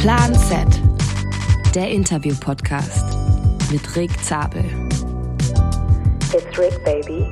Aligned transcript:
Plan 0.00 0.34
Z, 0.34 0.66
der 1.74 1.90
Interview-Podcast 1.90 3.04
mit 3.70 3.96
Rick 3.96 4.10
Zabel. 4.24 4.64
It's 6.32 6.58
Rick, 6.58 6.82
baby. 6.86 7.26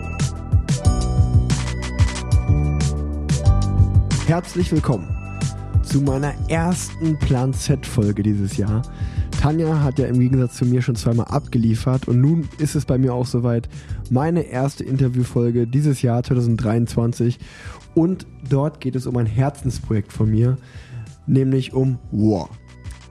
Herzlich 4.26 4.70
willkommen 4.70 5.08
zu 5.82 6.02
meiner 6.02 6.34
ersten 6.50 7.18
Plan 7.18 7.54
Z-Folge 7.54 8.22
dieses 8.22 8.58
Jahr. 8.58 8.82
Tanja 9.40 9.82
hat 9.82 9.98
ja 9.98 10.06
im 10.06 10.20
Gegensatz 10.20 10.56
zu 10.56 10.66
mir 10.66 10.82
schon 10.82 10.96
zweimal 10.96 11.28
abgeliefert 11.28 12.06
und 12.06 12.20
nun 12.20 12.50
ist 12.58 12.74
es 12.74 12.84
bei 12.84 12.98
mir 12.98 13.14
auch 13.14 13.24
soweit. 13.24 13.66
Meine 14.10 14.42
erste 14.42 14.84
Interviewfolge 14.84 15.66
dieses 15.66 16.02
Jahr 16.02 16.22
2023 16.22 17.38
und 17.94 18.26
dort 18.46 18.82
geht 18.82 18.94
es 18.94 19.06
um 19.06 19.16
ein 19.16 19.24
Herzensprojekt 19.24 20.12
von 20.12 20.30
mir, 20.30 20.58
nämlich 21.28 21.72
um 21.72 21.98
War. 22.10 22.48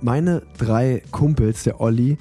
Meine 0.01 0.43
drei 0.57 1.01
Kumpels, 1.11 1.63
der 1.63 1.79
Olli, 1.79 2.17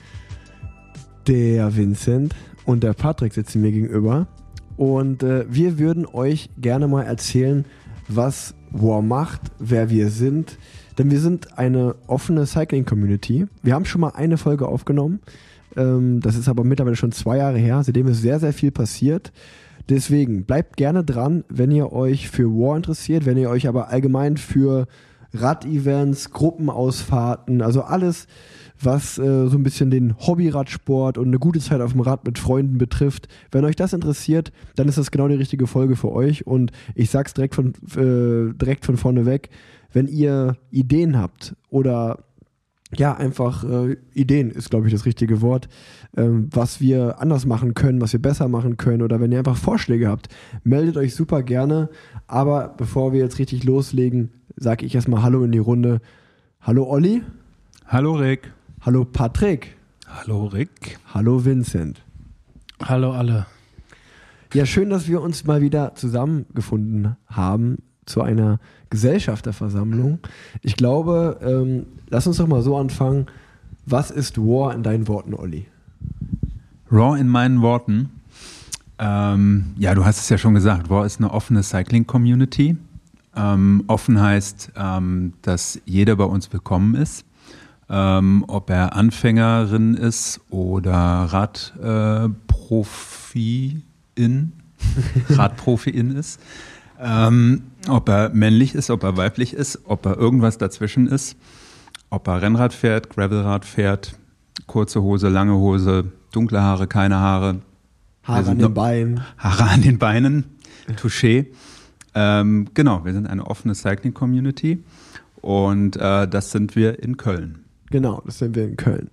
der 1.27 1.77
Vincent 1.77 2.35
und 2.65 2.83
der 2.83 2.93
Patrick 2.93 3.35
sitzen 3.35 3.61
mir 3.63 3.73
gegenüber 3.73 4.29
und 4.77 5.23
äh, 5.23 5.47
wir 5.49 5.79
würden 5.79 6.07
euch 6.07 6.51
gerne 6.59 6.87
mal 6.89 7.03
erzählen, 7.03 7.65
was 8.09 8.55
War 8.71 9.03
macht, 9.03 9.41
wer 9.59 9.91
wir 9.91 10.11
sind, 10.11 10.59
denn 10.99 11.11
wir 11.11 11.21
sind 11.21 11.59
eine 11.59 11.95
offene 12.07 12.47
Cycling-Community. 12.47 13.47
Wir 13.63 13.75
haben 13.75 13.85
schon 13.85 14.01
mal 14.01 14.13
eine 14.15 14.39
Folge 14.39 14.69
aufgenommen. 14.69 15.21
Ähm, 15.77 16.21
das 16.21 16.37
ist 16.37 16.49
aber 16.49 16.65
mittlerweile 16.65 16.97
schon 16.97 17.13
zwei 17.13 17.39
Jahre 17.39 17.59
her. 17.59 17.83
Seitdem 17.83 18.09
ist 18.09 18.23
sehr, 18.23 18.39
sehr 18.41 18.53
viel 18.53 18.71
passiert. 18.71 19.33
Deswegen 19.89 20.45
bleibt 20.45 20.77
gerne 20.77 21.05
dran, 21.05 21.45
wenn 21.49 21.71
ihr 21.71 21.93
euch 21.93 22.29
für 22.29 22.51
War 22.51 22.77
interessiert, 22.77 23.25
wenn 23.25 23.37
ihr 23.37 23.51
euch 23.51 23.69
aber 23.69 23.89
allgemein 23.89 24.37
für 24.37 24.87
Rad-Events, 25.41 26.31
Gruppenausfahrten, 26.31 27.63
also 27.63 27.83
alles, 27.83 28.27
was 28.81 29.19
äh, 29.19 29.47
so 29.49 29.57
ein 29.57 29.63
bisschen 29.63 29.91
den 29.91 30.17
Hobbyradsport 30.19 31.17
und 31.19 31.29
eine 31.29 31.39
gute 31.39 31.61
Zeit 31.61 31.81
auf 31.81 31.93
dem 31.93 32.01
Rad 32.01 32.27
mit 32.27 32.39
Freunden 32.39 32.79
betrifft. 32.79 33.29
Wenn 33.51 33.65
euch 33.65 33.77
das 33.77 33.93
interessiert, 33.93 34.53
dann 34.75 34.89
ist 34.89 34.99
das 34.99 35.11
genau 35.11 35.29
die 35.29 35.35
richtige 35.35 35.67
Folge 35.67 35.97
für 35.97 36.13
euch. 36.13 36.47
Und 36.47 36.73
ich 36.95 37.11
sag's 37.11 37.33
direkt 37.33 37.55
von, 37.55 37.69
äh, 37.97 38.53
direkt 38.55 38.85
von 38.85 38.97
vorne 38.97 39.25
weg 39.25 39.51
wenn 39.97 40.09
ihr 40.09 40.59
Ideen 40.71 41.17
habt 41.17 41.57
oder 41.71 42.25
ja, 42.95 43.15
einfach 43.17 43.65
äh, 43.65 43.97
Ideen 44.13 44.51
ist, 44.51 44.69
glaube 44.69 44.87
ich, 44.87 44.93
das 44.93 45.07
richtige 45.07 45.41
Wort, 45.41 45.69
ähm, 46.17 46.49
was 46.53 46.83
wir 46.83 47.19
anders 47.19 47.47
machen 47.47 47.73
können, 47.73 48.03
was 48.03 48.13
wir 48.13 48.21
besser 48.21 48.47
machen 48.47 48.77
können 48.77 49.01
oder 49.01 49.21
wenn 49.21 49.33
ihr 49.33 49.39
einfach 49.39 49.57
Vorschläge 49.57 50.09
habt, 50.09 50.29
meldet 50.65 50.99
euch 50.99 51.15
super 51.15 51.43
gerne. 51.43 51.89
Aber 52.27 52.75
bevor 52.77 53.15
wir 53.15 53.21
jetzt 53.21 53.39
richtig 53.39 53.65
loslegen, 53.65 54.33
sage 54.57 54.87
ich 54.87 54.95
erstmal 54.95 55.23
Hallo 55.23 55.45
in 55.45 55.53
die 55.53 55.59
Runde. 55.59 56.01
Hallo 56.61 56.85
Olli. 56.85 57.23
Hallo 57.87 58.15
Rick. 58.15 58.53
Hallo 58.81 59.05
Patrick. 59.05 59.77
Hallo 60.09 60.47
Rick. 60.47 60.99
Hallo 61.13 61.45
Vincent. 61.45 62.03
Hallo 62.83 63.13
alle. 63.13 63.47
Ja, 64.55 64.65
schön, 64.65 64.91
dass 64.91 65.09
wir 65.09 65.21
uns 65.21 65.45
mal 65.45 65.61
wieder 65.61 65.95
zusammengefunden 65.95 67.17
haben 67.27 67.79
zu 68.07 68.23
einer 68.23 68.59
Gesellschafterversammlung. 68.91 70.21
Ich 70.63 70.77
glaube, 70.77 71.39
ähm, 71.43 71.87
lass 72.09 72.27
uns 72.27 72.39
doch 72.39 72.47
mal 72.47 72.63
so 72.63 72.77
anfangen. 72.77 73.27
Was 73.85 74.11
ist 74.11 74.39
War 74.39 74.75
in 74.75 74.83
deinen 74.83 75.09
Worten, 75.09 75.35
Olli? 75.35 75.67
Raw 76.91 77.19
in 77.19 77.29
meinen 77.29 77.61
Worten. 77.61 78.11
Ähm, 78.99 79.75
ja, 79.77 79.95
du 79.95 80.05
hast 80.05 80.19
es 80.19 80.29
ja 80.29 80.39
schon 80.39 80.55
gesagt. 80.55 80.89
War 80.89 81.05
ist 81.05 81.21
eine 81.21 81.33
offene 81.33 81.63
Cycling-Community. 81.63 82.77
Ähm, 83.37 83.85
offen 83.87 84.21
heißt, 84.21 84.73
ähm, 84.77 85.35
dass 85.43 85.81
jeder 85.85 86.17
bei 86.17 86.25
uns 86.25 86.53
willkommen 86.53 86.95
ist. 86.95 87.25
Ähm, 87.89 88.45
ob 88.49 88.71
er 88.71 88.97
Anfängerin 88.97 89.95
ist 89.95 90.41
oder 90.51 91.29
Radprofi 91.31 92.35
äh, 94.17 94.29
Radprofi-In 95.31 96.17
ist. 96.17 96.41
Ähm, 96.99 97.63
ob 97.89 98.09
er 98.09 98.31
männlich 98.31 98.75
ist, 98.75 98.91
ob 98.91 99.05
er 99.05 99.17
weiblich 99.17 99.53
ist, 99.53 99.81
ob 99.85 100.07
er 100.07 100.17
irgendwas 100.17 100.59
dazwischen 100.59 101.07
ist, 101.07 101.37
ob 102.11 102.27
er 102.29 102.43
Rennrad 102.43 102.73
fährt, 102.73 103.11
Gravelrad 103.11 103.65
fährt, 103.65 104.19
kurze 104.67 105.03
Hose, 105.03 105.29
lange 105.29 105.55
Hose, 105.55 106.11
dunkle 106.33 106.63
Haare, 106.63 106.87
keine 106.87 107.17
Haare. 107.17 107.61
Haare 108.23 108.51
an 108.51 108.59
den 108.59 108.75
Beinen. 108.75 109.21
Haare 109.39 109.65
an 109.65 109.83
den 109.83 109.99
Beinen, 109.99 110.45
Touché. 110.97 111.47
Ähm, 112.17 112.69
genau, 112.73 113.05
wir 113.05 113.13
sind 113.13 113.27
eine 113.27 113.47
offene 113.47 113.75
Cycling-Community 113.75 114.83
und 115.43 115.97
äh, 115.97 116.27
das 116.27 116.51
sind 116.51 116.75
wir 116.75 117.03
in 117.03 117.19
Köln. 117.19 117.67
Genau, 117.91 118.23
das 118.25 118.39
sind 118.39 118.57
wir 118.57 118.65
in 118.65 118.79
Köln. 118.79 119.11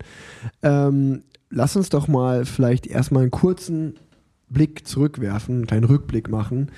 Ähm, 0.61 1.23
lass 1.49 1.75
uns 1.75 1.89
doch 1.89 2.07
mal 2.07 2.45
vielleicht 2.45 2.87
erstmal 2.87 3.23
einen 3.23 3.31
kurzen 3.31 3.95
Blick 4.49 4.87
zurückwerfen, 4.87 5.55
einen 5.55 5.67
kleinen 5.67 5.83
Rückblick 5.83 6.29
machen. 6.29 6.71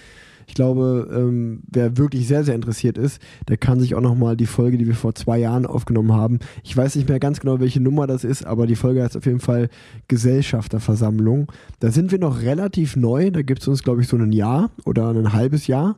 Ich 0.47 0.53
glaube, 0.53 1.09
ähm, 1.13 1.61
wer 1.71 1.97
wirklich 1.97 2.27
sehr, 2.27 2.43
sehr 2.43 2.55
interessiert 2.55 2.97
ist, 2.97 3.21
der 3.47 3.57
kann 3.57 3.79
sich 3.79 3.95
auch 3.95 4.01
nochmal 4.01 4.37
die 4.37 4.45
Folge, 4.45 4.77
die 4.77 4.87
wir 4.87 4.95
vor 4.95 5.15
zwei 5.15 5.37
Jahren 5.37 5.65
aufgenommen 5.65 6.13
haben. 6.13 6.39
Ich 6.63 6.75
weiß 6.75 6.95
nicht 6.95 7.09
mehr 7.09 7.19
ganz 7.19 7.39
genau, 7.39 7.59
welche 7.59 7.81
Nummer 7.81 8.07
das 8.07 8.23
ist, 8.23 8.45
aber 8.45 8.67
die 8.67 8.75
Folge 8.75 9.03
heißt 9.03 9.17
auf 9.17 9.25
jeden 9.25 9.39
Fall 9.39 9.69
Gesellschafterversammlung. 10.07 11.51
Da 11.79 11.91
sind 11.91 12.11
wir 12.11 12.19
noch 12.19 12.41
relativ 12.41 12.95
neu. 12.95 13.31
Da 13.31 13.41
gibt 13.41 13.61
es 13.61 13.67
uns, 13.67 13.83
glaube 13.83 14.01
ich, 14.01 14.07
so 14.07 14.17
ein 14.17 14.31
Jahr 14.31 14.71
oder 14.85 15.09
ein 15.09 15.33
halbes 15.33 15.67
Jahr. 15.67 15.97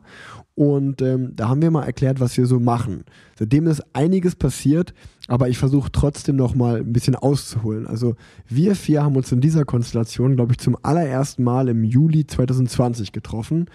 Und 0.58 1.02
ähm, 1.02 1.36
da 1.36 1.48
haben 1.48 1.62
wir 1.62 1.70
mal 1.70 1.84
erklärt, 1.84 2.18
was 2.18 2.36
wir 2.36 2.46
so 2.46 2.58
machen. 2.58 3.04
Seitdem 3.38 3.68
ist 3.68 3.80
einiges 3.92 4.34
passiert, 4.34 4.92
aber 5.28 5.48
ich 5.48 5.56
versuche 5.56 5.92
trotzdem 5.92 6.34
noch 6.34 6.56
mal 6.56 6.78
ein 6.78 6.92
bisschen 6.92 7.14
auszuholen. 7.14 7.86
Also 7.86 8.16
wir 8.48 8.74
vier 8.74 9.04
haben 9.04 9.14
uns 9.14 9.30
in 9.30 9.40
dieser 9.40 9.64
Konstellation, 9.64 10.34
glaube 10.34 10.54
ich, 10.54 10.58
zum 10.58 10.76
allerersten 10.82 11.44
Mal 11.44 11.68
im 11.68 11.84
Juli 11.84 12.26
2020 12.26 13.12
getroffen 13.12 13.66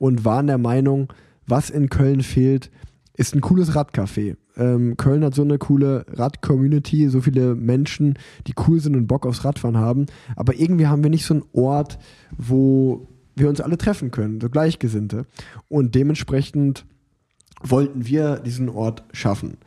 und 0.00 0.24
waren 0.24 0.46
der 0.46 0.58
Meinung, 0.58 1.12
was 1.46 1.68
in 1.68 1.90
Köln 1.90 2.22
fehlt, 2.22 2.70
ist 3.14 3.34
ein 3.34 3.42
cooles 3.42 3.76
Radcafé. 3.76 4.36
Ähm, 4.56 4.96
Köln 4.96 5.22
hat 5.22 5.34
so 5.34 5.42
eine 5.42 5.58
coole 5.58 6.06
Rad-Community, 6.08 7.08
so 7.10 7.20
viele 7.20 7.54
Menschen, 7.54 8.18
die 8.46 8.54
cool 8.66 8.80
sind 8.80 8.96
und 8.96 9.06
Bock 9.06 9.26
aufs 9.26 9.44
Radfahren 9.44 9.76
haben. 9.76 10.06
Aber 10.36 10.54
irgendwie 10.54 10.86
haben 10.86 11.02
wir 11.02 11.10
nicht 11.10 11.26
so 11.26 11.34
einen 11.34 11.44
Ort, 11.52 11.98
wo 12.36 13.08
wir 13.36 13.50
uns 13.50 13.60
alle 13.60 13.76
treffen 13.76 14.10
können, 14.10 14.40
so 14.40 14.48
Gleichgesinnte. 14.48 15.26
Und 15.68 15.94
dementsprechend 15.94 16.86
wollten 17.62 18.06
wir 18.06 18.36
diesen 18.38 18.70
Ort 18.70 19.04
schaffen. 19.12 19.58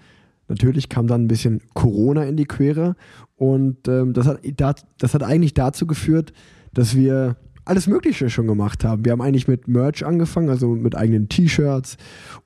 Natürlich 0.48 0.90
kam 0.90 1.06
dann 1.06 1.26
ein 1.26 1.28
bisschen 1.28 1.62
Corona 1.76 2.24
in 2.24 2.38
die 2.38 2.46
Quere 2.46 2.96
und 3.36 3.88
ähm, 3.88 4.14
das, 4.14 4.26
hat, 4.26 4.86
das 4.98 5.14
hat 5.14 5.22
eigentlich 5.22 5.54
dazu 5.54 5.86
geführt, 5.86 6.34
dass 6.74 6.96
wir 6.96 7.38
alles 7.66 7.88
Mögliche 7.88 8.30
schon 8.30 8.48
gemacht 8.48 8.84
haben. 8.84 9.06
Wir 9.06 9.14
haben 9.14 9.22
eigentlich 9.22 9.48
mit 9.48 9.68
Merch 9.68 10.06
angefangen, 10.06 10.50
also 10.50 10.70
mit 10.70 10.96
eigenen 10.96 11.30
T-Shirts 11.30 11.98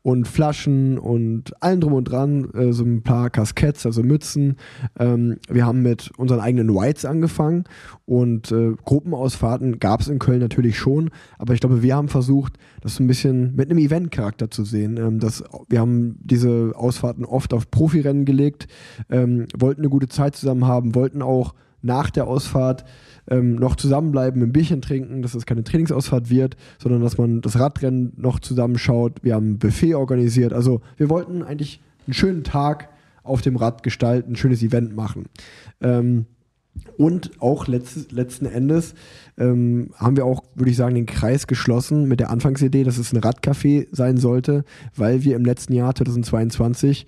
und 0.03 0.27
Flaschen 0.27 0.97
und 0.97 1.61
allem 1.61 1.81
drum 1.81 1.93
und 1.93 2.05
dran, 2.05 2.49
äh, 2.53 2.71
so 2.71 2.83
ein 2.83 3.01
paar 3.01 3.29
Kasketts, 3.29 3.85
also 3.85 4.03
Mützen. 4.03 4.57
Ähm, 4.99 5.37
wir 5.49 5.65
haben 5.65 5.81
mit 5.81 6.11
unseren 6.17 6.39
eigenen 6.39 6.73
Whites 6.73 7.05
angefangen 7.05 7.63
und 8.05 8.51
äh, 8.51 8.73
Gruppenausfahrten 8.85 9.79
gab 9.79 10.01
es 10.01 10.07
in 10.07 10.19
Köln 10.19 10.39
natürlich 10.39 10.77
schon, 10.77 11.09
aber 11.37 11.53
ich 11.53 11.59
glaube, 11.59 11.81
wir 11.81 11.95
haben 11.95 12.09
versucht, 12.09 12.53
das 12.81 12.95
so 12.95 13.03
ein 13.03 13.07
bisschen 13.07 13.55
mit 13.55 13.69
einem 13.69 13.79
Event-Charakter 13.79 14.51
zu 14.51 14.63
sehen. 14.63 14.97
Ähm, 14.97 15.19
das, 15.19 15.43
wir 15.67 15.79
haben 15.79 16.17
diese 16.19 16.73
Ausfahrten 16.75 17.25
oft 17.25 17.53
auf 17.53 17.71
Profirennen 17.71 18.25
gelegt, 18.25 18.67
ähm, 19.09 19.47
wollten 19.57 19.81
eine 19.81 19.89
gute 19.89 20.07
Zeit 20.07 20.35
zusammen 20.35 20.65
haben, 20.65 20.95
wollten 20.95 21.21
auch 21.21 21.53
nach 21.81 22.09
der 22.09 22.27
Ausfahrt 22.27 22.85
ähm, 23.29 23.55
noch 23.55 23.75
zusammenbleiben, 23.75 24.41
ein 24.41 24.51
Bierchen 24.51 24.81
trinken, 24.81 25.21
dass 25.21 25.35
es 25.35 25.45
keine 25.45 25.63
Trainingsausfahrt 25.63 26.29
wird, 26.29 26.57
sondern 26.79 27.01
dass 27.01 27.17
man 27.17 27.41
das 27.41 27.59
Radrennen 27.59 28.13
noch 28.17 28.39
zusammenschaut. 28.39 29.23
Wir 29.23 29.35
haben 29.35 29.51
ein 29.51 29.59
Buffet 29.59 29.95
organisiert. 29.95 30.53
Also 30.53 30.81
wir 30.97 31.09
wollten 31.09 31.43
eigentlich 31.43 31.81
einen 32.05 32.13
schönen 32.13 32.43
Tag 32.43 32.89
auf 33.23 33.41
dem 33.41 33.57
Rad 33.57 33.83
gestalten, 33.83 34.33
ein 34.33 34.35
schönes 34.35 34.63
Event 34.63 34.95
machen. 34.95 35.25
Ähm, 35.81 36.25
und 36.97 37.31
auch 37.41 37.67
letztes, 37.67 38.11
letzten 38.11 38.45
Endes 38.45 38.93
ähm, 39.37 39.91
haben 39.95 40.15
wir 40.15 40.25
auch, 40.25 40.43
würde 40.55 40.69
ich 40.69 40.77
sagen, 40.77 40.95
den 40.95 41.05
Kreis 41.05 41.47
geschlossen 41.47 42.07
mit 42.07 42.19
der 42.19 42.29
Anfangsidee, 42.29 42.83
dass 42.83 42.97
es 42.97 43.13
ein 43.13 43.19
Radcafé 43.19 43.87
sein 43.91 44.17
sollte, 44.17 44.63
weil 44.95 45.23
wir 45.23 45.35
im 45.35 45.43
letzten 45.45 45.73
Jahr 45.73 45.95
2022 45.95 47.07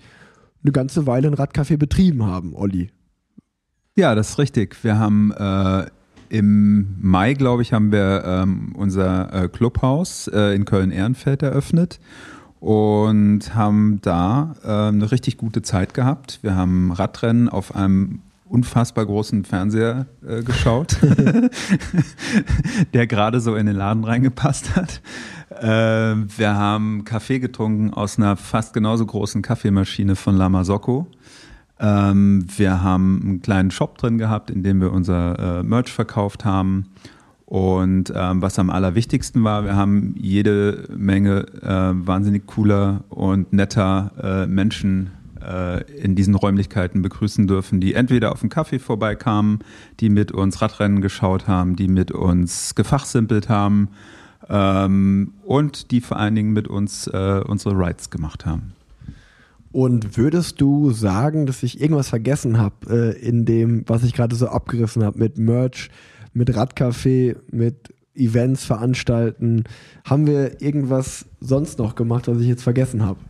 eine 0.62 0.72
ganze 0.72 1.06
Weile 1.06 1.28
ein 1.28 1.34
Radcafé 1.34 1.76
betrieben 1.76 2.26
haben, 2.26 2.54
Olli. 2.54 2.90
Ja, 3.96 4.14
das 4.14 4.30
ist 4.30 4.38
richtig. 4.38 4.82
Wir 4.82 4.98
haben 4.98 5.32
äh, 5.32 5.86
im 6.30 6.96
Mai, 7.00 7.34
glaube 7.34 7.62
ich, 7.62 7.72
haben 7.72 7.92
wir 7.92 8.22
ähm, 8.24 8.72
unser 8.74 9.32
äh, 9.34 9.48
Clubhaus 9.48 10.28
äh, 10.28 10.54
in 10.54 10.64
Köln-Ehrenfeld 10.64 11.42
eröffnet 11.42 12.00
und 12.60 13.54
haben 13.54 14.00
da 14.02 14.54
äh, 14.62 14.88
eine 14.88 15.10
richtig 15.10 15.36
gute 15.36 15.62
Zeit 15.62 15.92
gehabt. 15.92 16.38
Wir 16.42 16.54
haben 16.54 16.92
Radrennen 16.92 17.48
auf 17.48 17.74
einem 17.74 18.20
unfassbar 18.44 19.06
großen 19.06 19.44
Fernseher 19.44 20.06
äh, 20.26 20.42
geschaut, 20.42 20.96
der 22.94 23.06
gerade 23.06 23.40
so 23.40 23.54
in 23.54 23.66
den 23.66 23.76
Laden 23.76 24.04
reingepasst 24.04 24.76
hat. 24.76 25.00
Äh, 25.50 25.66
wir 25.66 26.54
haben 26.54 27.04
Kaffee 27.04 27.38
getrunken 27.38 27.92
aus 27.92 28.18
einer 28.18 28.36
fast 28.36 28.72
genauso 28.72 29.06
großen 29.06 29.42
Kaffeemaschine 29.42 30.16
von 30.16 30.36
Lama 30.36 30.64
Socco. 30.64 31.06
Ähm, 31.80 32.46
wir 32.56 32.82
haben 32.82 33.20
einen 33.22 33.42
kleinen 33.42 33.70
Shop 33.70 33.96
drin 33.98 34.18
gehabt, 34.18 34.50
in 34.50 34.62
dem 34.62 34.80
wir 34.80 34.92
unser 34.92 35.60
äh, 35.60 35.62
Merch 35.62 35.92
verkauft 35.92 36.44
haben. 36.44 36.86
Und 37.46 38.12
ähm, 38.14 38.42
was 38.42 38.58
am 38.60 38.70
allerwichtigsten 38.70 39.42
war, 39.42 39.64
wir 39.64 39.74
haben 39.74 40.14
jede 40.16 40.86
Menge 40.96 41.46
äh, 41.62 42.06
wahnsinnig 42.06 42.46
cooler 42.46 43.02
und 43.08 43.52
netter 43.52 44.12
äh, 44.22 44.46
Menschen 44.46 45.10
äh, 45.42 45.82
in 45.94 46.14
diesen 46.14 46.34
Räumlichkeiten 46.34 47.02
begrüßen 47.02 47.48
dürfen, 47.48 47.80
die 47.80 47.94
entweder 47.94 48.30
auf 48.30 48.42
einen 48.42 48.50
Kaffee 48.50 48.78
vorbeikamen, 48.78 49.60
die 49.98 50.10
mit 50.10 50.30
uns 50.30 50.62
Radrennen 50.62 51.00
geschaut 51.00 51.48
haben, 51.48 51.74
die 51.74 51.88
mit 51.88 52.12
uns 52.12 52.74
gefachsimpelt 52.74 53.48
haben 53.48 53.88
ähm, 54.48 55.32
und 55.44 55.90
die 55.90 56.00
vor 56.00 56.18
allen 56.18 56.34
Dingen 56.34 56.52
mit 56.52 56.68
uns 56.68 57.06
äh, 57.08 57.42
unsere 57.46 57.74
Rides 57.74 58.10
gemacht 58.10 58.46
haben. 58.46 58.74
Und 59.72 60.16
würdest 60.16 60.60
du 60.60 60.90
sagen, 60.90 61.46
dass 61.46 61.62
ich 61.62 61.80
irgendwas 61.80 62.08
vergessen 62.08 62.58
habe 62.58 63.14
äh, 63.16 63.18
in 63.20 63.44
dem, 63.44 63.84
was 63.86 64.02
ich 64.02 64.14
gerade 64.14 64.34
so 64.34 64.48
abgerissen 64.48 65.04
habe, 65.04 65.18
mit 65.18 65.38
Merch, 65.38 65.90
mit 66.32 66.50
Radcafé, 66.50 67.36
mit 67.52 67.94
Events 68.14 68.64
veranstalten? 68.64 69.64
Haben 70.04 70.26
wir 70.26 70.60
irgendwas 70.60 71.26
sonst 71.40 71.78
noch 71.78 71.94
gemacht, 71.94 72.26
was 72.26 72.40
ich 72.40 72.48
jetzt 72.48 72.64
vergessen 72.64 73.04
habe? 73.04 73.20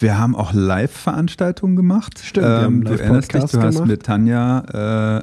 Wir 0.00 0.18
haben 0.18 0.36
auch 0.36 0.52
Live-Veranstaltungen 0.52 1.74
gemacht. 1.74 2.20
Stimmt, 2.22 2.46
wir 2.46 2.60
haben 2.60 2.74
ähm, 2.74 2.84
du 2.84 2.92
erinnerst 2.92 3.34
dich, 3.34 3.40
du 3.40 3.60
hast 3.60 3.74
gemacht. 3.74 3.88
mit 3.88 4.02
Tanja 4.04 5.18
äh, 5.18 5.22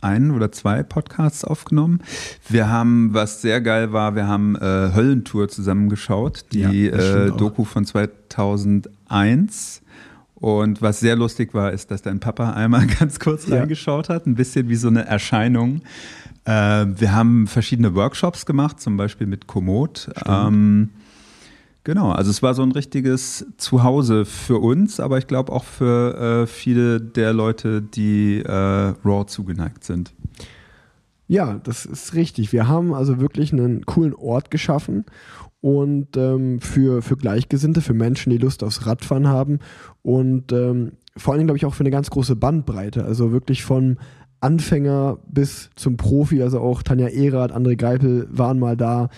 einen 0.00 0.30
oder 0.30 0.52
zwei 0.52 0.82
Podcasts 0.82 1.44
aufgenommen. 1.44 2.00
Wir 2.48 2.70
haben, 2.70 3.12
was 3.12 3.42
sehr 3.42 3.60
geil 3.60 3.92
war, 3.92 4.14
wir 4.14 4.26
haben 4.26 4.56
äh, 4.56 4.92
Höllentour 4.94 5.48
zusammengeschaut, 5.48 6.46
die 6.52 6.86
Ja, 6.86 7.26
äh. 7.26 7.30
Doku 7.32 7.64
von 7.64 7.84
2001. 9.08 9.82
Und 10.34 10.82
was 10.82 11.00
sehr 11.00 11.16
lustig 11.16 11.54
war, 11.54 11.72
ist, 11.72 11.90
dass 11.90 12.02
dein 12.02 12.20
Papa 12.20 12.50
einmal 12.52 12.86
ganz 12.98 13.18
kurz 13.18 13.46
Ja. 13.48 13.58
reingeschaut 13.60 14.08
hat, 14.08 14.26
ein 14.26 14.34
bisschen 14.34 14.68
wie 14.68 14.76
so 14.76 14.88
eine 14.88 15.06
Erscheinung. 15.06 15.80
Äh, 16.44 16.50
wir 16.86 17.12
haben 17.14 17.46
verschiedene 17.46 17.94
Workshops 17.94 18.44
gemacht, 18.44 18.78
zum 18.80 18.96
Beispiel 18.96 19.26
mit 19.26 19.46
Komoot. 19.46 20.10
Ähm, 20.26 20.90
Genau, 21.84 22.10
also 22.10 22.32
es 22.32 22.42
war 22.42 22.52
so 22.54 22.64
ein 22.64 22.72
richtiges 22.72 23.46
Zuhause 23.58 24.24
für 24.24 24.58
uns, 24.58 24.98
aber 24.98 25.18
ich 25.18 25.28
glaube 25.28 25.52
auch 25.52 25.62
für 25.62 26.42
äh, 26.42 26.46
viele 26.48 27.00
der 27.00 27.32
Leute, 27.32 27.80
die 27.80 28.40
äh, 28.40 28.50
Raw 29.04 29.24
zugeneigt 29.24 29.84
sind. 29.84 30.12
Ja, 31.28 31.60
das 31.62 31.86
ist 31.86 32.14
richtig. 32.14 32.52
Wir 32.52 32.66
haben 32.66 32.92
also 32.92 33.20
wirklich 33.20 33.52
einen 33.52 33.86
coolen 33.86 34.14
Ort 34.14 34.50
geschaffen 34.50 35.04
und 35.66 36.16
ähm, 36.16 36.60
für, 36.60 37.02
für 37.02 37.16
Gleichgesinnte, 37.16 37.80
für 37.80 37.92
Menschen, 37.92 38.30
die 38.30 38.38
Lust 38.38 38.62
aufs 38.62 38.86
Radfahren 38.86 39.26
haben 39.26 39.58
und 40.02 40.52
ähm, 40.52 40.92
vor 41.16 41.32
allen 41.32 41.40
Dingen, 41.40 41.48
glaube 41.48 41.56
ich, 41.56 41.66
auch 41.66 41.74
für 41.74 41.82
eine 41.82 41.90
ganz 41.90 42.08
große 42.08 42.36
Bandbreite. 42.36 43.04
Also 43.04 43.32
wirklich 43.32 43.64
von 43.64 43.98
Anfänger 44.38 45.18
bis 45.28 45.70
zum 45.74 45.96
Profi, 45.96 46.40
also 46.40 46.60
auch 46.60 46.84
Tanja 46.84 47.08
Erath, 47.08 47.52
André 47.52 47.74
Geipel 47.74 48.28
waren 48.30 48.60
mal 48.60 48.76
da, 48.76 49.08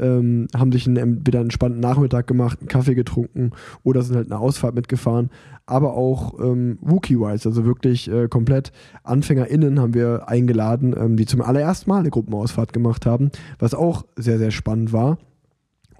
ähm, 0.00 0.46
haben 0.56 0.72
sich 0.72 0.86
einen, 0.86 0.96
entweder 0.96 1.40
einen 1.40 1.48
entspannten 1.48 1.80
Nachmittag 1.80 2.26
gemacht, 2.26 2.60
einen 2.60 2.68
Kaffee 2.68 2.94
getrunken 2.94 3.50
oder 3.82 4.00
sind 4.00 4.16
halt 4.16 4.32
eine 4.32 4.40
Ausfahrt 4.40 4.74
mitgefahren. 4.74 5.28
Aber 5.66 5.92
auch 5.92 6.40
ähm, 6.40 6.78
Wookie-Wise, 6.80 7.50
also 7.50 7.66
wirklich 7.66 8.10
äh, 8.10 8.28
komplett 8.28 8.72
AnfängerInnen 9.02 9.78
haben 9.78 9.92
wir 9.92 10.26
eingeladen, 10.26 10.94
ähm, 10.98 11.16
die 11.18 11.26
zum 11.26 11.42
allerersten 11.42 11.90
Mal 11.90 11.98
eine 11.98 12.08
Gruppenausfahrt 12.08 12.72
gemacht 12.72 13.04
haben, 13.04 13.30
was 13.58 13.74
auch 13.74 14.06
sehr, 14.16 14.38
sehr 14.38 14.52
spannend 14.52 14.94
war. 14.94 15.18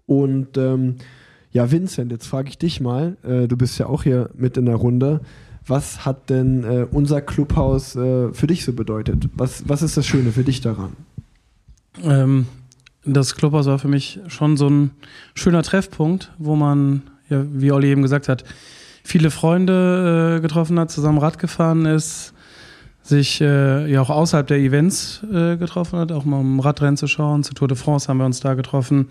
Und 0.09 0.57
ähm, 0.57 0.97
ja, 1.53 1.71
Vincent, 1.71 2.11
jetzt 2.11 2.27
frage 2.27 2.49
ich 2.49 2.59
dich 2.59 2.81
mal, 2.81 3.17
äh, 3.23 3.47
du 3.47 3.57
bist 3.57 3.79
ja 3.79 3.87
auch 3.87 4.03
hier 4.03 4.31
mit 4.35 4.57
in 4.57 4.67
der 4.67 4.75
Runde. 4.75 5.21
Was 5.67 6.07
hat 6.07 6.31
denn 6.31 6.65
äh, 6.65 6.87
unser 6.91 7.21
Clubhaus 7.21 7.95
äh, 7.95 8.33
für 8.33 8.47
dich 8.47 8.65
so 8.65 8.73
bedeutet? 8.73 9.29
Was, 9.35 9.69
was 9.69 9.83
ist 9.83 9.99
das 9.99 10.07
Schöne 10.07 10.33
für 10.33 10.45
dich 10.45 10.63
daran? 10.63 10.93
Ähm, 12.03 12.47
das 13.05 13.35
Clubhaus 13.35 13.67
war 13.67 13.79
für 13.79 13.89
mich 13.89 14.19
schon 14.29 14.57
so 14.57 14.69
ein 14.69 14.93
schöner 15.35 15.63
Treffpunkt, 15.63 16.33
wo 16.39 16.57
man, 16.57 17.03
ja, 17.29 17.45
wie 17.53 17.71
Olli 17.71 17.89
eben 17.89 18.03
gesagt 18.03 18.29
hat, 18.29 18.45
viele 19.05 19.31
Freunde 19.31 20.37
äh, 20.39 20.41
getroffen 20.41 20.81
hat, 20.81 20.91
zusammen 20.91 21.19
Rad 21.19 21.39
gefahren 21.39 21.85
ist, 21.85 22.33
sich 23.03 23.43
äh, 23.43 23.91
ja 23.91 24.01
auch 24.01 24.11
außerhalb 24.11 24.47
der 24.47 24.59
Events 24.59 25.23
äh, 25.31 25.59
getroffen 25.59 25.99
hat, 25.99 26.13
auch 26.13 26.25
mal 26.25 26.41
um 26.41 26.61
Radrennen 26.61 26.97
zu 26.97 27.07
schauen. 27.07 27.43
Zur 27.43 27.55
Tour 27.55 27.69
de 27.69 27.77
France 27.77 28.09
haben 28.09 28.19
wir 28.19 28.27
uns 28.27 28.41
da 28.41 28.55
getroffen. 28.55 29.09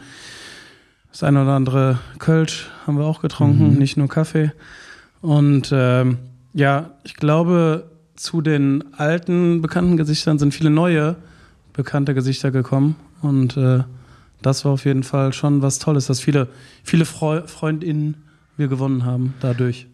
Das 1.17 1.23
eine 1.23 1.41
oder 1.41 1.53
andere 1.53 1.97
Kölsch 2.19 2.69
haben 2.85 2.99
wir 2.99 3.05
auch 3.05 3.21
getrunken, 3.21 3.73
nicht 3.79 3.97
nur 3.97 4.07
Kaffee. 4.07 4.51
Und 5.19 5.71
ähm, 5.73 6.19
ja, 6.53 6.91
ich 7.05 7.15
glaube, 7.15 7.89
zu 8.15 8.41
den 8.41 8.83
alten 8.93 9.63
bekannten 9.63 9.97
Gesichtern 9.97 10.37
sind 10.37 10.53
viele 10.53 10.69
neue 10.69 11.15
bekannte 11.73 12.13
Gesichter 12.13 12.51
gekommen. 12.51 12.97
Und 13.23 13.57
äh, 13.57 13.79
das 14.43 14.63
war 14.63 14.73
auf 14.73 14.85
jeden 14.85 15.01
Fall 15.01 15.33
schon 15.33 15.63
was 15.63 15.79
Tolles, 15.79 16.05
dass 16.05 16.19
viele, 16.19 16.49
viele 16.83 17.05
Freu 17.05 17.41
FreundInnen 17.47 18.17
wir 18.55 18.67
gewonnen 18.67 19.03
haben 19.03 19.33
dadurch. 19.39 19.87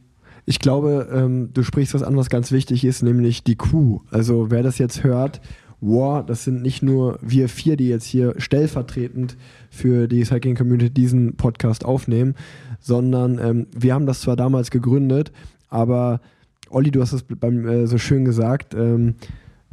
Ich 0.46 0.60
glaube, 0.60 1.08
ähm, 1.10 1.52
du 1.54 1.64
sprichst 1.64 1.94
was 1.94 2.04
an, 2.04 2.18
was 2.18 2.30
ganz 2.30 2.52
wichtig 2.52 2.84
ist, 2.84 3.02
nämlich 3.02 3.46
die 3.46 3.56
Crew. 3.56 4.00
Also 4.12 4.52
wer 4.52 4.62
das 4.62 4.78
jetzt 4.78 5.06
hört, 5.06 5.40
wow, 5.84 6.26
das 6.26 6.46
sind 6.46 6.62
nicht 6.62 6.82
nur 6.82 7.20
wir 7.22 7.50
vier, 7.50 7.76
die 7.76 7.90
jetzt 7.90 8.06
hier 8.06 8.34
stellvertretend 8.38 9.36
für 9.70 10.08
die 10.08 10.24
Cycling 10.24 10.56
Community 10.56 10.90
diesen 10.90 11.36
Podcast 11.36 11.84
aufnehmen, 11.84 12.36
sondern 12.80 13.38
ähm, 13.40 13.68
wir 13.76 13.94
haben 13.94 14.06
das 14.06 14.22
zwar 14.22 14.36
damals 14.36 14.72
gegründet, 14.72 15.32
aber 15.70 16.22
Olli, 16.70 16.90
du 16.90 17.02
hast 17.02 17.14
es 17.14 17.24
beim, 17.24 17.68
äh, 17.68 17.86
so 17.86 17.98
schön 17.98 18.24
gesagt, 18.24 18.74
ähm, 18.74 19.16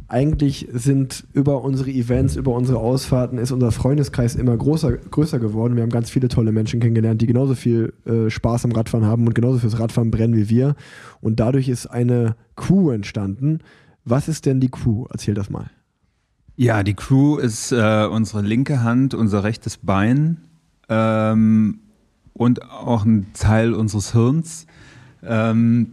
eigentlich 0.09 0.67
sind 0.73 1.29
über 1.33 1.63
unsere 1.63 1.91
Events, 1.91 2.35
über 2.35 2.53
unsere 2.55 2.79
Ausfahrten, 2.79 3.39
ist 3.39 3.53
unser 3.53 3.71
Freundeskreis 3.71 4.35
immer 4.35 4.57
größer, 4.57 4.97
größer 4.97 5.39
geworden. 5.39 5.77
Wir 5.77 5.85
haben 5.85 5.91
ganz 5.91 6.11
viele 6.11 6.27
tolle 6.27 6.51
Menschen 6.51 6.81
kennengelernt, 6.81 7.23
die 7.23 7.29
genauso 7.29 7.55
viel 7.55 7.93
äh, 8.05 8.29
Spaß 8.29 8.65
am 8.65 8.73
Radfahren 8.73 9.07
haben 9.07 9.29
und 9.29 9.35
genauso 9.37 9.59
fürs 9.61 9.79
Radfahren 9.79 10.11
brennen 10.11 10.35
wie 10.35 10.49
wir. 10.49 10.75
Und 11.21 11.39
dadurch 11.39 11.69
ist 11.69 11.87
eine 11.87 12.35
Crew 12.57 12.91
entstanden. 12.91 13.61
Was 14.05 14.27
ist 14.27 14.47
denn 14.47 14.59
die 14.59 14.71
Crew? 14.71 15.07
Erzähl 15.11 15.35
das 15.35 15.49
mal. 15.49 15.71
Ja, 16.61 16.83
die 16.83 16.93
Crew 16.93 17.39
ist 17.39 17.73
äh, 17.73 18.05
unsere 18.05 18.43
linke 18.43 18.83
Hand, 18.83 19.15
unser 19.15 19.45
rechtes 19.45 19.79
Bein 19.79 20.43
ähm, 20.91 21.79
und 22.35 22.71
auch 22.71 23.07
ein 23.07 23.29
Teil 23.33 23.73
unseres 23.73 24.13
Hirns. 24.13 24.67
Ähm, 25.23 25.93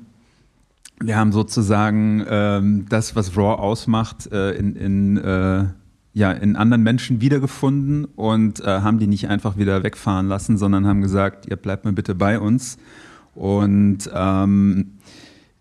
wir 1.00 1.16
haben 1.16 1.32
sozusagen 1.32 2.22
ähm, 2.30 2.86
das, 2.90 3.16
was 3.16 3.38
Raw 3.38 3.62
ausmacht, 3.62 4.30
äh, 4.34 4.56
in, 4.56 4.76
in, 4.76 5.16
äh, 5.16 5.68
ja, 6.12 6.34
in 6.34 6.58
anderen 6.58 6.84
Menschen 6.84 7.22
wiedergefunden 7.22 8.04
und 8.04 8.60
äh, 8.60 8.82
haben 8.82 9.00
die 9.00 9.08
nicht 9.08 9.30
einfach 9.30 9.56
wieder 9.56 9.84
wegfahren 9.84 10.28
lassen, 10.28 10.58
sondern 10.58 10.86
haben 10.86 11.00
gesagt, 11.02 11.46
ihr 11.50 11.56
bleibt 11.56 11.86
mal 11.86 11.94
bitte 11.94 12.14
bei 12.14 12.42
uns. 12.42 12.78
Und 13.36 14.10
ähm, 14.14 14.98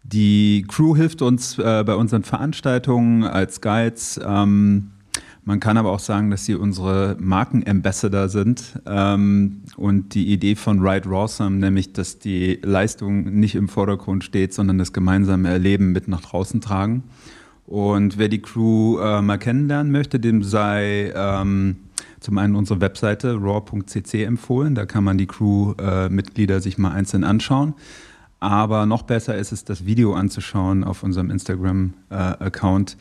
die 0.03 0.65
Crew 0.67 0.97
hilft 0.97 1.23
uns 1.23 1.59
äh, 1.59 1.85
bei 1.87 1.95
unseren 1.95 2.25
Veranstaltungen 2.25 3.23
als 3.23 3.61
Guides. 3.61 4.21
Ähm, 4.21 4.91
man 5.47 5.61
kann 5.61 5.79
aber 5.79 5.93
auch 5.93 6.01
sagen, 6.01 6.33
dass 6.33 6.45
sie 6.45 6.57
unsere 6.57 7.17
Markenambassador 7.21 8.29
sind 8.29 8.81
ähm, 8.85 9.63
und 9.77 10.15
die 10.15 10.33
Idee 10.33 10.57
von 10.57 10.81
Ride 10.81 11.09
Rawsome, 11.09 11.57
nämlich 11.59 11.93
dass 11.93 12.19
die 12.19 12.59
Leistung 12.65 13.39
nicht 13.39 13.55
im 13.55 13.69
Vordergrund 13.69 14.25
steht, 14.25 14.53
sondern 14.53 14.77
das 14.77 14.93
gemeinsame 14.93 15.49
Erleben 15.49 15.93
mit 15.93 16.09
nach 16.09 16.21
draußen 16.21 16.61
tragen. 16.61 17.05
Und 17.65 18.19
wer 18.19 18.29
die 18.29 18.43
Crew 18.43 18.99
äh, 18.99 19.23
mal 19.23 19.39
kennenlernen 19.39 19.93
möchte, 19.93 20.19
dem 20.19 20.43
sei 20.43 21.13
ähm, 21.15 21.77
zum 22.19 22.39
einen 22.39 22.57
unsere 22.57 22.81
Webseite 22.81 23.35
raw.cc 23.35 24.25
empfohlen. 24.25 24.75
Da 24.75 24.85
kann 24.85 25.05
man 25.05 25.17
die 25.17 25.27
Crew-Mitglieder 25.29 26.61
sich 26.61 26.77
mal 26.77 26.91
einzeln 26.91 27.23
anschauen. 27.23 27.75
Aber 28.41 28.85
noch 28.85 29.03
besser 29.03 29.37
ist 29.37 29.53
es, 29.53 29.65
das 29.65 29.87
Video 29.87 30.15
anzuschauen 30.15 30.83
auf 30.83 31.05
unserem 31.05 31.31
Instagram-Account, 31.31 32.97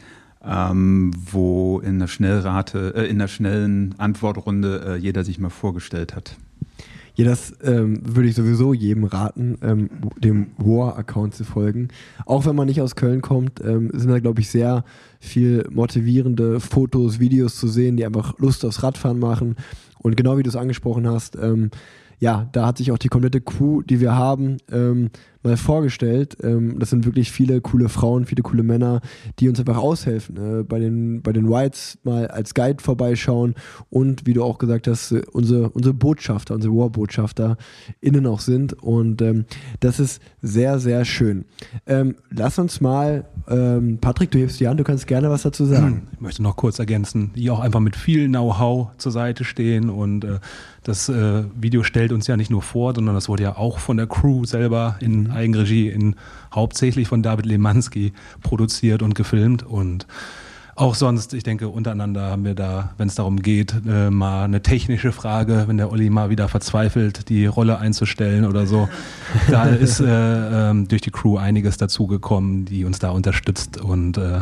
ähm, 0.48 1.12
wo 1.32 1.80
in 1.80 2.00
der 2.00 2.08
Schnellrate, 2.08 2.94
äh, 2.96 3.08
in 3.08 3.20
der 3.20 3.28
schnellen 3.28 3.96
Antwortrunde 3.98 4.84
äh, 4.88 4.96
jeder 4.98 5.24
sich 5.24 5.40
mal 5.40 5.50
vorgestellt 5.50 6.16
hat. 6.16 6.38
Ja, 7.16 7.24
das 7.24 7.54
ähm, 7.64 8.02
würde 8.04 8.28
ich 8.28 8.36
sowieso 8.36 8.74
jedem 8.74 9.06
raten, 9.06 9.58
ähm, 9.62 9.90
dem 10.18 10.48
War-Account 10.58 11.34
zu 11.34 11.46
folgen. 11.46 11.88
Auch 12.26 12.46
wenn 12.46 12.58
man 12.58 12.68
nicht 12.68 12.82
aus 12.82 12.98
Köln 12.98 13.22
kommt, 13.22 13.62
ähm, 13.64 13.90
sind 13.94 14.10
da, 14.10 14.20
glaube 14.20 14.42
ich, 14.42 14.50
sehr 14.50 14.84
viel 15.22 15.66
motivierende 15.72 16.60
Fotos, 16.60 17.20
Videos 17.20 17.56
zu 17.56 17.70
sehen, 17.70 17.96
die 17.96 18.06
einfach 18.06 18.38
Lust 18.38 18.66
aufs 18.66 18.84
Radfahren 18.84 19.18
machen. 19.18 19.56
Und 20.00 20.18
genau 20.18 20.38
wie 20.38 20.44
du 20.44 20.50
es 20.50 20.58
angesprochen 20.58 21.08
hast, 21.08 21.38
ähm, 21.38 21.72
ja, 22.20 22.48
da 22.52 22.68
hat 22.68 22.78
sich 22.78 22.92
auch 22.92 22.98
die 22.98 23.10
komplette 23.10 23.42
Crew, 23.42 23.82
die 23.82 24.00
wir 24.00 24.16
haben, 24.16 24.58
ähm, 24.72 25.10
mal 25.46 25.58
vorgestellt. 25.58 26.38
Ähm, 26.44 26.80
das 26.80 26.90
sind 26.90 27.06
wirklich 27.06 27.32
viele 27.32 27.62
coole 27.62 27.88
Frauen, 27.88 28.26
viele 28.26 28.42
coole 28.42 28.64
Männer, 28.64 29.02
die 29.40 29.48
uns 29.48 29.60
einfach 29.60 29.78
aushelfen. 29.78 30.38
Äh, 30.38 30.64
bei, 30.64 30.80
den, 30.80 31.22
bei 31.22 31.32
den 31.32 31.50
Whites 31.50 32.00
mal 32.04 32.28
als 32.28 32.54
Guide 32.54 32.82
vorbeischauen 32.82 33.56
und, 33.90 34.26
wie 34.26 34.34
du 34.34 34.44
auch 34.44 34.58
gesagt 34.58 34.88
hast, 34.88 35.12
äh, 35.12 35.22
unsere, 35.32 35.70
unsere 35.70 35.94
Botschafter, 35.94 36.56
unsere 36.56 36.76
War-Botschafter 36.76 37.58
innen 38.02 38.26
auch 38.26 38.40
sind. 38.40 38.74
Und 38.74 39.22
ähm, 39.22 39.46
das 39.80 40.00
ist 40.00 40.22
sehr, 40.42 40.80
sehr 40.80 41.06
schön. 41.06 41.46
Ähm, 41.86 42.16
lass 42.32 42.60
uns 42.60 42.82
mal, 42.82 43.26
ähm, 43.48 44.00
Patrick, 44.02 44.32
du 44.32 44.40
hebst 44.40 44.60
die 44.60 44.68
Hand, 44.68 44.80
du 44.80 44.84
kannst 44.84 45.08
gerne 45.08 45.30
was 45.30 45.44
dazu 45.44 45.66
sagen. 45.66 46.08
Ich 46.14 46.22
möchte 46.22 46.42
noch 46.44 46.56
kurz 46.56 46.80
ergänzen, 46.80 47.32
die 47.36 47.50
auch 47.52 47.60
einfach 47.60 47.80
mit 47.80 47.96
viel 47.96 48.28
Know-how 48.28 48.90
zur 48.98 49.12
Seite 49.12 49.44
stehen 49.44 49.90
und 49.90 50.26
äh, 50.26 50.40
das 50.86 51.10
äh, 51.10 51.44
Video 51.56 51.84
stellt 51.84 52.12
uns 52.12 52.28
ja 52.28 52.38
nicht 52.38 52.52
nur 52.52 52.62
vor, 52.62 52.94
sondern 52.94 53.16
das 53.16 53.28
wurde 53.28 53.44
ja 53.44 53.58
auch 53.58 53.80
von 53.80 53.98
der 53.98 54.06
Crew 54.06 54.46
selber 54.46 54.98
in 55.00 55.32
Eigenregie, 55.32 55.90
in, 55.90 56.16
hauptsächlich 56.54 57.08
von 57.08 57.24
David 57.24 57.48
Lemanski 57.48 58.14
produziert 58.42 59.02
und 59.02 59.16
gefilmt 59.16 59.64
und 59.64 60.06
auch 60.78 60.94
sonst, 60.94 61.34
ich 61.34 61.44
denke, 61.44 61.70
untereinander 61.70 62.30
haben 62.30 62.44
wir 62.44 62.54
da, 62.54 62.94
wenn 62.98 63.08
es 63.08 63.16
darum 63.16 63.42
geht, 63.42 63.74
äh, 63.88 64.10
mal 64.10 64.44
eine 64.44 64.62
technische 64.62 65.14
Frage, 65.14 65.64
wenn 65.68 65.78
der 65.78 65.90
Olli 65.90 66.10
mal 66.10 66.30
wieder 66.30 66.50
verzweifelt, 66.50 67.30
die 67.30 67.46
Rolle 67.46 67.80
einzustellen 67.80 68.46
oder 68.46 68.68
so. 68.68 68.90
da 69.50 69.64
ist 69.70 70.02
äh, 70.02 70.72
äh, 70.72 70.86
durch 70.86 71.02
die 71.02 71.12
Crew 71.12 71.38
einiges 71.38 71.78
dazugekommen, 71.78 72.66
die 72.66 72.84
uns 72.84 73.00
da 73.00 73.12
unterstützt 73.12 73.80
und 73.80 74.18
äh, 74.18 74.42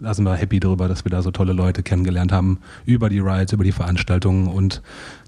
da 0.00 0.14
sind 0.14 0.24
wir 0.24 0.34
happy 0.34 0.60
darüber, 0.60 0.88
dass 0.88 1.04
wir 1.04 1.10
da 1.10 1.22
so 1.22 1.30
tolle 1.30 1.52
Leute 1.52 1.82
kennengelernt 1.82 2.32
haben 2.32 2.58
über 2.86 3.08
die 3.08 3.20
Rides, 3.20 3.52
über 3.52 3.64
die 3.64 3.72
Veranstaltungen 3.72 4.46
und 4.46 4.82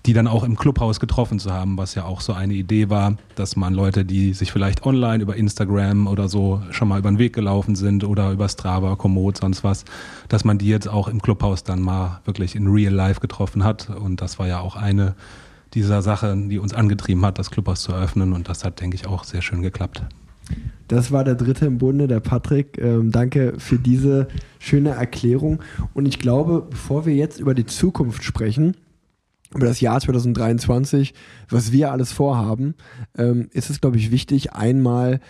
die 0.06 0.12
dann 0.12 0.26
auch 0.26 0.44
im 0.44 0.56
Clubhaus 0.56 1.00
getroffen 1.00 1.38
zu 1.38 1.52
haben, 1.52 1.76
was 1.76 1.94
ja 1.94 2.04
auch 2.04 2.20
so 2.20 2.32
eine 2.32 2.54
Idee 2.54 2.90
war, 2.90 3.16
dass 3.34 3.56
man 3.56 3.74
Leute, 3.74 4.04
die 4.04 4.34
sich 4.34 4.50
vielleicht 4.52 4.84
online 4.84 5.22
über 5.22 5.36
Instagram 5.36 6.06
oder 6.06 6.28
so 6.28 6.62
schon 6.70 6.88
mal 6.88 6.98
über 6.98 7.10
den 7.10 7.18
Weg 7.18 7.34
gelaufen 7.34 7.76
sind 7.76 8.04
oder 8.04 8.30
über 8.32 8.48
Strava, 8.48 8.96
Komoot, 8.96 9.36
sonst 9.38 9.62
was, 9.62 9.84
dass 10.28 10.44
man 10.44 10.58
die 10.58 10.68
jetzt 10.68 10.88
auch 10.88 11.08
im 11.08 11.22
Clubhaus 11.22 11.64
dann 11.64 11.80
mal 11.80 12.20
wirklich 12.24 12.56
in 12.56 12.66
real 12.66 12.92
life 12.92 13.20
getroffen 13.20 13.64
hat 13.64 13.90
und 13.90 14.20
das 14.20 14.38
war 14.38 14.46
ja 14.46 14.60
auch 14.60 14.76
eine 14.76 15.14
dieser 15.74 16.02
Sachen, 16.02 16.50
die 16.50 16.58
uns 16.58 16.74
angetrieben 16.74 17.24
hat, 17.24 17.38
das 17.38 17.50
Clubhaus 17.50 17.82
zu 17.82 17.92
eröffnen 17.92 18.32
und 18.32 18.48
das 18.48 18.64
hat, 18.64 18.80
denke 18.80 18.94
ich, 18.96 19.06
auch 19.06 19.24
sehr 19.24 19.40
schön 19.40 19.62
geklappt. 19.62 20.02
Das 20.88 21.10
war 21.10 21.24
der 21.24 21.36
dritte 21.36 21.66
im 21.66 21.78
Bunde, 21.78 22.06
der 22.06 22.20
Patrick. 22.20 22.78
Ähm, 22.78 23.10
danke 23.10 23.54
für 23.58 23.78
diese 23.78 24.28
schöne 24.58 24.90
Erklärung. 24.90 25.62
Und 25.94 26.06
ich 26.06 26.18
glaube, 26.18 26.66
bevor 26.68 27.06
wir 27.06 27.14
jetzt 27.14 27.40
über 27.40 27.54
die 27.54 27.66
Zukunft 27.66 28.24
sprechen, 28.24 28.76
über 29.54 29.66
das 29.66 29.80
Jahr 29.80 30.00
2023, 30.00 31.14
was 31.48 31.72
wir 31.72 31.92
alles 31.92 32.12
vorhaben, 32.12 32.74
ähm, 33.16 33.48
ist 33.52 33.70
es, 33.70 33.80
glaube 33.80 33.96
ich, 33.96 34.10
wichtig, 34.10 34.52
einmal 34.52 35.20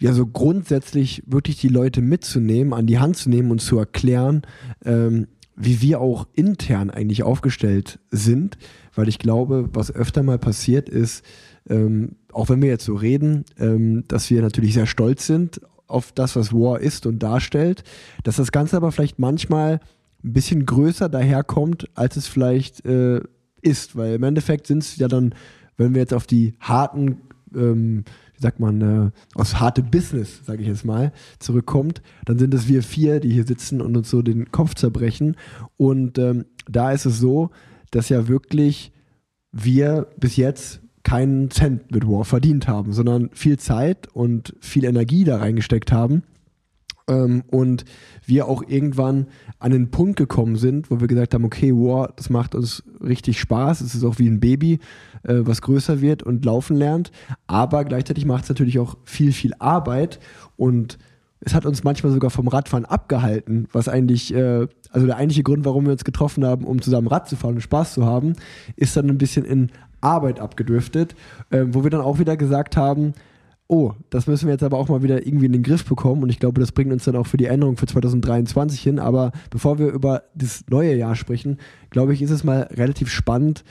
ja 0.00 0.12
so 0.12 0.26
grundsätzlich 0.26 1.22
wirklich 1.26 1.60
die 1.60 1.68
Leute 1.68 2.00
mitzunehmen, 2.00 2.72
an 2.72 2.86
die 2.86 2.98
Hand 2.98 3.16
zu 3.16 3.28
nehmen 3.28 3.50
und 3.50 3.60
zu 3.60 3.78
erklären, 3.78 4.42
ähm, 4.84 5.26
wie 5.56 5.82
wir 5.82 6.00
auch 6.00 6.26
intern 6.32 6.88
eigentlich 6.88 7.22
aufgestellt 7.22 7.98
sind, 8.10 8.56
weil 8.94 9.08
ich 9.08 9.18
glaube, 9.18 9.68
was 9.74 9.94
öfter 9.94 10.22
mal 10.22 10.38
passiert 10.38 10.88
ist, 10.88 11.22
ähm, 11.68 12.16
auch 12.32 12.48
wenn 12.48 12.62
wir 12.62 12.68
jetzt 12.68 12.84
so 12.84 12.94
reden, 12.94 13.44
ähm, 13.58 14.04
dass 14.08 14.30
wir 14.30 14.42
natürlich 14.42 14.74
sehr 14.74 14.86
stolz 14.86 15.26
sind 15.26 15.60
auf 15.86 16.12
das, 16.12 16.36
was 16.36 16.52
War 16.52 16.80
ist 16.80 17.06
und 17.06 17.18
darstellt, 17.20 17.82
dass 18.22 18.36
das 18.36 18.52
Ganze 18.52 18.76
aber 18.76 18.92
vielleicht 18.92 19.18
manchmal 19.18 19.80
ein 20.22 20.32
bisschen 20.32 20.66
größer 20.66 21.08
daherkommt, 21.08 21.88
als 21.94 22.16
es 22.16 22.26
vielleicht 22.26 22.84
äh, 22.86 23.20
ist, 23.62 23.96
weil 23.96 24.14
im 24.14 24.22
Endeffekt 24.22 24.66
sind 24.66 24.82
es 24.82 24.96
ja 24.96 25.08
dann, 25.08 25.34
wenn 25.76 25.94
wir 25.94 26.00
jetzt 26.00 26.14
auf 26.14 26.26
die 26.26 26.54
harten, 26.60 27.22
ähm, 27.54 28.04
wie 28.34 28.42
sagt 28.42 28.60
man, 28.60 28.80
äh, 28.80 29.10
aufs 29.34 29.60
harte 29.60 29.82
Business, 29.82 30.40
sage 30.44 30.62
ich 30.62 30.68
jetzt 30.68 30.84
mal, 30.84 31.12
zurückkommt, 31.38 32.02
dann 32.24 32.38
sind 32.38 32.54
es 32.54 32.68
wir 32.68 32.82
vier, 32.82 33.20
die 33.20 33.32
hier 33.32 33.46
sitzen 33.46 33.80
und 33.80 33.96
uns 33.96 34.10
so 34.10 34.22
den 34.22 34.50
Kopf 34.50 34.74
zerbrechen. 34.74 35.36
Und 35.76 36.18
ähm, 36.18 36.44
da 36.68 36.92
ist 36.92 37.06
es 37.06 37.18
so, 37.18 37.50
dass 37.90 38.08
ja 38.08 38.28
wirklich 38.28 38.92
wir 39.52 40.06
bis 40.16 40.36
jetzt 40.36 40.79
keinen 41.10 41.50
Cent 41.50 41.90
mit 41.90 42.06
War 42.06 42.24
verdient 42.24 42.68
haben, 42.68 42.92
sondern 42.92 43.30
viel 43.32 43.58
Zeit 43.58 44.06
und 44.12 44.54
viel 44.60 44.84
Energie 44.84 45.24
da 45.24 45.38
reingesteckt 45.38 45.90
haben. 45.90 46.22
Ähm, 47.08 47.42
und 47.48 47.84
wir 48.26 48.46
auch 48.46 48.62
irgendwann 48.68 49.26
an 49.58 49.72
den 49.72 49.90
Punkt 49.90 50.16
gekommen 50.16 50.54
sind, 50.54 50.88
wo 50.88 51.00
wir 51.00 51.08
gesagt 51.08 51.34
haben, 51.34 51.44
okay, 51.44 51.72
War, 51.72 52.12
das 52.14 52.30
macht 52.30 52.54
uns 52.54 52.84
richtig 53.02 53.40
Spaß. 53.40 53.80
Es 53.80 53.96
ist 53.96 54.04
auch 54.04 54.20
wie 54.20 54.28
ein 54.28 54.38
Baby, 54.38 54.78
äh, 55.24 55.38
was 55.40 55.62
größer 55.62 56.00
wird 56.00 56.22
und 56.22 56.44
laufen 56.44 56.76
lernt. 56.76 57.10
Aber 57.48 57.84
gleichzeitig 57.84 58.24
macht 58.24 58.44
es 58.44 58.48
natürlich 58.48 58.78
auch 58.78 58.96
viel, 59.02 59.32
viel 59.32 59.52
Arbeit 59.58 60.20
und 60.54 60.96
es 61.40 61.54
hat 61.54 61.66
uns 61.66 61.82
manchmal 61.82 62.12
sogar 62.12 62.30
vom 62.30 62.46
Radfahren 62.46 62.84
abgehalten, 62.84 63.66
was 63.72 63.88
eigentlich, 63.88 64.32
äh, 64.32 64.68
also 64.90 65.06
der 65.06 65.16
eigentliche 65.16 65.42
Grund, 65.42 65.64
warum 65.64 65.86
wir 65.86 65.92
uns 65.92 66.04
getroffen 66.04 66.44
haben, 66.44 66.64
um 66.64 66.80
zusammen 66.80 67.08
Rad 67.08 67.28
zu 67.28 67.34
fahren 67.34 67.54
und 67.54 67.62
Spaß 67.62 67.94
zu 67.94 68.04
haben, 68.04 68.34
ist 68.76 68.96
dann 68.96 69.08
ein 69.08 69.18
bisschen 69.18 69.44
in 69.44 69.72
Arbeit 70.00 70.40
abgedriftet, 70.40 71.14
äh, 71.50 71.64
wo 71.68 71.82
wir 71.84 71.90
dann 71.90 72.00
auch 72.00 72.18
wieder 72.18 72.36
gesagt 72.36 72.76
haben, 72.76 73.14
oh, 73.70 73.92
das 74.10 74.26
müssen 74.26 74.46
wir 74.46 74.54
jetzt 74.54 74.64
aber 74.64 74.78
auch 74.78 74.88
mal 74.88 75.02
wieder 75.02 75.24
irgendwie 75.26 75.46
in 75.46 75.52
den 75.52 75.62
Griff 75.62 75.84
bekommen 75.84 76.24
und 76.24 76.28
ich 76.28 76.40
glaube, 76.40 76.60
das 76.60 76.72
bringt 76.72 76.92
uns 76.92 77.04
dann 77.04 77.14
auch 77.14 77.26
für 77.26 77.36
die 77.36 77.44
Änderung 77.44 77.76
für 77.76 77.86
2023 77.86 78.80
hin. 78.80 78.98
Aber 78.98 79.30
bevor 79.48 79.78
wir 79.78 79.88
über 79.92 80.24
das 80.34 80.64
neue 80.68 80.94
Jahr 80.96 81.14
sprechen, 81.14 81.58
glaube 81.90 82.12
ich, 82.12 82.20
ist 82.20 82.30
es 82.30 82.42
mal 82.42 82.62
relativ 82.72 83.10
spannend, 83.10 83.62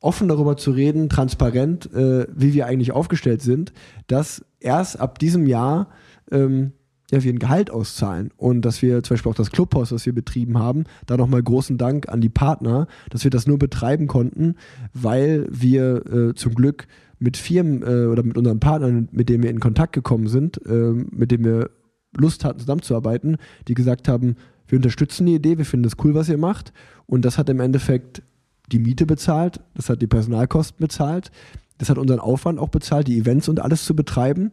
offen 0.00 0.28
darüber 0.28 0.56
zu 0.56 0.70
reden, 0.70 1.08
transparent, 1.08 1.92
äh, 1.92 2.26
wie 2.32 2.54
wir 2.54 2.66
eigentlich 2.66 2.92
aufgestellt 2.92 3.42
sind, 3.42 3.72
dass 4.06 4.44
erst 4.60 5.00
ab 5.00 5.18
diesem 5.18 5.46
Jahr 5.46 5.88
ähm, 6.30 6.72
ja, 7.10 7.22
wir 7.22 7.32
ein 7.32 7.38
Gehalt 7.38 7.70
auszahlen 7.70 8.30
und 8.36 8.62
dass 8.62 8.82
wir 8.82 9.02
zum 9.02 9.14
Beispiel 9.14 9.30
auch 9.30 9.36
das 9.36 9.50
Clubhaus, 9.50 9.92
was 9.92 10.06
wir 10.06 10.14
betrieben 10.14 10.58
haben, 10.58 10.84
da 11.06 11.16
nochmal 11.16 11.42
großen 11.42 11.76
Dank 11.76 12.08
an 12.08 12.20
die 12.20 12.28
Partner, 12.28 12.86
dass 13.10 13.24
wir 13.24 13.30
das 13.30 13.46
nur 13.46 13.58
betreiben 13.58 14.06
konnten, 14.06 14.54
weil 14.94 15.46
wir 15.50 16.06
äh, 16.06 16.34
zum 16.34 16.54
Glück 16.54 16.86
mit 17.18 17.36
Firmen 17.36 17.82
äh, 17.82 18.06
oder 18.06 18.22
mit 18.22 18.36
unseren 18.36 18.60
Partnern, 18.60 19.08
mit 19.12 19.28
denen 19.28 19.42
wir 19.42 19.50
in 19.50 19.60
Kontakt 19.60 19.92
gekommen 19.92 20.28
sind, 20.28 20.64
äh, 20.66 20.92
mit 21.10 21.30
denen 21.30 21.44
wir 21.44 21.70
Lust 22.16 22.44
hatten 22.44 22.60
zusammenzuarbeiten, 22.60 23.36
die 23.68 23.74
gesagt 23.74 24.08
haben, 24.08 24.36
wir 24.66 24.76
unterstützen 24.76 25.26
die 25.26 25.34
Idee, 25.34 25.58
wir 25.58 25.64
finden 25.64 25.86
es 25.86 25.96
cool, 26.04 26.14
was 26.14 26.28
ihr 26.28 26.38
macht 26.38 26.72
und 27.06 27.24
das 27.24 27.38
hat 27.38 27.48
im 27.48 27.60
Endeffekt 27.60 28.22
die 28.70 28.78
Miete 28.78 29.04
bezahlt, 29.04 29.60
das 29.74 29.88
hat 29.88 30.00
die 30.00 30.06
Personalkosten 30.06 30.78
bezahlt, 30.78 31.30
das 31.78 31.90
hat 31.90 31.98
unseren 31.98 32.20
Aufwand 32.20 32.58
auch 32.58 32.68
bezahlt, 32.68 33.08
die 33.08 33.18
Events 33.18 33.48
und 33.48 33.60
alles 33.60 33.84
zu 33.84 33.96
betreiben. 33.96 34.52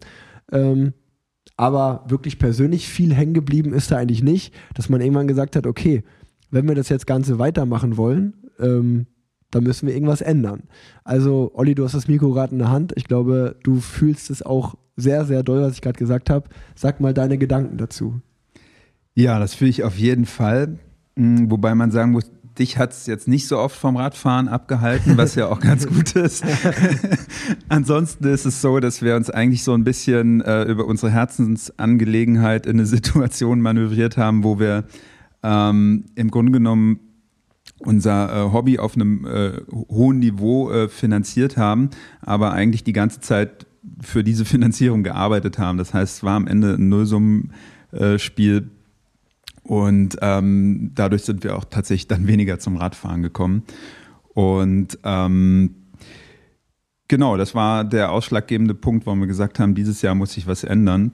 Ähm, 0.51 0.93
aber 1.57 2.05
wirklich 2.07 2.39
persönlich 2.39 2.87
viel 2.87 3.13
hängen 3.13 3.33
geblieben 3.33 3.73
ist 3.73 3.91
da 3.91 3.97
eigentlich 3.97 4.23
nicht, 4.23 4.53
dass 4.75 4.89
man 4.89 5.01
irgendwann 5.01 5.27
gesagt 5.27 5.55
hat, 5.55 5.67
okay, 5.67 6.03
wenn 6.51 6.67
wir 6.67 6.75
das 6.75 6.89
jetzt 6.89 7.07
Ganze 7.07 7.39
weitermachen 7.39 7.97
wollen, 7.97 8.35
ähm, 8.59 9.07
dann 9.51 9.63
müssen 9.63 9.87
wir 9.87 9.93
irgendwas 9.93 10.21
ändern. 10.21 10.63
Also, 11.03 11.51
Olli, 11.55 11.73
du 11.73 11.83
hast 11.83 11.95
das 11.95 12.07
Mikro 12.07 12.31
gerade 12.31 12.53
in 12.53 12.59
der 12.59 12.69
Hand. 12.69 12.93
Ich 12.95 13.05
glaube, 13.05 13.55
du 13.63 13.79
fühlst 13.79 14.29
es 14.29 14.41
auch 14.41 14.75
sehr, 14.95 15.25
sehr 15.25 15.43
doll, 15.43 15.61
was 15.61 15.73
ich 15.73 15.81
gerade 15.81 15.97
gesagt 15.97 16.29
habe. 16.29 16.49
Sag 16.75 16.99
mal 16.99 17.13
deine 17.13 17.37
Gedanken 17.37 17.77
dazu. 17.77 18.21
Ja, 19.15 19.39
das 19.39 19.53
fühle 19.53 19.69
ich 19.69 19.83
auf 19.83 19.97
jeden 19.97 20.25
Fall. 20.25 20.77
Hm, 21.15 21.49
wobei 21.49 21.73
man 21.75 21.91
sagen 21.91 22.11
muss, 22.11 22.31
dich 22.59 22.77
hat 22.77 22.91
es 22.91 23.05
jetzt 23.05 23.27
nicht 23.27 23.47
so 23.47 23.57
oft 23.57 23.77
vom 23.77 23.97
Radfahren 23.97 24.47
abgehalten, 24.47 25.17
was 25.17 25.35
ja 25.35 25.47
auch 25.47 25.59
ganz 25.59 25.87
gut 25.87 26.11
ist. 26.15 26.43
Ansonsten 27.69 28.25
ist 28.25 28.45
es 28.45 28.61
so, 28.61 28.79
dass 28.79 29.01
wir 29.01 29.15
uns 29.15 29.29
eigentlich 29.29 29.63
so 29.63 29.73
ein 29.73 29.83
bisschen 29.83 30.41
äh, 30.41 30.63
über 30.63 30.85
unsere 30.85 31.11
Herzensangelegenheit 31.11 32.65
in 32.65 32.77
eine 32.77 32.85
Situation 32.85 33.61
manövriert 33.61 34.17
haben, 34.17 34.43
wo 34.43 34.59
wir 34.59 34.85
ähm, 35.43 36.05
im 36.15 36.31
Grunde 36.31 36.51
genommen 36.51 36.99
unser 37.79 38.47
äh, 38.47 38.51
Hobby 38.51 38.79
auf 38.79 38.95
einem 38.95 39.25
äh, 39.25 39.61
hohen 39.89 40.19
Niveau 40.19 40.71
äh, 40.71 40.89
finanziert 40.89 41.57
haben, 41.57 41.89
aber 42.21 42.51
eigentlich 42.53 42.83
die 42.83 42.93
ganze 42.93 43.19
Zeit 43.19 43.67
für 44.01 44.23
diese 44.23 44.45
Finanzierung 44.45 45.03
gearbeitet 45.03 45.59
haben. 45.59 45.77
Das 45.77 45.93
heißt, 45.93 46.17
es 46.17 46.23
war 46.23 46.35
am 46.35 46.47
Ende 46.47 46.73
ein 46.73 46.89
Nullsummenspiel 46.89 48.71
und 49.67 50.17
ähm, 50.21 50.91
dadurch 50.95 51.23
sind 51.23 51.43
wir 51.43 51.57
auch 51.57 51.65
tatsächlich 51.65 52.07
dann 52.07 52.25
weniger 52.27 52.57
zum 52.57 52.77
Radfahren 52.77 53.21
gekommen. 53.21 53.63
Und 54.33 54.97
ähm, 55.03 55.75
genau, 57.07 57.37
das 57.37 57.53
war 57.53 57.83
der 57.83 58.11
ausschlaggebende 58.11 58.73
Punkt, 58.73 59.05
warum 59.05 59.19
wir 59.19 59.27
gesagt 59.27 59.59
haben, 59.59 59.75
dieses 59.75 60.01
Jahr 60.01 60.15
muss 60.15 60.33
sich 60.33 60.47
was 60.47 60.63
ändern. 60.63 61.11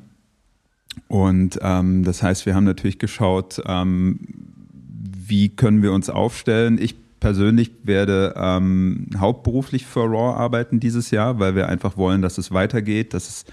Und 1.08 1.60
ähm, 1.62 2.04
das 2.04 2.22
heißt, 2.22 2.46
wir 2.46 2.54
haben 2.54 2.66
natürlich 2.66 3.00
geschaut, 3.00 3.62
ähm, 3.66 4.20
wie 5.28 5.50
können 5.50 5.82
wir 5.82 5.92
uns 5.92 6.10
aufstellen. 6.10 6.78
Ich 6.80 6.96
persönlich 7.20 7.72
werde 7.84 8.34
ähm, 8.38 9.08
hauptberuflich 9.18 9.86
für 9.86 10.02
Raw 10.02 10.38
arbeiten 10.38 10.80
dieses 10.80 11.10
Jahr, 11.10 11.40
weil 11.40 11.56
wir 11.56 11.70
einfach 11.70 11.98
wollen, 11.98 12.22
dass 12.22 12.38
es 12.38 12.52
weitergeht, 12.52 13.14
dass 13.14 13.30
es 13.30 13.46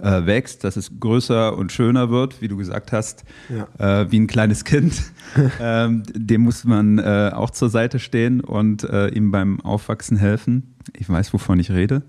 äh, 0.00 0.26
wächst, 0.26 0.64
dass 0.64 0.76
es 0.76 0.98
größer 0.98 1.56
und 1.56 1.72
schöner 1.72 2.10
wird, 2.10 2.40
wie 2.40 2.48
du 2.48 2.56
gesagt 2.56 2.92
hast, 2.92 3.24
ja. 3.48 4.02
äh, 4.02 4.10
wie 4.10 4.20
ein 4.20 4.26
kleines 4.26 4.64
Kind. 4.64 4.94
ähm, 5.60 6.02
dem 6.14 6.42
muss 6.42 6.64
man 6.64 6.98
äh, 6.98 7.30
auch 7.34 7.50
zur 7.50 7.68
Seite 7.68 7.98
stehen 7.98 8.40
und 8.40 8.84
äh, 8.84 9.08
ihm 9.08 9.30
beim 9.30 9.60
Aufwachsen 9.60 10.16
helfen. 10.16 10.74
Ich 10.96 11.08
weiß, 11.08 11.32
wovon 11.32 11.58
ich 11.58 11.70
rede. 11.70 12.02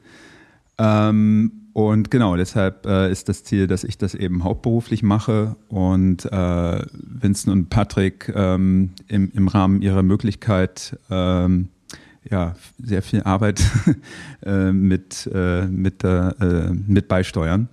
Ähm, 0.78 1.52
und 1.74 2.10
genau, 2.10 2.38
deshalb 2.38 2.86
äh, 2.86 3.12
ist 3.12 3.28
das 3.28 3.44
Ziel, 3.44 3.68
dass 3.68 3.84
ich 3.84 3.98
das 3.98 4.16
eben 4.16 4.46
hauptberuflich 4.46 5.04
mache 5.04 5.58
und 5.68 6.24
äh, 6.26 6.86
Vincent 6.94 7.54
und 7.54 7.70
Patrick 7.70 8.32
ähm, 8.34 8.92
im, 9.08 9.30
im 9.34 9.48
Rahmen 9.50 9.82
ihrer 9.82 10.02
Möglichkeit 10.02 10.98
ähm, 11.10 11.68
ja, 12.30 12.56
sehr 12.82 13.02
viel 13.02 13.24
Arbeit 13.24 13.62
äh, 14.46 14.72
mit, 14.72 15.30
äh, 15.34 15.66
mit, 15.66 16.04
äh, 16.04 16.72
mit 16.72 17.08
beisteuern. 17.08 17.68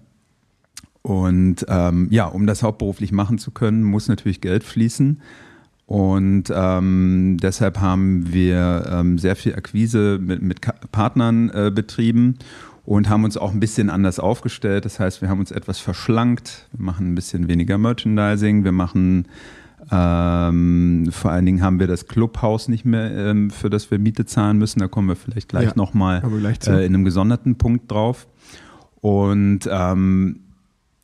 Und 1.02 1.66
ähm, 1.68 2.08
ja, 2.10 2.26
um 2.26 2.46
das 2.46 2.62
hauptberuflich 2.62 3.12
machen 3.12 3.38
zu 3.38 3.50
können, 3.50 3.82
muss 3.82 4.08
natürlich 4.08 4.40
Geld 4.40 4.64
fließen. 4.64 5.20
Und 5.86 6.44
ähm, 6.54 7.36
deshalb 7.42 7.80
haben 7.80 8.32
wir 8.32 8.86
ähm, 8.90 9.18
sehr 9.18 9.36
viel 9.36 9.54
Akquise 9.54 10.18
mit, 10.20 10.40
mit 10.40 10.60
Partnern 10.92 11.50
äh, 11.50 11.72
betrieben 11.74 12.38
und 12.84 13.08
haben 13.08 13.24
uns 13.24 13.36
auch 13.36 13.52
ein 13.52 13.60
bisschen 13.60 13.90
anders 13.90 14.20
aufgestellt. 14.20 14.84
Das 14.84 15.00
heißt, 15.00 15.22
wir 15.22 15.28
haben 15.28 15.40
uns 15.40 15.50
etwas 15.50 15.80
verschlankt, 15.80 16.68
wir 16.72 16.84
machen 16.84 17.12
ein 17.12 17.14
bisschen 17.14 17.48
weniger 17.48 17.78
Merchandising, 17.78 18.64
wir 18.64 18.72
machen 18.72 19.26
ähm, 19.90 21.08
vor 21.10 21.32
allen 21.32 21.44
Dingen 21.44 21.62
haben 21.62 21.80
wir 21.80 21.86
das 21.86 22.06
Clubhaus 22.06 22.68
nicht 22.68 22.84
mehr, 22.84 23.10
ähm, 23.10 23.50
für 23.50 23.68
das 23.68 23.90
wir 23.90 23.98
Miete 23.98 24.24
zahlen 24.24 24.58
müssen. 24.58 24.78
Da 24.78 24.88
kommen 24.88 25.08
wir 25.08 25.16
vielleicht 25.16 25.48
gleich 25.48 25.66
ja, 25.66 25.72
nochmal 25.74 26.22
äh, 26.66 26.86
in 26.86 26.94
einem 26.94 27.04
gesonderten 27.04 27.56
Punkt 27.56 27.90
drauf. 27.90 28.28
Und 29.00 29.68
ähm, 29.70 30.40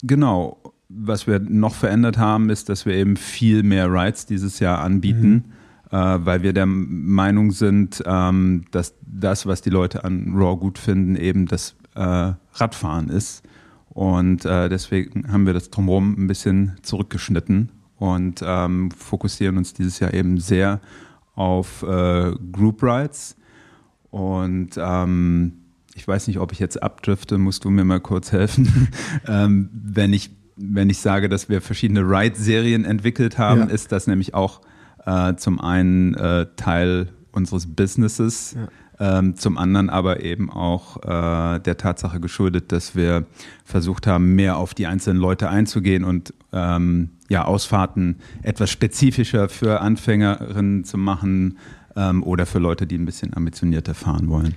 genau, 0.03 0.59
was 0.89 1.27
wir 1.27 1.39
noch 1.39 1.75
verändert 1.75 2.19
haben, 2.19 2.51
ist, 2.51 2.69
dass 2.69 2.87
wir 2.87 2.95
eben 2.95 3.17
viel 3.17 3.63
mehr 3.63 3.93
Rides 3.93 4.27
dieses 4.27 4.59
Jahr 4.59 4.81
anbieten, 4.81 5.53
mhm. 5.91 5.97
äh, 5.97 6.27
weil 6.27 6.43
wir 6.43 6.53
der 6.53 6.67
Meinung 6.67 7.51
sind, 7.51 8.03
ähm, 8.07 8.65
dass 8.71 8.95
das, 9.03 9.47
was 9.47 9.61
die 9.61 9.71
Leute 9.71 10.05
an 10.05 10.33
Raw 10.35 10.57
gut 10.57 10.79
finden, 10.79 11.17
eben 11.17 11.47
das 11.47 11.77
äh, 11.95 12.33
Radfahren 12.55 13.09
ist. 13.11 13.43
Und 13.91 14.45
äh, 14.45 14.69
deswegen 14.69 15.31
haben 15.31 15.45
wir 15.47 15.55
das 15.55 15.71
drumherum 15.71 16.15
ein 16.19 16.27
bisschen 16.27 16.77
zurückgeschnitten 16.83 17.73
und 17.97 18.43
ähm, 18.45 18.91
fokussieren 18.93 19.57
uns 19.57 19.75
dieses 19.75 19.99
Jahr 19.99 20.15
eben 20.15 20.39
sehr 20.39 20.81
auf 21.35 21.83
äh, 21.83 22.33
Group 22.53 22.83
Rides. 22.83 23.37
Und 24.11 24.71
ähm, 24.79 25.53
ich 25.99 26.07
weiß 26.07 26.29
nicht, 26.29 26.39
ob 26.39 26.53
ich 26.53 26.61
jetzt 26.61 26.81
abdrifte, 26.81 27.39
musst 27.39 27.65
du 27.65 27.71
mir 27.71 27.85
mal 27.85 27.99
kurz 27.99 28.31
helfen. 28.31 28.89
ähm, 29.27 29.69
wenn, 29.73 30.13
ich, 30.13 30.31
wenn 30.57 30.89
ich 30.89 30.99
sage, 30.99 31.29
dass 31.29 31.49
wir 31.49 31.61
verschiedene 31.61 32.03
Ride-Serien 32.03 32.85
entwickelt 32.85 33.37
haben, 33.37 33.63
ja. 33.63 33.67
ist 33.67 33.91
das 33.91 34.07
nämlich 34.07 34.33
auch 34.33 34.61
äh, 35.05 35.35
zum 35.35 35.61
einen 35.61 36.15
äh, 36.15 36.47
Teil 36.55 37.09
unseres 37.33 37.67
Businesses. 37.67 38.55
Ja. 38.55 39.19
Ähm, 39.19 39.37
zum 39.37 39.59
anderen 39.59 39.91
aber 39.91 40.23
eben 40.23 40.51
auch 40.51 41.03
äh, 41.03 41.61
der 41.61 41.77
Tatsache 41.77 42.21
geschuldet, 42.21 42.71
dass 42.73 42.95
wir 42.97 43.27
versucht 43.65 44.07
haben, 44.07 44.35
mehr 44.35 44.57
auf 44.57 44.75
die 44.75 44.87
einzelnen 44.87 45.21
Leute 45.21 45.49
einzugehen 45.51 46.05
und 46.05 46.33
ähm, 46.53 47.11
ja, 47.29 47.45
Ausfahrten 47.45 48.17
etwas 48.43 48.71
spezifischer 48.71 49.49
für 49.49 49.81
Anfängerinnen 49.81 50.85
zu 50.85 50.97
machen 50.97 51.59
ähm, 51.97 52.23
oder 52.23 52.47
für 52.47 52.59
Leute, 52.59 52.87
die 52.87 52.99
ein 52.99 53.05
bisschen 53.05 53.35
ambitionierter 53.35 53.95
fahren 53.95 54.29
wollen. 54.29 54.55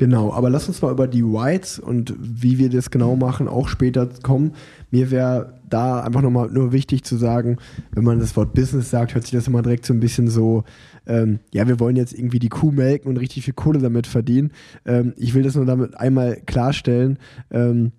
Genau, 0.00 0.32
aber 0.32 0.48
lass 0.48 0.66
uns 0.66 0.80
mal 0.80 0.92
über 0.92 1.06
die 1.06 1.22
Whites 1.22 1.78
und 1.78 2.14
wie 2.18 2.56
wir 2.56 2.70
das 2.70 2.90
genau 2.90 3.16
machen 3.16 3.48
auch 3.48 3.68
später 3.68 4.08
kommen. 4.22 4.52
Mir 4.90 5.10
wäre 5.10 5.60
da 5.68 6.00
einfach 6.00 6.22
nochmal 6.22 6.48
nur 6.48 6.72
wichtig 6.72 7.04
zu 7.04 7.18
sagen, 7.18 7.58
wenn 7.92 8.04
man 8.04 8.18
das 8.18 8.34
Wort 8.34 8.54
Business 8.54 8.88
sagt, 8.88 9.12
hört 9.12 9.24
sich 9.24 9.32
das 9.32 9.46
immer 9.46 9.60
direkt 9.60 9.84
so 9.84 9.92
ein 9.92 10.00
bisschen 10.00 10.28
so, 10.28 10.64
ähm, 11.06 11.40
ja, 11.52 11.68
wir 11.68 11.80
wollen 11.80 11.96
jetzt 11.96 12.14
irgendwie 12.14 12.38
die 12.38 12.48
Kuh 12.48 12.70
melken 12.70 13.10
und 13.10 13.18
richtig 13.18 13.44
viel 13.44 13.52
Kohle 13.52 13.78
damit 13.78 14.06
verdienen. 14.06 14.52
Ähm, 14.86 15.12
ich 15.18 15.34
will 15.34 15.42
das 15.42 15.54
nur 15.54 15.66
damit 15.66 15.94
einmal 16.00 16.36
klarstellen, 16.46 17.18
ähm, 17.50 17.92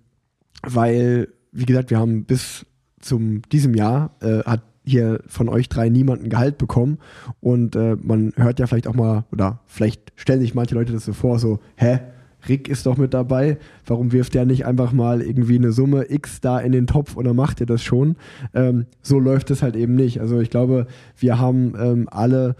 weil, 0.66 1.28
wie 1.52 1.66
gesagt, 1.66 1.90
wir 1.90 2.00
haben 2.00 2.24
bis 2.24 2.66
zum 2.98 3.42
diesem 3.42 3.74
Jahr 3.74 4.16
äh, 4.22 4.40
hat 4.40 4.64
hier 4.84 5.20
von 5.26 5.48
euch 5.48 5.68
drei 5.68 5.88
niemand 5.88 6.22
ein 6.22 6.30
Gehalt 6.30 6.58
bekommen 6.58 6.98
und 7.40 7.76
äh, 7.76 7.96
man 8.00 8.32
hört 8.36 8.58
ja 8.58 8.66
vielleicht 8.66 8.88
auch 8.88 8.94
mal 8.94 9.24
oder 9.32 9.60
vielleicht 9.66 10.12
stellen 10.16 10.40
sich 10.40 10.54
manche 10.54 10.74
Leute 10.74 10.92
das 10.92 11.04
so 11.04 11.12
vor, 11.12 11.38
so 11.38 11.60
hä, 11.76 12.00
Rick 12.48 12.68
ist 12.68 12.86
doch 12.86 12.96
mit 12.96 13.14
dabei, 13.14 13.58
warum 13.86 14.12
wirft 14.12 14.34
der 14.34 14.44
nicht 14.44 14.66
einfach 14.66 14.92
mal 14.92 15.22
irgendwie 15.22 15.56
eine 15.56 15.72
Summe 15.72 16.10
X 16.10 16.40
da 16.40 16.58
in 16.58 16.72
den 16.72 16.86
Topf 16.86 17.16
oder 17.16 17.34
macht 17.34 17.60
ihr 17.60 17.66
das 17.66 17.82
schon? 17.82 18.16
Ähm, 18.54 18.86
so 19.00 19.18
läuft 19.18 19.50
es 19.50 19.62
halt 19.62 19.76
eben 19.76 19.94
nicht. 19.94 20.20
Also 20.20 20.40
ich 20.40 20.50
glaube, 20.50 20.86
wir 21.16 21.38
haben 21.38 21.74
ähm, 21.78 22.08
alle 22.10 22.56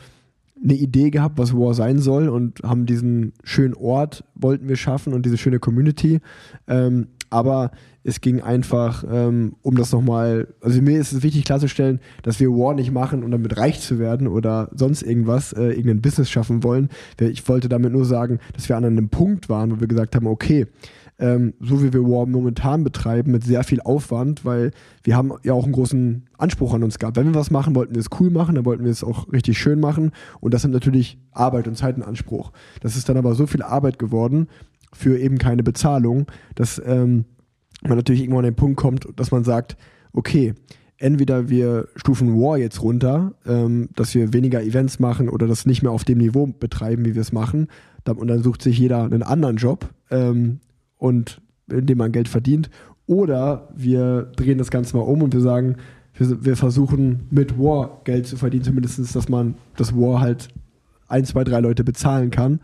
eine 0.62 0.75
Idee 0.75 1.11
gehabt, 1.11 1.38
was 1.38 1.53
War 1.53 1.75
sein 1.75 1.99
soll 1.99 2.29
und 2.29 2.62
haben 2.62 2.87
diesen 2.87 3.33
schönen 3.42 3.75
Ort 3.75 4.25
wollten 4.35 4.68
wir 4.68 4.77
schaffen 4.77 5.12
und 5.12 5.27
diese 5.27 5.38
schöne 5.38 5.59
Community. 5.59 6.20
Ähm, 6.68 7.09
aber 7.33 7.71
es 8.05 8.21
ging 8.21 8.40
einfach 8.40 9.05
ähm, 9.11 9.55
um 9.62 9.77
das 9.77 9.92
nochmal, 9.92 10.49
also 10.61 10.83
mir 10.83 11.01
ist 11.01 11.12
es 11.12 11.23
wichtig 11.23 11.45
klarzustellen, 11.45 12.01
dass 12.23 12.40
wir 12.40 12.51
War 12.51 12.75
nicht 12.75 12.92
machen, 12.92 13.23
um 13.23 13.31
damit 13.31 13.57
reich 13.57 13.81
zu 13.81 13.99
werden 13.99 14.27
oder 14.27 14.71
sonst 14.75 15.03
irgendwas, 15.03 15.53
äh, 15.53 15.68
irgendein 15.71 16.03
Business 16.03 16.29
schaffen 16.29 16.62
wollen. 16.62 16.88
Ich 17.21 17.49
wollte 17.49 17.68
damit 17.68 17.92
nur 17.92 18.05
sagen, 18.05 18.38
dass 18.55 18.68
wir 18.68 18.77
an 18.77 18.85
einem 18.85 19.09
Punkt 19.09 19.49
waren, 19.49 19.71
wo 19.71 19.81
wir 19.81 19.88
gesagt 19.88 20.14
haben, 20.14 20.27
okay, 20.27 20.66
ähm, 21.18 21.55
so 21.61 21.83
wie 21.83 21.92
wir 21.92 22.03
War 22.03 22.27
momentan 22.27 22.85
betreiben, 22.85 23.33
mit 23.33 23.45
sehr 23.45 23.62
viel 23.64 23.81
Aufwand, 23.81 24.45
weil 24.45 24.73
wir 25.05 25.16
haben 25.16 25.33
ja 25.45 25.53
auch 25.53 25.64
einen 25.64 25.73
großen 25.73 26.25
Anspruch 26.37 26.75
an 26.75 26.83
uns 26.83 26.99
gehabt. 26.99 27.16
Wenn 27.16 27.27
wir 27.27 27.35
was 27.35 27.51
machen, 27.51 27.77
wollten 27.77 27.95
wir 27.95 28.01
es 28.01 28.11
cool 28.18 28.31
machen, 28.31 28.57
dann 28.57 28.64
wollten 28.64 28.85
wir 28.85 28.90
es 28.90 29.05
auch 29.05 29.33
richtig 29.33 29.59
schön 29.59 29.79
machen 29.79 30.11
und 30.40 30.53
das 30.53 30.62
sind 30.62 30.73
natürlich 30.73 31.18
Arbeit 31.31 31.68
und 31.68 31.77
Zeitenanspruch. 31.77 32.53
Das 32.81 32.97
ist 32.97 33.09
dann 33.09 33.16
aber 33.16 33.35
so 33.35 33.47
viel 33.47 33.62
Arbeit 33.62 33.99
geworden 33.99 34.49
für 34.92 35.18
eben 35.18 35.38
keine 35.38 35.62
Bezahlung, 35.62 36.26
dass 36.55 36.81
ähm, 36.85 37.24
man 37.83 37.96
natürlich 37.96 38.22
irgendwann 38.22 38.44
an 38.44 38.52
den 38.52 38.57
Punkt 38.57 38.76
kommt, 38.76 39.09
dass 39.16 39.31
man 39.31 39.44
sagt, 39.44 39.76
okay, 40.12 40.55
entweder 40.98 41.48
wir 41.48 41.88
stufen 41.96 42.40
War 42.40 42.59
jetzt 42.59 42.83
runter, 42.83 43.35
ähm, 43.46 43.88
dass 43.96 44.14
wir 44.14 44.33
weniger 44.33 44.62
Events 44.62 45.00
machen 45.00 45.28
oder 45.28 45.46
das 45.46 45.66
nicht 45.66 45.83
mehr 45.83 45.90
auf 45.90 46.05
dem 46.05 46.18
Niveau 46.18 46.46
betreiben, 46.46 47.05
wie 47.05 47.14
wir 47.14 47.22
es 47.22 47.33
machen. 47.33 47.68
Und 48.05 48.28
dann 48.28 48.42
sucht 48.42 48.62
sich 48.62 48.78
jeder 48.78 49.05
einen 49.05 49.22
anderen 49.22 49.57
Job 49.57 49.88
ähm, 50.11 50.61
und 50.96 51.40
in 51.70 51.87
dem 51.87 51.98
man 51.98 52.12
Geld 52.12 52.28
verdient. 52.28 52.70
Oder 53.07 53.68
wir 53.76 54.31
drehen 54.37 54.59
das 54.59 54.70
Ganze 54.70 54.96
mal 54.96 55.02
um 55.02 55.22
und 55.22 55.35
wir 55.35 55.40
sagen, 55.40 55.76
wir, 56.14 56.44
wir 56.44 56.57
versuchen 56.57 57.26
mit 57.31 57.59
War 57.59 58.00
Geld 58.05 58.26
zu 58.26 58.37
verdienen, 58.37 58.64
zumindest, 58.64 59.14
dass 59.14 59.28
man 59.28 59.55
das 59.76 59.96
War 59.96 60.20
halt 60.20 60.48
ein, 61.09 61.24
zwei, 61.24 61.44
drei 61.44 61.61
Leute 61.61 61.85
bezahlen 61.85 62.31
kann. 62.31 62.61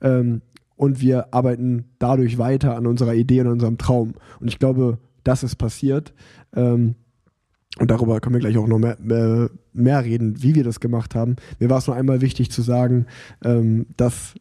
Ähm, 0.00 0.42
und 0.80 1.02
wir 1.02 1.34
arbeiten 1.34 1.90
dadurch 1.98 2.38
weiter 2.38 2.74
an 2.74 2.86
unserer 2.86 3.12
Idee 3.12 3.42
und 3.42 3.48
unserem 3.48 3.76
Traum. 3.76 4.14
Und 4.40 4.48
ich 4.48 4.58
glaube, 4.58 4.96
das 5.24 5.42
ist 5.42 5.56
passiert. 5.56 6.14
Ähm, 6.56 6.94
und 7.78 7.90
darüber 7.90 8.18
können 8.20 8.36
wir 8.36 8.40
gleich 8.40 8.56
auch 8.56 8.66
noch 8.66 8.78
mehr, 8.78 8.96
mehr, 8.98 9.50
mehr, 9.74 10.02
reden, 10.02 10.42
wie 10.42 10.54
wir 10.54 10.64
das 10.64 10.80
gemacht 10.80 11.14
haben. 11.14 11.36
Mir 11.58 11.68
war 11.68 11.76
es 11.76 11.86
nur 11.86 11.96
einmal 11.96 12.22
wichtig 12.22 12.50
zu 12.50 12.62
sagen, 12.62 13.04
ähm, 13.44 13.88
dass 13.98 14.34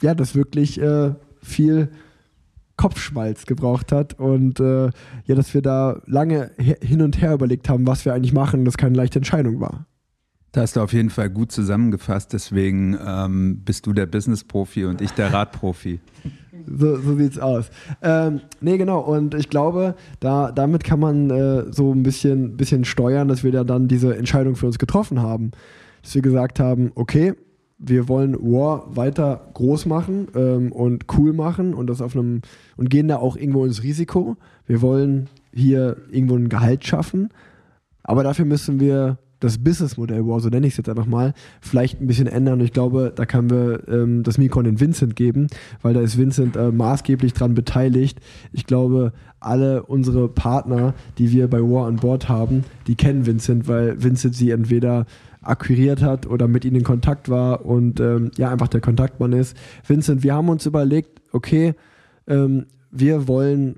ja, 0.00 0.14
das 0.14 0.36
wirklich 0.36 0.80
äh, 0.80 1.12
viel 1.42 1.90
Kopfschmalz 2.76 3.46
gebraucht 3.46 3.90
hat 3.90 4.14
und 4.14 4.60
äh, 4.60 4.90
ja, 5.24 5.34
dass 5.34 5.54
wir 5.54 5.60
da 5.60 6.00
lange 6.06 6.52
hin 6.56 7.02
und 7.02 7.20
her 7.20 7.34
überlegt 7.34 7.68
haben, 7.68 7.88
was 7.88 8.04
wir 8.04 8.14
eigentlich 8.14 8.32
machen 8.32 8.60
und 8.60 8.64
das 8.64 8.76
keine 8.76 8.96
leichte 8.96 9.18
Entscheidung 9.18 9.58
war. 9.58 9.86
Da 10.52 10.62
hast 10.62 10.74
du 10.74 10.80
auf 10.80 10.92
jeden 10.92 11.10
Fall 11.10 11.30
gut 11.30 11.52
zusammengefasst, 11.52 12.32
deswegen 12.32 12.98
ähm, 13.06 13.60
bist 13.64 13.86
du 13.86 13.92
der 13.92 14.06
Business-Profi 14.06 14.84
und 14.84 15.00
ich 15.00 15.12
der 15.12 15.32
Radprofi. 15.32 16.00
So, 16.66 16.96
so 16.96 17.16
sieht's 17.16 17.38
aus. 17.38 17.70
Ähm, 18.02 18.42
nee, 18.60 18.76
genau. 18.76 19.00
Und 19.00 19.34
ich 19.34 19.48
glaube, 19.48 19.94
da, 20.20 20.52
damit 20.52 20.84
kann 20.84 21.00
man 21.00 21.30
äh, 21.30 21.72
so 21.72 21.90
ein 21.90 22.02
bisschen, 22.02 22.58
bisschen 22.58 22.84
steuern, 22.84 23.28
dass 23.28 23.42
wir 23.42 23.50
da 23.50 23.64
dann 23.64 23.88
diese 23.88 24.14
Entscheidung 24.14 24.56
für 24.56 24.66
uns 24.66 24.78
getroffen 24.78 25.22
haben. 25.22 25.52
Dass 26.02 26.14
wir 26.14 26.20
gesagt 26.20 26.60
haben, 26.60 26.92
okay, 26.96 27.32
wir 27.78 28.08
wollen 28.08 28.34
War 28.34 28.94
weiter 28.94 29.50
groß 29.54 29.86
machen 29.86 30.28
ähm, 30.34 30.70
und 30.70 31.06
cool 31.16 31.32
machen 31.32 31.72
und 31.72 31.88
das 31.88 32.02
auf 32.02 32.14
einem 32.14 32.42
und 32.76 32.90
gehen 32.90 33.08
da 33.08 33.16
auch 33.16 33.36
irgendwo 33.36 33.64
ins 33.64 33.82
Risiko. 33.82 34.36
Wir 34.66 34.82
wollen 34.82 35.28
hier 35.54 35.96
irgendwo 36.10 36.36
ein 36.36 36.50
Gehalt 36.50 36.84
schaffen, 36.86 37.30
aber 38.02 38.22
dafür 38.22 38.44
müssen 38.44 38.80
wir 38.80 39.18
das 39.40 39.58
Businessmodell 39.58 40.26
War, 40.26 40.40
so 40.40 40.48
nenne 40.48 40.66
ich 40.66 40.74
es 40.74 40.76
jetzt 40.76 40.88
einfach 40.88 41.06
mal, 41.06 41.34
vielleicht 41.60 42.00
ein 42.00 42.06
bisschen 42.06 42.26
ändern. 42.26 42.60
Und 42.60 42.64
ich 42.64 42.72
glaube, 42.72 43.12
da 43.14 43.26
können 43.26 43.50
wir 43.50 43.88
ähm, 43.88 44.22
das 44.22 44.38
Mikro 44.38 44.60
an 44.60 44.66
den 44.66 44.80
Vincent 44.80 45.16
geben, 45.16 45.48
weil 45.82 45.94
da 45.94 46.00
ist 46.00 46.18
Vincent 46.18 46.56
äh, 46.56 46.70
maßgeblich 46.70 47.32
dran 47.32 47.54
beteiligt. 47.54 48.20
Ich 48.52 48.66
glaube, 48.66 49.12
alle 49.40 49.82
unsere 49.84 50.28
Partner, 50.28 50.94
die 51.18 51.32
wir 51.32 51.48
bei 51.48 51.60
War 51.60 51.86
an 51.86 51.96
Bord 51.96 52.28
haben, 52.28 52.64
die 52.86 52.94
kennen 52.94 53.26
Vincent, 53.26 53.66
weil 53.66 54.02
Vincent 54.02 54.34
sie 54.34 54.50
entweder 54.50 55.06
akquiriert 55.42 56.02
hat 56.02 56.26
oder 56.26 56.46
mit 56.48 56.66
ihnen 56.66 56.76
in 56.76 56.84
Kontakt 56.84 57.30
war 57.30 57.64
und 57.64 57.98
ähm, 57.98 58.30
ja, 58.36 58.50
einfach 58.50 58.68
der 58.68 58.82
Kontaktmann 58.82 59.32
ist. 59.32 59.56
Vincent, 59.86 60.22
wir 60.22 60.34
haben 60.34 60.50
uns 60.50 60.66
überlegt, 60.66 61.22
okay, 61.32 61.74
ähm, 62.26 62.66
wir 62.90 63.26
wollen 63.26 63.76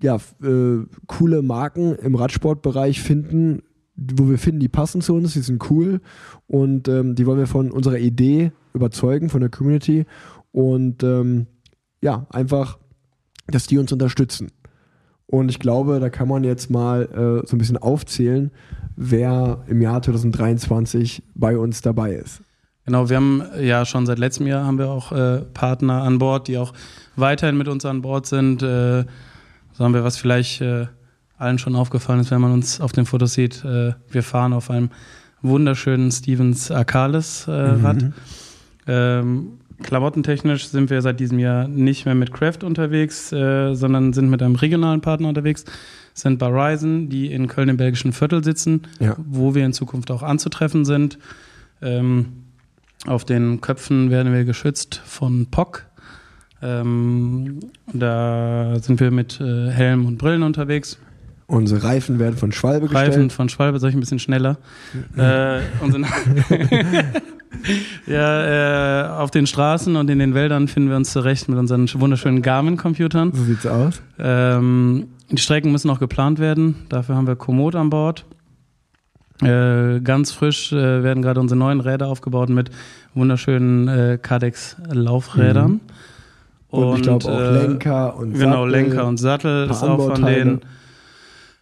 ja, 0.00 0.16
äh, 0.42 0.84
coole 1.06 1.42
Marken 1.42 1.94
im 1.96 2.14
Radsportbereich 2.14 3.00
finden, 3.00 3.62
wo 3.98 4.28
wir 4.28 4.38
finden, 4.38 4.60
die 4.60 4.68
passen 4.68 5.00
zu 5.00 5.14
uns, 5.14 5.32
die 5.32 5.40
sind 5.40 5.68
cool 5.70 6.00
und 6.46 6.88
ähm, 6.88 7.14
die 7.14 7.26
wollen 7.26 7.38
wir 7.38 7.46
von 7.46 7.70
unserer 7.70 7.98
Idee 7.98 8.52
überzeugen, 8.72 9.28
von 9.28 9.40
der 9.40 9.50
Community 9.50 10.06
und 10.52 11.02
ähm, 11.02 11.46
ja, 12.00 12.26
einfach 12.30 12.78
dass 13.48 13.66
die 13.66 13.78
uns 13.78 13.92
unterstützen. 13.92 14.52
Und 15.26 15.50
ich 15.50 15.58
glaube, 15.58 16.00
da 16.00 16.08
kann 16.08 16.28
man 16.28 16.44
jetzt 16.44 16.70
mal 16.70 17.02
äh, 17.02 17.46
so 17.46 17.56
ein 17.56 17.58
bisschen 17.58 17.76
aufzählen, 17.76 18.50
wer 18.96 19.64
im 19.66 19.82
Jahr 19.82 20.00
2023 20.00 21.22
bei 21.34 21.58
uns 21.58 21.82
dabei 21.82 22.14
ist. 22.14 22.42
Genau, 22.86 23.10
wir 23.10 23.16
haben 23.16 23.42
ja 23.60 23.84
schon 23.84 24.06
seit 24.06 24.18
letztem 24.18 24.46
Jahr 24.46 24.64
haben 24.64 24.78
wir 24.78 24.88
auch 24.88 25.12
äh, 25.12 25.42
Partner 25.52 26.02
an 26.02 26.18
Bord, 26.18 26.48
die 26.48 26.56
auch 26.56 26.72
weiterhin 27.16 27.58
mit 27.58 27.68
uns 27.68 27.84
an 27.84 28.00
Bord 28.00 28.24
sind. 28.24 28.62
Äh, 28.62 29.04
sagen 29.72 29.92
wir, 29.92 30.04
was 30.04 30.16
vielleicht 30.16 30.62
äh, 30.62 30.86
allen 31.38 31.58
schon 31.58 31.76
aufgefallen 31.76 32.20
ist, 32.20 32.30
wenn 32.30 32.40
man 32.40 32.52
uns 32.52 32.80
auf 32.80 32.92
den 32.92 33.06
Fotos 33.06 33.34
sieht. 33.34 33.64
Äh, 33.64 33.94
wir 34.10 34.22
fahren 34.22 34.52
auf 34.52 34.70
einem 34.70 34.90
wunderschönen 35.42 36.10
Stevens 36.10 36.70
Akalis 36.70 37.46
äh, 37.46 37.52
Rad. 37.52 38.02
Mhm. 38.02 38.12
Ähm, 38.86 39.48
klamottentechnisch 39.82 40.68
sind 40.68 40.90
wir 40.90 41.00
seit 41.02 41.20
diesem 41.20 41.38
Jahr 41.38 41.68
nicht 41.68 42.04
mehr 42.06 42.14
mit 42.14 42.32
Craft 42.32 42.64
unterwegs, 42.64 43.32
äh, 43.32 43.74
sondern 43.74 44.12
sind 44.12 44.30
mit 44.30 44.42
einem 44.42 44.56
regionalen 44.56 45.00
Partner 45.00 45.28
unterwegs. 45.28 45.64
Sind 46.14 46.38
bei 46.38 46.48
Ryzen, 46.48 47.08
die 47.08 47.30
in 47.30 47.46
Köln 47.46 47.68
im 47.68 47.76
belgischen 47.76 48.12
Viertel 48.12 48.42
sitzen, 48.42 48.82
Ja. 48.98 49.14
wo 49.18 49.54
wir 49.54 49.64
in 49.64 49.72
Zukunft 49.72 50.10
auch 50.10 50.22
anzutreffen 50.24 50.84
sind. 50.84 51.18
Ähm, 51.80 52.26
auf 53.06 53.24
den 53.24 53.60
Köpfen 53.60 54.10
werden 54.10 54.32
wir 54.32 54.44
geschützt 54.44 55.00
von 55.04 55.46
POC. 55.46 55.86
Ähm, 56.60 57.60
da 57.92 58.76
sind 58.80 58.98
wir 58.98 59.12
mit 59.12 59.40
äh, 59.40 59.70
Helm 59.70 60.06
und 60.06 60.18
Brillen 60.18 60.42
unterwegs. 60.42 60.98
Unsere 61.50 61.82
Reifen 61.82 62.18
werden 62.18 62.36
von 62.36 62.52
Schwalbe 62.52 62.88
gestellt. 62.88 63.08
Reifen 63.08 63.30
von 63.30 63.48
Schwalbe, 63.48 63.78
soll 63.78 63.88
ich 63.88 63.96
ein 63.96 64.00
bisschen 64.00 64.18
schneller. 64.18 64.58
äh, 65.16 65.60
und 65.80 65.96
ja, 68.06 69.06
äh, 69.06 69.08
auf 69.22 69.30
den 69.30 69.46
Straßen 69.46 69.96
und 69.96 70.10
in 70.10 70.18
den 70.18 70.34
Wäldern 70.34 70.68
finden 70.68 70.90
wir 70.90 70.96
uns 70.96 71.10
zurecht 71.10 71.48
mit 71.48 71.58
unseren 71.58 71.88
wunderschönen 71.94 72.42
Garmin-Computern. 72.42 73.32
So 73.32 73.44
sieht's 73.44 73.66
aus. 73.66 74.02
Ähm, 74.18 75.06
die 75.30 75.38
Strecken 75.38 75.72
müssen 75.72 75.88
noch 75.88 76.00
geplant 76.00 76.38
werden. 76.38 76.76
Dafür 76.90 77.16
haben 77.16 77.26
wir 77.26 77.34
Komoot 77.34 77.74
an 77.76 77.88
Bord. 77.88 78.26
Äh, 79.40 80.00
ganz 80.00 80.32
frisch 80.32 80.72
äh, 80.72 81.02
werden 81.02 81.22
gerade 81.22 81.40
unsere 81.40 81.58
neuen 81.58 81.80
Räder 81.80 82.08
aufgebaut 82.08 82.50
mit 82.50 82.70
wunderschönen 83.14 83.88
äh, 83.88 84.18
Cadex-Laufrädern. 84.20 85.70
Mhm. 85.70 85.80
Und, 86.68 86.96
ich 86.96 87.02
glaube 87.04 87.24
auch 87.24 87.40
äh, 87.40 87.66
Lenker 87.66 88.16
und 88.16 88.34
Genau, 88.34 88.66
Sattel. 88.66 88.70
Lenker 88.70 89.06
und 89.06 89.16
Sattel 89.16 89.70
ist 89.70 89.82
auch 89.82 90.14
von 90.14 90.26
denen 90.26 90.60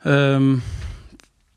ähm, 0.04 0.62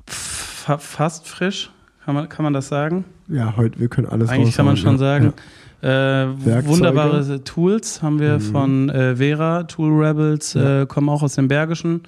fa 0.08 0.78
fast 0.78 1.28
frisch, 1.28 1.70
kann 2.06 2.16
man, 2.16 2.30
kann 2.30 2.44
man 2.44 2.54
das 2.54 2.68
sagen? 2.68 3.06
Ja, 3.28 3.56
heute, 3.58 3.80
wir 3.80 3.88
können 3.90 4.08
alles 4.08 4.30
Eigentlich 4.30 4.56
kann 4.56 4.66
man 4.66 4.78
schon 4.78 4.94
ja. 4.94 4.98
sagen. 4.98 5.34
Äh, 5.82 5.88
Werkzeuge. 5.88 6.68
wunderbare 6.68 7.44
Tools 7.44 8.02
haben 8.02 8.20
wir 8.20 8.36
Mhm. 8.36 8.42
von 8.42 8.90
äh, 8.90 9.16
Vera, 9.16 9.64
Tool 9.64 10.04
Rebels, 10.04 10.54
Ja. 10.54 10.82
äh, 10.82 10.86
kommen 10.86 11.08
auch 11.10 11.24
aus 11.24 11.36
dem 11.36 11.48
Bergischen. 11.48 12.02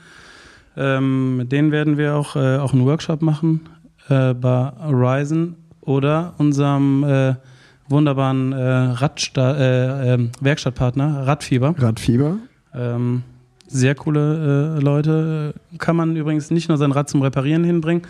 Ähm, 0.75 1.37
mit 1.37 1.51
denen 1.51 1.71
werden 1.71 1.97
wir 1.97 2.15
auch, 2.15 2.35
äh, 2.35 2.57
auch 2.57 2.73
einen 2.73 2.85
Workshop 2.85 3.21
machen 3.21 3.61
äh, 4.09 4.33
bei 4.33 4.71
Horizon 4.81 5.55
oder 5.81 6.33
unserem 6.37 7.03
äh, 7.03 7.35
wunderbaren 7.87 8.51
äh, 8.53 8.61
Radsta 8.61 9.55
äh, 9.57 10.13
ähm, 10.13 10.31
Werkstattpartner 10.41 11.27
Radfieber. 11.27 11.75
Ja. 11.77 11.85
Radfieber. 11.87 12.37
Ähm, 12.73 13.23
sehr 13.71 13.95
coole 13.95 14.77
äh, 14.77 14.81
Leute. 14.81 15.53
Kann 15.77 15.95
man 15.95 16.15
übrigens 16.15 16.51
nicht 16.51 16.69
nur 16.69 16.77
sein 16.77 16.91
Rad 16.91 17.09
zum 17.09 17.21
Reparieren 17.21 17.63
hinbringen, 17.63 18.03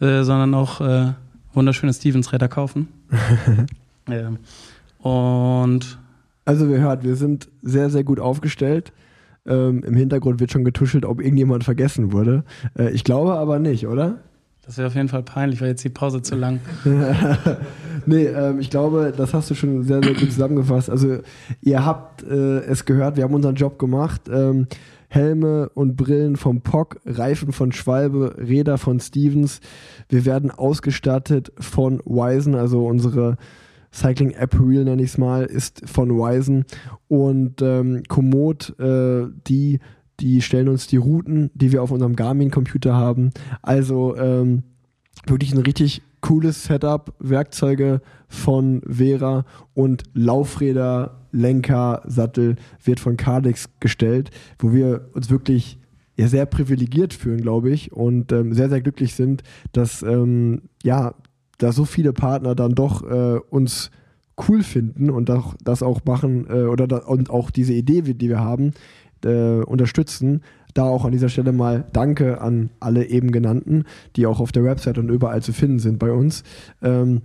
äh, 0.00 0.22
sondern 0.22 0.54
auch 0.54 0.80
äh, 0.80 1.12
wunderschöne 1.52 1.92
Stevens-Räder 1.92 2.48
kaufen. 2.48 2.88
ähm, 4.10 4.38
und 4.98 5.98
Also 6.44 6.68
wir 6.68 6.78
hört, 6.78 7.04
wir 7.04 7.16
sind 7.16 7.48
sehr, 7.62 7.90
sehr 7.90 8.04
gut 8.04 8.20
aufgestellt. 8.20 8.92
Ähm, 9.46 9.84
Im 9.84 9.94
Hintergrund 9.94 10.40
wird 10.40 10.50
schon 10.50 10.64
getuschelt, 10.64 11.04
ob 11.04 11.20
irgendjemand 11.20 11.64
vergessen 11.64 12.12
wurde. 12.12 12.44
Äh, 12.78 12.90
ich 12.90 13.04
glaube 13.04 13.34
aber 13.34 13.58
nicht, 13.58 13.86
oder? 13.86 14.18
das 14.66 14.78
wäre 14.78 14.86
auf 14.86 14.94
jeden 14.94 15.08
Fall 15.08 15.22
peinlich, 15.22 15.60
weil 15.60 15.68
jetzt 15.68 15.84
die 15.84 15.90
Pause 15.90 16.22
zu 16.22 16.36
lang. 16.36 16.60
nee, 18.06 18.24
ähm, 18.24 18.60
ich 18.60 18.70
glaube, 18.70 19.12
das 19.14 19.34
hast 19.34 19.50
du 19.50 19.54
schon 19.54 19.82
sehr, 19.82 20.02
sehr 20.02 20.14
gut 20.14 20.32
zusammengefasst. 20.32 20.88
Also 20.88 21.18
ihr 21.60 21.84
habt 21.84 22.22
äh, 22.22 22.60
es 22.60 22.84
gehört, 22.86 23.16
wir 23.16 23.24
haben 23.24 23.34
unseren 23.34 23.56
Job 23.56 23.78
gemacht. 23.78 24.22
Ähm, 24.32 24.66
Helme 25.14 25.68
und 25.74 25.96
Brillen 25.96 26.34
vom 26.34 26.60
POC, 26.60 27.00
Reifen 27.06 27.52
von 27.52 27.70
Schwalbe, 27.70 28.34
Räder 28.36 28.78
von 28.78 28.98
Stevens. 28.98 29.60
Wir 30.08 30.24
werden 30.24 30.50
ausgestattet 30.50 31.52
von 31.60 32.00
Wisen, 32.04 32.56
also 32.56 32.84
unsere 32.84 33.36
Cycling 33.92 34.32
App 34.32 34.58
Reel 34.58 34.82
nenne 34.82 35.02
ich 35.02 35.10
es 35.10 35.18
mal, 35.18 35.44
ist 35.44 35.88
von 35.88 36.10
Wisen. 36.10 36.64
Und 37.06 37.62
ähm, 37.62 38.02
Komoot, 38.08 38.76
äh, 38.80 39.26
die, 39.46 39.78
die 40.18 40.42
stellen 40.42 40.68
uns 40.68 40.88
die 40.88 40.96
Routen, 40.96 41.52
die 41.54 41.70
wir 41.70 41.84
auf 41.84 41.92
unserem 41.92 42.16
Garmin-Computer 42.16 42.94
haben. 42.94 43.30
Also 43.62 44.16
ähm, 44.16 44.64
wirklich 45.26 45.52
ein 45.52 45.62
richtig 45.62 46.02
cooles 46.22 46.64
Setup, 46.64 47.14
Werkzeuge 47.20 48.00
von 48.34 48.82
Vera 48.86 49.44
und 49.72 50.02
Laufräder, 50.12 51.20
Lenker, 51.32 52.02
Sattel 52.06 52.56
wird 52.84 53.00
von 53.00 53.16
Cardex 53.16 53.70
gestellt, 53.80 54.30
wo 54.58 54.72
wir 54.72 55.08
uns 55.14 55.30
wirklich 55.30 55.78
ja, 56.16 56.28
sehr 56.28 56.46
privilegiert 56.46 57.12
fühlen, 57.12 57.40
glaube 57.40 57.70
ich, 57.70 57.92
und 57.92 58.30
ähm, 58.32 58.52
sehr, 58.52 58.68
sehr 58.68 58.80
glücklich 58.80 59.14
sind, 59.14 59.42
dass 59.72 60.02
ähm, 60.02 60.62
ja, 60.82 61.14
da 61.58 61.72
so 61.72 61.84
viele 61.84 62.12
Partner 62.12 62.54
dann 62.54 62.74
doch 62.74 63.02
äh, 63.02 63.38
uns 63.50 63.90
cool 64.48 64.62
finden 64.62 65.10
und 65.10 65.30
auch, 65.30 65.54
das 65.62 65.82
auch 65.82 66.04
machen 66.04 66.46
äh, 66.48 66.64
oder 66.64 66.86
da, 66.86 66.98
und 66.98 67.30
auch 67.30 67.50
diese 67.50 67.72
Idee, 67.72 68.02
die 68.02 68.28
wir 68.28 68.40
haben, 68.40 68.72
äh, 69.24 69.62
unterstützen. 69.62 70.42
Da 70.74 70.84
auch 70.84 71.04
an 71.04 71.12
dieser 71.12 71.28
Stelle 71.28 71.52
mal 71.52 71.84
Danke 71.92 72.40
an 72.40 72.70
alle 72.80 73.06
eben 73.06 73.30
genannten, 73.30 73.84
die 74.16 74.26
auch 74.26 74.40
auf 74.40 74.50
der 74.50 74.64
Website 74.64 74.98
und 74.98 75.08
überall 75.08 75.40
zu 75.40 75.52
finden 75.52 75.78
sind 75.78 75.98
bei 75.98 76.10
uns. 76.10 76.42
Ähm, 76.82 77.22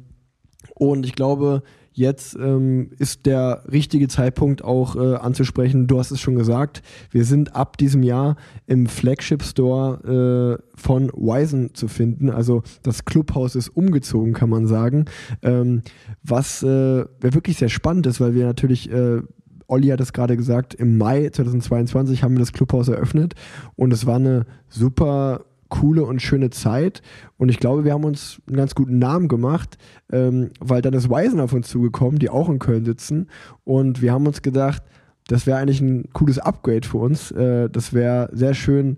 und 0.80 1.06
ich 1.06 1.14
glaube, 1.14 1.62
jetzt 1.92 2.36
ähm, 2.36 2.92
ist 2.98 3.26
der 3.26 3.64
richtige 3.70 4.08
Zeitpunkt 4.08 4.64
auch 4.64 4.96
äh, 4.96 5.16
anzusprechen. 5.16 5.86
Du 5.86 6.00
hast 6.00 6.12
es 6.12 6.22
schon 6.22 6.36
gesagt, 6.36 6.82
wir 7.12 7.26
sind 7.26 7.56
ab 7.56 7.78
diesem 7.78 8.02
Jahr 8.02 8.38
im 8.66 8.88
Flagship 8.88 9.44
Store 9.44 10.58
äh, 10.58 10.80
von 10.80 11.10
Wisen 11.10 11.76
zu 11.76 11.90
finden. 11.90 12.30
Also 12.30 12.64
das 12.82 13.04
Clubhaus 13.04 13.56
ist 13.56 13.68
umgezogen, 13.68 14.34
kann 14.34 14.50
man 14.50 14.68
sagen. 14.68 15.06
Ähm, 15.42 15.82
was 16.24 16.64
äh, 16.64 17.06
wirklich 17.20 17.58
sehr 17.58 17.70
spannend 17.70 18.08
ist, 18.08 18.22
weil 18.22 18.34
wir 18.34 18.46
natürlich 18.46 18.90
äh, 18.90 19.22
Olli 19.68 19.90
hat 19.90 20.00
es 20.00 20.14
gerade 20.14 20.36
gesagt, 20.36 20.74
im 20.74 20.98
Mai 20.98 21.30
2022 21.30 22.24
haben 22.24 22.36
wir 22.36 22.40
das 22.40 22.54
Clubhaus 22.54 22.88
eröffnet 22.88 23.36
und 23.76 23.94
es 23.94 24.06
war 24.06 24.16
eine 24.16 24.46
super 24.68 25.46
coole 25.70 26.04
und 26.04 26.22
schöne 26.22 26.50
Zeit 26.50 27.02
und 27.38 27.50
ich 27.50 27.60
glaube, 27.60 27.86
wir 27.86 27.94
haben 27.94 28.04
uns 28.04 28.42
einen 28.48 28.58
ganz 28.58 28.76
guten 28.76 29.00
Namen 29.00 29.28
gemacht, 29.28 29.78
ähm, 30.12 30.50
weil 30.60 30.82
dann 30.82 30.94
ist 30.94 31.10
Weisen 31.10 31.40
auf 31.40 31.54
uns 31.54 31.68
zugekommen, 31.68 32.20
die 32.20 32.30
auch 32.30 32.50
in 32.50 32.60
Köln 32.60 32.86
sitzen 32.86 33.28
und 33.64 34.02
wir 34.02 34.12
haben 34.12 34.28
uns 34.28 34.42
gedacht, 34.42 34.84
das 35.30 35.46
wäre 35.46 35.60
eigentlich 35.60 35.80
ein 35.80 36.10
cooles 36.12 36.40
Upgrade 36.40 36.88
für 36.88 36.98
uns. 36.98 37.32
Äh, 37.32 37.70
das 37.70 37.94
wäre 37.94 38.30
sehr 38.34 38.56
schön, 38.56 38.98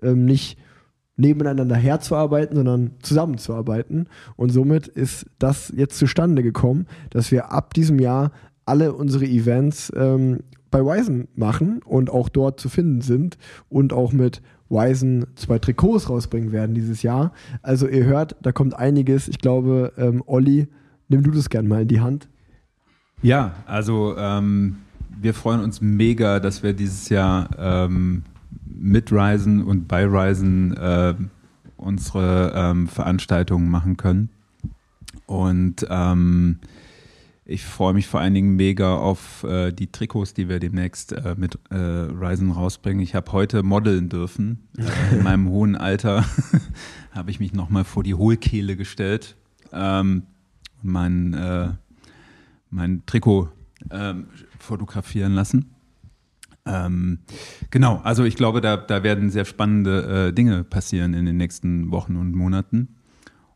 ähm, 0.00 0.24
nicht 0.24 0.56
nebeneinander 1.16 1.76
herzuarbeiten, 1.76 2.56
sondern 2.56 2.92
zusammenzuarbeiten. 3.02 4.08
Und 4.36 4.50
somit 4.50 4.88
ist 4.88 5.26
das 5.38 5.72
jetzt 5.76 5.98
zustande 5.98 6.42
gekommen, 6.42 6.86
dass 7.10 7.30
wir 7.30 7.52
ab 7.52 7.74
diesem 7.74 7.98
Jahr 7.98 8.32
alle 8.64 8.94
unsere 8.94 9.26
Events 9.26 9.92
ähm, 9.94 10.40
bei 10.70 10.80
Wisen 10.80 11.28
machen 11.34 11.80
und 11.84 12.10
auch 12.10 12.28
dort 12.28 12.60
zu 12.60 12.68
finden 12.68 13.02
sind 13.02 13.36
und 13.68 13.92
auch 13.92 14.12
mit 14.12 14.40
Wisen 14.72 15.26
zwei 15.36 15.58
Trikots 15.58 16.08
rausbringen 16.08 16.50
werden 16.50 16.74
dieses 16.74 17.02
Jahr. 17.02 17.32
Also 17.62 17.86
ihr 17.86 18.04
hört, 18.04 18.36
da 18.42 18.52
kommt 18.52 18.74
einiges. 18.74 19.28
Ich 19.28 19.38
glaube, 19.38 19.92
ähm, 19.96 20.22
Olli, 20.26 20.66
nimm 21.08 21.22
du 21.22 21.30
das 21.30 21.50
gerne 21.50 21.68
mal 21.68 21.82
in 21.82 21.88
die 21.88 22.00
Hand. 22.00 22.28
Ja, 23.22 23.52
also 23.66 24.16
ähm, 24.16 24.78
wir 25.20 25.34
freuen 25.34 25.60
uns 25.60 25.80
mega, 25.80 26.40
dass 26.40 26.62
wir 26.62 26.72
dieses 26.72 27.08
Jahr 27.08 27.50
ähm, 27.56 28.24
mit 28.64 29.12
Ryzen 29.12 29.62
und 29.62 29.86
bei 29.86 30.04
Ryzen 30.04 30.76
äh, 30.76 31.14
unsere 31.76 32.52
ähm, 32.54 32.88
Veranstaltungen 32.88 33.70
machen 33.70 33.96
können. 33.96 34.30
Und 35.26 35.86
ähm, 35.88 36.58
ich 37.52 37.64
freue 37.64 37.92
mich 37.92 38.08
vor 38.08 38.20
allen 38.20 38.34
Dingen 38.34 38.56
mega 38.56 38.96
auf 38.96 39.44
äh, 39.44 39.72
die 39.72 39.92
Trikots, 39.92 40.34
die 40.34 40.48
wir 40.48 40.58
demnächst 40.58 41.12
äh, 41.12 41.34
mit 41.36 41.58
äh, 41.70 41.76
Ryzen 41.76 42.50
rausbringen. 42.50 43.02
Ich 43.02 43.14
habe 43.14 43.30
heute 43.32 43.62
modeln 43.62 44.08
dürfen. 44.08 44.68
Äh, 44.78 45.16
in 45.16 45.22
meinem 45.22 45.48
hohen 45.48 45.76
Alter 45.76 46.24
habe 47.12 47.30
ich 47.30 47.40
mich 47.40 47.52
nochmal 47.52 47.84
vor 47.84 48.02
die 48.02 48.14
Hohlkehle 48.14 48.76
gestellt 48.76 49.36
ähm, 49.72 50.22
und 50.82 50.90
mein, 50.90 51.34
äh, 51.34 51.68
mein 52.70 53.02
Trikot 53.06 53.50
ähm, 53.90 54.26
fotografieren 54.58 55.32
lassen. 55.34 55.74
Ähm, 56.64 57.18
genau, 57.70 58.00
also 58.02 58.24
ich 58.24 58.36
glaube, 58.36 58.60
da, 58.60 58.76
da 58.76 59.02
werden 59.02 59.30
sehr 59.30 59.44
spannende 59.44 60.28
äh, 60.28 60.32
Dinge 60.32 60.64
passieren 60.64 61.12
in 61.12 61.26
den 61.26 61.36
nächsten 61.36 61.90
Wochen 61.90 62.16
und 62.16 62.34
Monaten. 62.34 62.96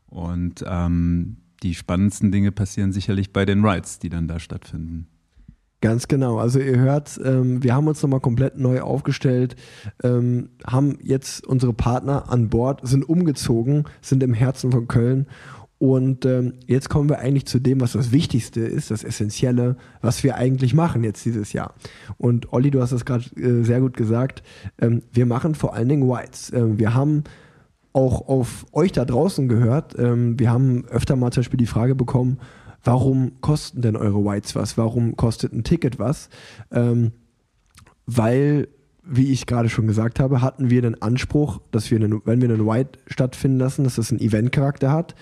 Und 0.07 0.63
ähm, 0.67 1.37
die 1.63 1.75
spannendsten 1.75 2.31
Dinge 2.31 2.51
passieren 2.51 2.91
sicherlich 2.91 3.33
bei 3.33 3.45
den 3.45 3.65
Rides, 3.65 3.99
die 3.99 4.09
dann 4.09 4.27
da 4.27 4.39
stattfinden. 4.39 5.07
Ganz 5.79 6.07
genau. 6.07 6.39
Also 6.39 6.59
ihr 6.59 6.79
hört, 6.79 7.19
ähm, 7.23 7.63
wir 7.63 7.75
haben 7.75 7.87
uns 7.87 8.01
nochmal 8.01 8.19
komplett 8.19 8.57
neu 8.57 8.81
aufgestellt, 8.81 9.55
ähm, 10.03 10.49
haben 10.65 10.97
jetzt 11.03 11.45
unsere 11.45 11.73
Partner 11.73 12.29
an 12.29 12.49
Bord, 12.49 12.79
sind 12.83 13.07
umgezogen, 13.07 13.85
sind 14.01 14.23
im 14.23 14.33
Herzen 14.33 14.71
von 14.71 14.87
Köln. 14.87 15.27
Und 15.79 16.25
ähm, 16.25 16.53
jetzt 16.65 16.89
kommen 16.89 17.07
wir 17.07 17.19
eigentlich 17.19 17.45
zu 17.45 17.59
dem, 17.59 17.79
was 17.79 17.91
das 17.91 18.11
Wichtigste 18.11 18.61
ist, 18.61 18.89
das 18.89 19.03
Essentielle, 19.03 19.77
was 20.01 20.23
wir 20.23 20.35
eigentlich 20.35 20.73
machen 20.73 21.03
jetzt 21.03 21.23
dieses 21.23 21.53
Jahr. 21.53 21.75
Und 22.17 22.51
Olli, 22.51 22.71
du 22.71 22.81
hast 22.81 22.91
das 22.91 23.05
gerade 23.05 23.25
äh, 23.39 23.63
sehr 23.63 23.79
gut 23.79 23.95
gesagt. 23.95 24.41
Ähm, 24.81 25.03
wir 25.13 25.27
machen 25.27 25.53
vor 25.53 25.75
allen 25.75 25.89
Dingen 25.89 26.09
Whites. 26.09 26.51
Ähm, 26.51 26.79
wir 26.79 26.95
haben 26.95 27.23
auch 27.97 28.27
auf 28.27 28.67
euch 28.73 28.91
da 28.91 29.05
draußen 29.05 29.47
gehört. 29.47 29.97
Ähm, 29.97 30.39
wir 30.39 30.51
haben 30.51 30.85
öfter 30.85 31.15
mal 31.15 31.31
zum 31.31 31.41
Beispiel 31.41 31.57
die 31.57 31.65
Frage 31.65 31.95
bekommen, 31.95 32.37
warum 32.83 33.41
kosten 33.41 33.81
denn 33.81 33.95
eure 33.95 34.23
Whites 34.23 34.55
was? 34.55 34.77
Warum 34.77 35.15
kostet 35.15 35.51
ein 35.51 35.63
Ticket 35.63 35.97
was? 35.97 36.29
Ähm, 36.71 37.11
weil, 38.05 38.67
wie 39.03 39.31
ich 39.31 39.47
gerade 39.47 39.67
schon 39.67 39.87
gesagt 39.87 40.19
habe, 40.19 40.43
hatten 40.43 40.69
wir 40.69 40.83
den 40.83 41.01
Anspruch, 41.01 41.59
dass 41.71 41.89
wir, 41.89 41.97
einen, 41.97 42.21
wenn 42.23 42.39
wir 42.39 42.49
einen 42.49 42.67
White 42.67 42.99
stattfinden 43.07 43.57
lassen, 43.57 43.83
dass 43.83 43.95
das 43.95 44.11
einen 44.11 44.21
Eventcharakter 44.21 44.91
hat. 44.91 45.15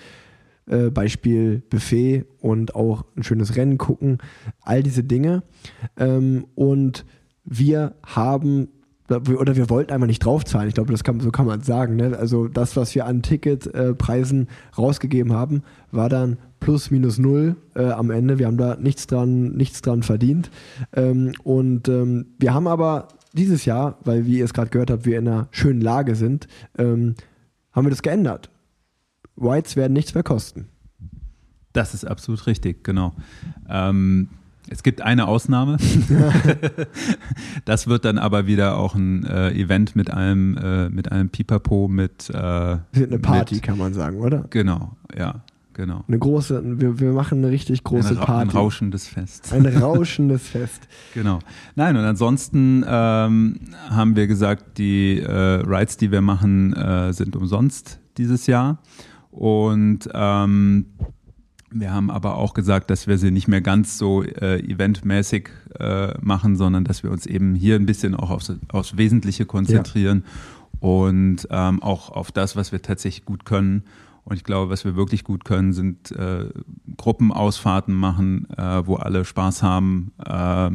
Äh, 0.66 0.90
Beispiel 0.90 1.62
Buffet 1.70 2.26
und 2.40 2.74
auch 2.74 3.06
ein 3.16 3.22
schönes 3.22 3.56
Rennen 3.56 3.78
gucken, 3.78 4.18
all 4.60 4.82
diese 4.82 5.02
Dinge. 5.02 5.44
Ähm, 5.96 6.44
und 6.54 7.06
wir 7.42 7.94
haben 8.04 8.68
oder 9.08 9.56
wir 9.56 9.70
wollten 9.70 9.92
einfach 9.92 10.06
nicht 10.06 10.24
draufzahlen. 10.24 10.68
Ich 10.68 10.74
glaube, 10.74 10.92
das 10.92 11.04
kann, 11.04 11.20
so 11.20 11.30
kann 11.30 11.46
man 11.46 11.62
sagen. 11.62 11.96
Ne? 11.96 12.16
Also 12.18 12.48
das, 12.48 12.76
was 12.76 12.94
wir 12.94 13.06
an 13.06 13.22
Ticketpreisen 13.22 14.48
äh, 14.48 14.74
rausgegeben 14.76 15.32
haben, 15.32 15.62
war 15.92 16.08
dann 16.08 16.38
plus 16.60 16.90
minus 16.90 17.18
null 17.18 17.56
äh, 17.74 17.84
am 17.84 18.10
Ende. 18.10 18.38
Wir 18.38 18.46
haben 18.46 18.56
da 18.56 18.76
nichts 18.76 19.06
dran, 19.06 19.52
nichts 19.56 19.82
dran 19.82 20.02
verdient. 20.02 20.50
Ähm, 20.92 21.32
und 21.44 21.88
ähm, 21.88 22.26
wir 22.38 22.52
haben 22.52 22.66
aber 22.66 23.08
dieses 23.32 23.64
Jahr, 23.64 23.98
weil 24.04 24.26
wie 24.26 24.38
ihr 24.38 24.44
es 24.44 24.54
gerade 24.54 24.70
gehört 24.70 24.90
habt, 24.90 25.04
wir 25.04 25.18
in 25.18 25.28
einer 25.28 25.48
schönen 25.50 25.80
Lage 25.80 26.16
sind, 26.16 26.48
ähm, 26.78 27.14
haben 27.72 27.86
wir 27.86 27.90
das 27.90 28.02
geändert. 28.02 28.50
Whites 29.36 29.76
werden 29.76 29.92
nichts 29.92 30.14
mehr 30.14 30.22
kosten. 30.22 30.68
Das 31.72 31.92
ist 31.92 32.06
absolut 32.06 32.46
richtig, 32.46 32.82
genau. 32.84 33.14
Ähm, 33.68 34.30
es 34.68 34.82
gibt 34.82 35.02
eine 35.02 35.28
Ausnahme. 35.28 35.76
das 37.64 37.86
wird 37.86 38.04
dann 38.04 38.18
aber 38.18 38.46
wieder 38.46 38.76
auch 38.76 38.94
ein 38.94 39.24
äh, 39.24 39.50
Event 39.52 39.96
mit 39.96 40.10
einem, 40.10 40.56
äh, 40.56 40.88
mit 40.88 41.12
einem 41.12 41.28
Pipapo, 41.28 41.88
mit. 41.88 42.30
Äh, 42.30 42.34
eine 42.36 43.18
Party, 43.20 43.56
mit, 43.56 43.64
kann 43.64 43.78
man 43.78 43.94
sagen, 43.94 44.18
oder? 44.18 44.46
Genau, 44.50 44.96
ja. 45.16 45.42
Genau. 45.76 46.04
Eine 46.08 46.18
große, 46.18 46.62
wir, 46.80 46.98
wir 47.00 47.12
machen 47.12 47.44
eine 47.44 47.50
richtig 47.50 47.84
große 47.84 48.08
eine, 48.08 48.20
Party. 48.20 48.48
Ein 48.48 48.56
rauschendes 48.56 49.08
Fest. 49.08 49.52
Ein 49.52 49.66
rauschendes 49.66 50.48
Fest. 50.48 50.88
Genau. 51.12 51.40
Nein, 51.74 51.98
und 51.98 52.04
ansonsten 52.04 52.82
ähm, 52.88 53.60
haben 53.90 54.16
wir 54.16 54.26
gesagt, 54.26 54.78
die 54.78 55.20
äh, 55.20 55.30
Rides, 55.30 55.98
die 55.98 56.10
wir 56.10 56.22
machen, 56.22 56.72
äh, 56.72 57.12
sind 57.12 57.36
umsonst 57.36 58.00
dieses 58.16 58.46
Jahr. 58.46 58.78
Und 59.30 60.08
ähm, 60.14 60.86
wir 61.80 61.92
haben 61.92 62.10
aber 62.10 62.36
auch 62.36 62.54
gesagt, 62.54 62.90
dass 62.90 63.06
wir 63.06 63.18
sie 63.18 63.30
nicht 63.30 63.48
mehr 63.48 63.60
ganz 63.60 63.98
so 63.98 64.22
äh, 64.22 64.60
eventmäßig 64.60 65.50
äh, 65.78 66.14
machen, 66.20 66.56
sondern 66.56 66.84
dass 66.84 67.02
wir 67.02 67.10
uns 67.10 67.26
eben 67.26 67.54
hier 67.54 67.76
ein 67.76 67.86
bisschen 67.86 68.14
auch 68.14 68.30
aufs, 68.30 68.52
aufs 68.68 68.96
Wesentliche 68.96 69.46
konzentrieren 69.46 70.24
ja. 70.24 70.88
und 70.88 71.48
ähm, 71.50 71.82
auch 71.82 72.10
auf 72.10 72.32
das, 72.32 72.56
was 72.56 72.72
wir 72.72 72.82
tatsächlich 72.82 73.24
gut 73.24 73.44
können. 73.44 73.84
Und 74.24 74.36
ich 74.36 74.44
glaube, 74.44 74.70
was 74.70 74.84
wir 74.84 74.96
wirklich 74.96 75.22
gut 75.22 75.44
können, 75.44 75.72
sind 75.72 76.10
äh, 76.10 76.48
Gruppenausfahrten 76.96 77.94
machen, 77.94 78.48
äh, 78.56 78.84
wo 78.84 78.96
alle 78.96 79.24
Spaß 79.24 79.62
haben 79.62 80.10
äh, 80.24 80.70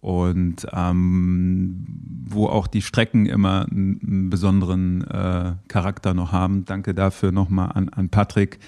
und 0.00 0.66
ähm, 0.72 1.86
wo 2.26 2.46
auch 2.46 2.66
die 2.66 2.82
Strecken 2.82 3.26
immer 3.26 3.66
einen, 3.70 4.00
einen 4.04 4.30
besonderen 4.30 5.02
äh, 5.02 5.52
Charakter 5.68 6.14
noch 6.14 6.32
haben. 6.32 6.64
Danke 6.64 6.94
dafür 6.94 7.30
nochmal 7.30 7.70
an, 7.74 7.90
an 7.90 8.08
Patrick, 8.08 8.58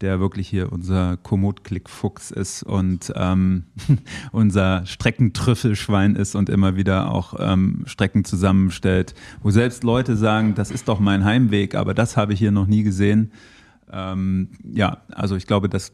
der 0.00 0.20
wirklich 0.20 0.48
hier 0.48 0.72
unser 0.72 1.16
Komoot-Klick-Fuchs 1.16 2.30
ist 2.30 2.62
und 2.62 3.12
ähm, 3.16 3.64
unser 4.32 4.84
Streckentrüffelschwein 4.86 6.16
ist 6.16 6.34
und 6.34 6.48
immer 6.48 6.76
wieder 6.76 7.10
auch 7.10 7.34
ähm, 7.38 7.82
Strecken 7.86 8.24
zusammenstellt, 8.24 9.14
wo 9.42 9.50
selbst 9.50 9.84
Leute 9.84 10.16
sagen, 10.16 10.54
das 10.54 10.70
ist 10.70 10.88
doch 10.88 11.00
mein 11.00 11.24
Heimweg, 11.24 11.74
aber 11.74 11.94
das 11.94 12.16
habe 12.16 12.32
ich 12.32 12.38
hier 12.38 12.52
noch 12.52 12.66
nie 12.66 12.82
gesehen. 12.82 13.32
Ähm, 13.90 14.48
ja, 14.64 15.02
also 15.12 15.36
ich 15.36 15.46
glaube, 15.46 15.68
das 15.68 15.92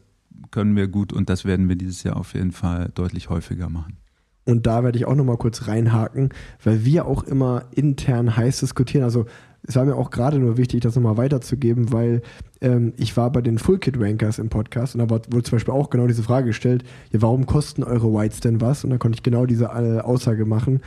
können 0.49 0.75
wir 0.75 0.87
gut 0.87 1.13
und 1.13 1.29
das 1.29 1.45
werden 1.45 1.69
wir 1.69 1.75
dieses 1.75 2.03
Jahr 2.03 2.17
auf 2.17 2.33
jeden 2.33 2.51
Fall 2.51 2.89
deutlich 2.93 3.29
häufiger 3.29 3.69
machen. 3.69 3.97
Und 4.45 4.65
da 4.65 4.83
werde 4.83 4.97
ich 4.97 5.05
auch 5.05 5.15
nochmal 5.15 5.37
kurz 5.37 5.67
reinhaken, 5.67 6.29
weil 6.63 6.83
wir 6.83 7.05
auch 7.05 7.23
immer 7.23 7.65
intern 7.71 8.35
heiß 8.35 8.61
diskutieren. 8.61 9.03
Also 9.03 9.27
es 9.67 9.75
war 9.75 9.85
mir 9.85 9.95
auch 9.95 10.09
gerade 10.09 10.39
nur 10.39 10.57
wichtig, 10.57 10.81
das 10.81 10.95
nochmal 10.95 11.17
weiterzugeben, 11.17 11.91
weil 11.91 12.21
ähm, 12.61 12.93
ich 12.97 13.15
war 13.15 13.31
bei 13.31 13.41
den 13.41 13.59
Full 13.59 13.79
Kit 13.79 13.99
Rankers 13.99 14.39
im 14.39 14.49
Podcast 14.49 14.95
und 14.95 14.99
da 14.99 15.09
wurde 15.09 15.43
zum 15.43 15.55
Beispiel 15.55 15.73
auch 15.73 15.89
genau 15.89 16.07
diese 16.07 16.23
Frage 16.23 16.47
gestellt, 16.47 16.83
ja, 17.11 17.21
warum 17.21 17.45
kosten 17.45 17.83
eure 17.83 18.11
Whites 18.11 18.39
denn 18.39 18.61
was? 18.61 18.83
Und 18.83 18.89
da 18.89 18.97
konnte 18.97 19.17
ich 19.17 19.23
genau 19.23 19.45
diese 19.45 19.65
äh, 19.65 19.99
Aussage 19.99 20.45
machen. 20.45 20.81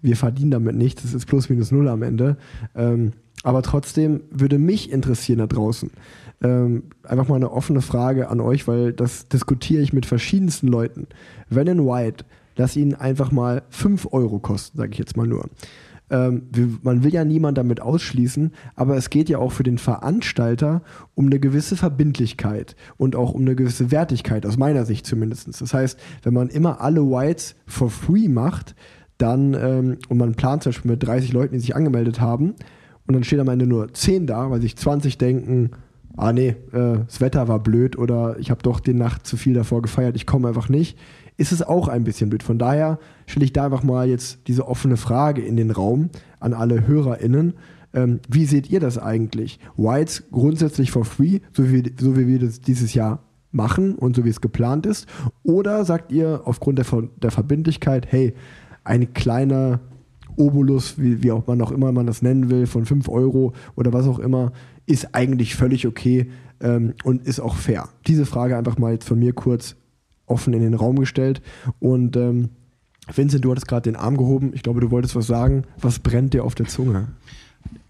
Wir 0.00 0.16
verdienen 0.16 0.50
damit 0.50 0.76
nichts, 0.76 1.04
es 1.04 1.14
ist 1.14 1.26
plus 1.26 1.48
minus 1.48 1.72
null 1.72 1.88
am 1.88 2.02
Ende. 2.02 2.36
Ähm, 2.74 3.12
aber 3.42 3.62
trotzdem 3.62 4.22
würde 4.30 4.58
mich 4.58 4.90
interessieren 4.90 5.38
da 5.38 5.46
draußen. 5.46 5.90
Ähm, 6.40 6.84
einfach 7.02 7.28
mal 7.28 7.36
eine 7.36 7.50
offene 7.50 7.80
Frage 7.80 8.28
an 8.28 8.40
euch, 8.40 8.68
weil 8.68 8.92
das 8.92 9.28
diskutiere 9.28 9.82
ich 9.82 9.92
mit 9.92 10.06
verschiedensten 10.06 10.68
Leuten. 10.68 11.06
Wenn 11.48 11.68
ein 11.68 11.84
White, 11.84 12.24
lass 12.56 12.76
ihn 12.76 12.94
einfach 12.94 13.32
mal 13.32 13.62
5 13.70 14.08
Euro 14.12 14.38
kosten, 14.38 14.78
sage 14.78 14.92
ich 14.92 14.98
jetzt 14.98 15.16
mal 15.16 15.26
nur. 15.26 15.48
Ähm, 16.10 16.48
man 16.82 17.04
will 17.04 17.12
ja 17.12 17.24
niemand 17.24 17.58
damit 17.58 17.80
ausschließen, 17.80 18.52
aber 18.74 18.96
es 18.96 19.10
geht 19.10 19.28
ja 19.28 19.38
auch 19.38 19.52
für 19.52 19.62
den 19.62 19.78
Veranstalter 19.78 20.82
um 21.14 21.26
eine 21.26 21.38
gewisse 21.38 21.76
Verbindlichkeit 21.76 22.76
und 22.96 23.14
auch 23.14 23.32
um 23.32 23.42
eine 23.42 23.54
gewisse 23.54 23.90
Wertigkeit, 23.90 24.46
aus 24.46 24.56
meiner 24.56 24.84
Sicht 24.86 25.06
zumindest. 25.06 25.60
Das 25.60 25.74
heißt, 25.74 25.98
wenn 26.22 26.34
man 26.34 26.48
immer 26.48 26.80
alle 26.80 27.02
Whites 27.02 27.56
for 27.66 27.90
free 27.90 28.28
macht, 28.28 28.74
dann, 29.18 29.54
ähm, 29.54 29.98
und 30.08 30.16
man 30.16 30.34
plant 30.34 30.62
zum 30.62 30.70
Beispiel 30.70 30.92
mit 30.92 31.02
30 31.02 31.32
Leuten, 31.32 31.54
die 31.54 31.60
sich 31.60 31.76
angemeldet 31.76 32.20
haben, 32.20 32.54
und 33.06 33.14
dann 33.14 33.24
steht 33.24 33.40
am 33.40 33.48
Ende 33.48 33.66
nur 33.66 33.92
10 33.92 34.26
da, 34.26 34.50
weil 34.50 34.60
sich 34.60 34.76
20 34.76 35.16
denken, 35.16 35.70
ah 36.16 36.32
nee, 36.32 36.56
äh, 36.72 36.98
das 37.06 37.20
Wetter 37.20 37.48
war 37.48 37.58
blöd 37.58 37.96
oder 37.96 38.36
ich 38.38 38.50
habe 38.50 38.62
doch 38.62 38.80
die 38.80 38.92
Nacht 38.92 39.26
zu 39.26 39.36
viel 39.36 39.54
davor 39.54 39.82
gefeiert, 39.82 40.14
ich 40.16 40.26
komme 40.26 40.48
einfach 40.48 40.68
nicht, 40.68 40.98
ist 41.38 41.52
es 41.52 41.62
auch 41.62 41.88
ein 41.88 42.04
bisschen 42.04 42.28
blöd. 42.28 42.42
Von 42.42 42.58
daher 42.58 42.98
stelle 43.26 43.44
ich 43.46 43.52
da 43.52 43.64
einfach 43.64 43.84
mal 43.84 44.08
jetzt 44.08 44.40
diese 44.48 44.68
offene 44.68 44.98
Frage 44.98 45.40
in 45.40 45.56
den 45.56 45.70
Raum 45.70 46.10
an 46.40 46.52
alle 46.52 46.86
HörerInnen. 46.86 47.54
Ähm, 47.94 48.20
wie 48.28 48.44
seht 48.44 48.68
ihr 48.70 48.80
das 48.80 48.98
eigentlich? 48.98 49.58
Whites 49.76 50.24
grundsätzlich 50.30 50.90
for 50.90 51.04
free, 51.04 51.38
so 51.52 51.70
wie, 51.70 51.94
so 51.98 52.18
wie 52.18 52.26
wir 52.26 52.40
das 52.40 52.60
dieses 52.60 52.92
Jahr 52.92 53.22
machen 53.52 53.94
und 53.94 54.16
so 54.16 54.24
wie 54.24 54.28
es 54.28 54.40
geplant 54.40 54.84
ist? 54.84 55.06
Oder 55.44 55.84
sagt 55.84 56.12
ihr 56.12 56.42
aufgrund 56.44 56.78
der, 56.78 56.86
der 57.22 57.30
Verbindlichkeit, 57.30 58.10
hey, 58.10 58.34
ein 58.84 59.14
kleiner 59.14 59.80
Obolus, 60.36 60.98
wie, 60.98 61.22
wie 61.22 61.30
auch 61.30 61.46
man 61.46 61.62
auch 61.62 61.70
immer 61.70 61.92
man 61.92 62.06
das 62.06 62.20
nennen 62.20 62.50
will, 62.50 62.66
von 62.66 62.84
5 62.84 63.08
Euro 63.08 63.52
oder 63.76 63.92
was 63.92 64.06
auch 64.06 64.18
immer, 64.18 64.52
ist 64.86 65.14
eigentlich 65.14 65.54
völlig 65.54 65.86
okay 65.86 66.30
ähm, 66.60 66.94
und 67.04 67.26
ist 67.26 67.40
auch 67.40 67.56
fair. 67.56 67.88
Diese 68.08 68.26
Frage 68.26 68.56
einfach 68.56 68.76
mal 68.76 68.92
jetzt 68.92 69.06
von 69.06 69.18
mir 69.20 69.32
kurz 69.32 69.76
offen 70.28 70.52
in 70.54 70.62
den 70.62 70.74
Raum 70.74 70.98
gestellt. 70.98 71.42
Und 71.80 72.16
ähm, 72.16 72.50
Vincent, 73.12 73.44
du 73.44 73.50
hattest 73.50 73.68
gerade 73.68 73.82
den 73.82 73.96
Arm 73.96 74.16
gehoben. 74.16 74.52
Ich 74.54 74.62
glaube, 74.62 74.80
du 74.80 74.90
wolltest 74.90 75.16
was 75.16 75.26
sagen. 75.26 75.64
Was 75.80 75.98
brennt 75.98 76.34
dir 76.34 76.44
auf 76.44 76.54
der 76.54 76.66
Zunge? 76.66 77.08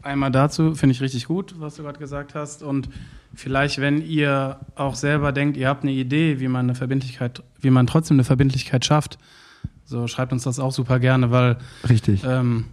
Einmal 0.03 0.31
dazu 0.31 0.75
finde 0.75 0.95
ich 0.95 1.01
richtig 1.01 1.27
gut, 1.27 1.57
was 1.59 1.77
du 1.77 1.83
gerade 1.83 1.99
gesagt 1.99 2.35
hast. 2.35 2.63
Und 2.63 2.89
vielleicht, 3.35 3.81
wenn 3.81 4.01
ihr 4.01 4.61
auch 4.75 4.95
selber 4.95 5.33
denkt, 5.33 5.57
ihr 5.57 5.69
habt 5.69 5.83
eine 5.83 5.93
Idee, 5.93 6.41
wie 6.41 6.49
man 6.49 6.67
eine 6.67 6.75
Verbindlichkeit, 6.75 7.43
wie 7.61 7.71
man 7.71 7.87
trotzdem 7.87 8.17
eine 8.17 8.25
Verbindlichkeit 8.25 8.85
schafft, 8.85 9.19
so 9.85 10.07
schreibt 10.07 10.33
uns 10.33 10.45
das 10.45 10.61
auch 10.61 10.73
super 10.73 10.99
gerne, 11.01 11.31
weil 11.31 11.57
richtig. 11.89 12.23
Ähm, 12.25 12.67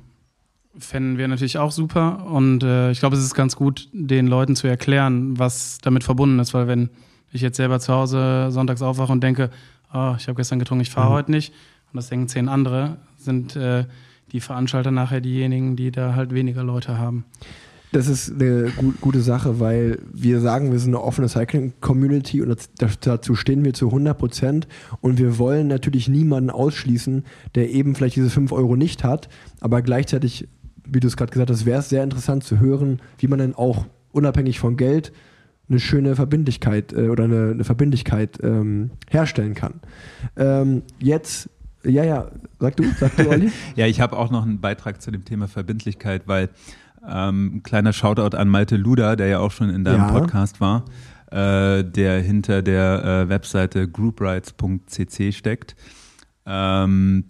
fänden 0.78 1.17
wir 1.17 1.28
natürlich 1.28 1.58
auch 1.58 1.71
super. 1.71 2.25
Und 2.25 2.63
äh, 2.63 2.91
ich 2.91 2.99
glaube, 2.99 3.15
es 3.15 3.23
ist 3.23 3.36
ganz 3.36 3.56
gut, 3.56 3.89
den 3.93 4.28
Leuten 4.28 4.56
zu 4.56 4.67
erklären, 4.67 5.39
was 5.39 5.80
damit 5.82 6.04
verbunden 6.04 6.39
ist, 6.39 6.54
weil 6.54 6.67
wenn 6.67 6.89
ich 7.36 7.41
jetzt 7.41 7.58
selber 7.58 7.80
zu 7.80 7.93
Hause 7.93 8.48
sonntags 8.50 8.82
aufwache 8.82 9.12
und 9.12 9.21
denke, 9.21 9.50
oh, 9.93 10.15
ich 10.17 10.28
habe 10.28 10.36
gestern 10.36 10.60
getrunken, 10.60 10.82
ich 10.82 10.89
fahre 10.89 11.10
mhm. 11.10 11.13
heute 11.13 11.32
nicht, 11.32 11.54
und 11.91 11.98
das 11.98 12.10
denken 12.10 12.28
zehn 12.28 12.50
andere, 12.50 12.98
sind 13.17 13.56
äh, 13.56 13.86
die 14.32 14.39
Veranstalter 14.39 14.91
nachher 14.91 15.21
diejenigen, 15.21 15.76
die 15.76 15.91
da 15.91 16.15
halt 16.15 16.34
weniger 16.34 16.63
Leute 16.63 16.98
haben. 16.98 17.26
Das 17.91 18.08
ist 18.08 18.34
eine 18.34 18.71
gut, 18.76 19.00
gute 19.00 19.21
Sache, 19.21 19.62
weil 19.62 20.00
wir 20.12 20.41
sagen, 20.41 20.71
wir 20.71 20.80
sind 20.80 20.93
eine 20.93 21.04
offene 21.04 21.30
Cycling-Community 21.30 22.41
und 22.41 22.69
dazu 23.02 23.36
stehen 23.36 23.63
wir 23.63 23.74
zu 23.74 23.88
100 23.88 24.17
Prozent. 24.17 24.67
Und 25.00 25.17
wir 25.17 25.38
wollen 25.38 25.67
natürlich 25.67 26.10
niemanden 26.10 26.50
ausschließen, 26.50 27.24
der 27.54 27.69
eben 27.69 27.95
vielleicht 27.95 28.17
diese 28.17 28.30
5 28.30 28.52
Euro 28.52 28.76
nicht 28.76 29.06
hat, 29.06 29.30
aber 29.62 29.82
gleichzeitig 29.82 30.50
wie 30.88 31.00
du 31.00 31.08
es 31.08 31.17
gerade 31.17 31.32
gesagt 31.32 31.50
hast, 31.50 31.65
wäre 31.65 31.80
es 31.80 31.89
sehr 31.89 32.04
interessant 32.04 32.43
zu 32.43 32.60
hören, 32.60 33.02
wie 33.17 33.28
man 33.28 33.39
denn 33.39 33.56
auch 33.56 33.86
unabhängig 34.12 34.60
von 34.60 34.78
Geld 34.78 35.12
eine 35.69 35.80
schöne 35.80 36.15
Verbindlichkeit 36.15 36.93
äh, 36.93 37.10
oder 37.10 37.23
eine, 37.25 37.51
eine 37.51 37.63
Verbindlichkeit 37.63 38.39
ähm, 38.43 38.91
herstellen 39.10 39.54
kann. 39.56 39.82
Ähm, 40.36 40.84
jetzt 40.99 41.49
Ja, 41.84 42.04
ja, 42.04 42.28
sag 42.60 42.75
du, 42.78 42.84
sag 42.99 43.15
du, 43.15 43.30
Olli. 43.30 43.51
Ja, 43.75 43.86
ich 43.88 44.01
habe 44.01 44.17
auch 44.17 44.32
noch 44.32 44.43
einen 44.43 44.60
Beitrag 44.62 45.01
zu 45.01 45.12
dem 45.12 45.25
Thema 45.25 45.47
Verbindlichkeit, 45.47 46.23
weil 46.28 46.49
ähm, 47.08 47.58
ein 47.58 47.63
kleiner 47.63 47.93
Shoutout 47.93 48.36
an 48.36 48.49
Malte 48.49 48.75
Luda, 48.78 49.15
der 49.15 49.28
ja 49.28 49.39
auch 49.39 49.51
schon 49.51 49.69
in 49.69 49.84
deinem 49.84 50.01
Ja. 50.01 50.12
Podcast 50.12 50.60
war, 50.62 50.86
äh, 51.32 51.84
der 51.84 52.19
hinter 52.21 52.62
der 52.62 53.04
äh, 53.25 53.30
Webseite 53.30 53.88
grouprights.cc 53.88 55.32
steckt, 55.34 55.75
ähm, 56.47 57.25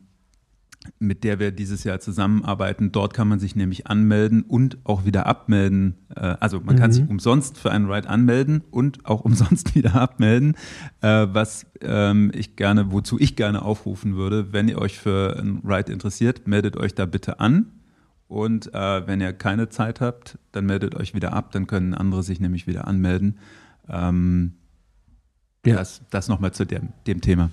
mit 0.98 1.24
der 1.24 1.40
wir 1.40 1.52
dieses 1.52 1.84
Jahr 1.84 2.00
zusammenarbeiten. 2.00 2.92
Dort 2.92 3.14
kann 3.14 3.28
man 3.28 3.38
sich 3.40 3.56
nämlich 3.56 3.88
anmelden 3.88 4.44
und 4.44 4.78
auch 4.86 5.04
wieder 5.06 5.26
abmelden. 5.26 5.96
Äh, 6.16 6.36
also 6.40 6.62
man 6.62 6.78
kann 6.78 6.90
Mhm. 6.92 6.94
sich 6.94 7.10
umsonst 7.10 7.58
für 7.58 7.72
einen 7.72 7.92
Ride 7.92 8.10
anmelden 8.10 8.64
und 8.72 9.06
auch 9.06 9.22
umsonst 9.26 9.76
wieder 9.76 9.96
abmelden, 9.96 10.56
äh, 11.02 11.28
was 11.30 11.66
ähm, 11.82 12.32
ich 12.34 12.56
gerne, 12.56 12.92
wozu 12.92 13.20
ich 13.20 13.36
gerne 13.36 13.62
aufrufen 13.62 14.16
würde, 14.16 14.54
wenn 14.54 14.68
ihr 14.70 14.78
euch 14.80 14.98
für 14.98 15.38
einen 15.38 15.60
Ride 15.66 15.92
interessiert, 15.92 16.48
meldet 16.48 16.78
euch 16.78 16.96
da 16.96 17.06
bitte 17.06 17.40
an. 17.40 17.68
Und 18.28 18.74
äh, 18.74 19.06
wenn 19.08 19.22
ihr 19.22 19.34
keine 19.34 19.70
Zeit 19.70 20.02
habt, 20.02 20.40
dann 20.52 20.66
meldet 20.66 20.96
euch 20.96 21.14
wieder 21.14 21.34
ab, 21.34 21.52
dann 21.52 21.68
können 21.68 21.94
andere 21.94 22.24
sich 22.24 22.40
nämlich 22.40 22.66
wieder 22.68 22.88
anmelden. 22.88 23.38
Ähm, 23.88 24.54
Ja. 25.66 25.76
Das, 25.76 26.02
das 26.10 26.28
nochmal 26.28 26.52
zu 26.52 26.66
dem, 26.66 26.90
dem 27.06 27.22
Thema. 27.22 27.50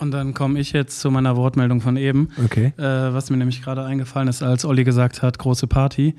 Und 0.00 0.12
dann 0.12 0.34
komme 0.34 0.58
ich 0.58 0.72
jetzt 0.72 0.98
zu 1.00 1.10
meiner 1.10 1.36
Wortmeldung 1.36 1.80
von 1.80 1.96
eben. 1.96 2.28
Okay. 2.44 2.72
Äh, 2.78 2.82
was 2.82 3.30
mir 3.30 3.36
nämlich 3.36 3.62
gerade 3.62 3.84
eingefallen 3.84 4.28
ist, 4.28 4.42
als 4.42 4.64
Olli 4.64 4.84
gesagt 4.84 5.22
hat, 5.22 5.38
große 5.38 5.66
Party. 5.66 6.14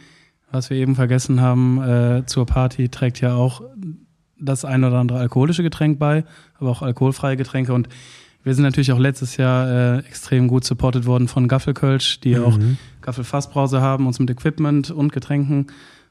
Was 0.51 0.69
wir 0.69 0.77
eben 0.77 0.95
vergessen 0.95 1.41
haben, 1.41 1.81
äh, 1.81 2.23
zur 2.25 2.45
Party 2.45 2.89
trägt 2.89 3.21
ja 3.21 3.33
auch 3.33 3.61
das 4.39 4.65
ein 4.65 4.83
oder 4.83 4.97
andere 4.97 5.19
alkoholische 5.19 5.63
Getränk 5.63 5.97
bei, 5.97 6.23
aber 6.59 6.69
auch 6.69 6.81
alkoholfreie 6.81 7.37
Getränke. 7.37 7.73
Und 7.73 7.89
wir 8.43 8.53
sind 8.53 8.63
natürlich 8.63 8.91
auch 8.91 8.99
letztes 8.99 9.37
Jahr 9.37 9.69
äh, 9.69 9.99
extrem 9.99 10.47
gut 10.47 10.63
supported 10.63 11.05
worden 11.05 11.27
von 11.27 11.47
Gaffelkölsch, 11.47 12.19
die 12.21 12.31
ja 12.31 12.43
auch 12.43 12.57
Mhm. 12.57 12.77
Gaffelfassbrause 13.01 13.81
haben, 13.81 14.07
uns 14.07 14.19
mit 14.19 14.29
Equipment 14.29 14.91
und 14.91 15.11
Getränken 15.11 15.67